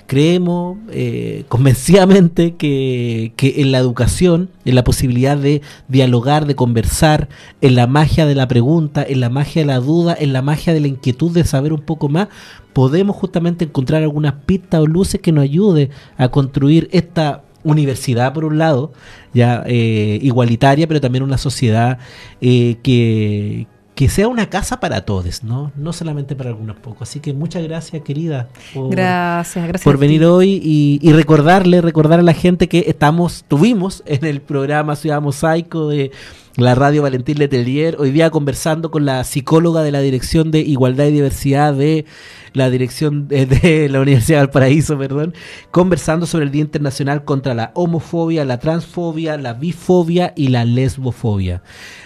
creemos 0.06 0.78
eh, 0.90 1.44
convencidamente 1.48 2.54
que, 2.56 3.32
que, 3.36 3.60
en 3.60 3.72
la 3.72 3.78
educación, 3.78 4.50
en 4.64 4.74
la 4.74 4.84
posibilidad 4.84 5.36
de 5.36 5.62
dialogar, 5.88 6.46
de 6.46 6.54
conversar, 6.54 7.28
en 7.60 7.74
la 7.74 7.86
magia 7.86 8.26
de 8.26 8.34
la 8.34 8.48
pregunta, 8.48 9.04
en 9.06 9.20
la 9.20 9.28
magia 9.28 9.62
de 9.62 9.66
la 9.66 9.80
duda, 9.80 10.16
en 10.18 10.32
la 10.32 10.42
magia 10.42 10.72
de 10.72 10.80
la 10.80 10.88
inquietud 10.88 11.32
de 11.32 11.44
saber 11.44 11.72
un 11.72 11.82
poco 11.82 12.08
más, 12.08 12.28
podemos 12.72 13.16
justamente 13.16 13.64
encontrar 13.64 14.02
algunas 14.02 14.34
pistas 14.44 14.80
o 14.80 14.86
luces 14.86 15.20
que 15.20 15.32
nos 15.32 15.44
ayude 15.44 15.90
a 16.18 16.28
construir 16.28 16.88
esta 16.92 17.42
universidad 17.64 18.32
por 18.32 18.44
un 18.44 18.58
lado, 18.58 18.92
ya 19.34 19.64
eh, 19.66 20.18
igualitaria, 20.22 20.86
pero 20.86 21.00
también 21.00 21.24
una 21.24 21.38
sociedad 21.38 21.98
eh, 22.40 22.76
que, 22.82 23.66
que 23.96 24.10
sea 24.10 24.28
una 24.28 24.50
casa 24.50 24.78
para 24.78 25.00
todos, 25.06 25.42
¿no? 25.42 25.72
No 25.74 25.94
solamente 25.94 26.36
para 26.36 26.50
algunos 26.50 26.76
pocos. 26.76 27.08
Así 27.08 27.18
que 27.20 27.32
muchas 27.32 27.62
gracias, 27.62 28.02
querida, 28.02 28.50
por, 28.74 28.90
gracias, 28.90 29.66
gracias 29.66 29.84
por 29.84 29.96
venir 29.96 30.22
hoy 30.22 30.60
y, 30.62 31.12
recordarle, 31.12 31.80
recordar 31.80 32.20
a 32.20 32.22
la 32.22 32.34
gente 32.34 32.68
que 32.68 32.84
estamos, 32.88 33.46
tuvimos 33.48 34.02
en 34.04 34.26
el 34.26 34.42
programa 34.42 34.96
Ciudad 34.96 35.22
Mosaico 35.22 35.88
de 35.88 36.12
la 36.56 36.74
radio 36.74 37.02
Valentín 37.02 37.38
Letelier, 37.38 37.96
hoy 37.98 38.10
día 38.10 38.30
conversando 38.30 38.90
con 38.90 39.04
la 39.04 39.22
psicóloga 39.24 39.82
de 39.82 39.92
la 39.92 40.00
Dirección 40.00 40.50
de 40.50 40.60
Igualdad 40.60 41.06
y 41.06 41.12
Diversidad 41.12 41.74
de 41.74 42.06
la 42.54 42.70
Dirección 42.70 43.28
de, 43.28 43.88
la 43.90 44.00
Universidad 44.00 44.40
del 44.40 44.50
Paraíso, 44.50 44.96
perdón, 44.98 45.34
conversando 45.70 46.24
sobre 46.24 46.46
el 46.46 46.50
Día 46.50 46.62
Internacional 46.62 47.24
contra 47.24 47.54
la 47.54 47.72
homofobia, 47.74 48.44
la 48.46 48.58
transfobia, 48.58 49.36
la 49.36 49.52
bifobia 49.52 50.32
y 50.34 50.48
la 50.48 50.64
lesbofobia. 50.64 51.62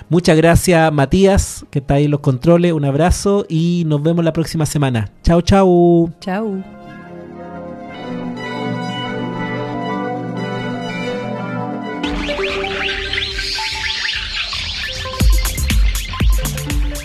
Muchas 0.08 0.36
gracias, 0.36 0.92
Matías, 0.92 1.64
que 1.70 1.78
está 1.78 1.94
ahí 1.94 2.06
en 2.06 2.10
los 2.10 2.20
controles. 2.20 2.72
Un 2.72 2.84
abrazo 2.84 3.46
y 3.48 3.84
nos 3.86 4.02
vemos 4.02 4.24
la 4.24 4.32
próxima 4.32 4.66
semana. 4.66 5.12
Chao, 5.22 5.40
chao. 5.42 6.10
Chao. 6.20 6.79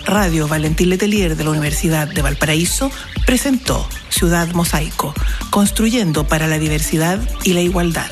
Radio 0.06 0.46
Valentín 0.46 0.88
Letelier 0.90 1.36
de 1.36 1.42
la 1.42 1.50
Universidad 1.50 2.06
de 2.06 2.22
Valparaíso 2.22 2.92
presentó 3.26 3.88
Ciudad 4.08 4.48
Mosaico, 4.54 5.12
construyendo 5.50 6.28
para 6.28 6.46
la 6.46 6.58
diversidad 6.58 7.18
y 7.42 7.54
la 7.54 7.60
igualdad. 7.60 8.10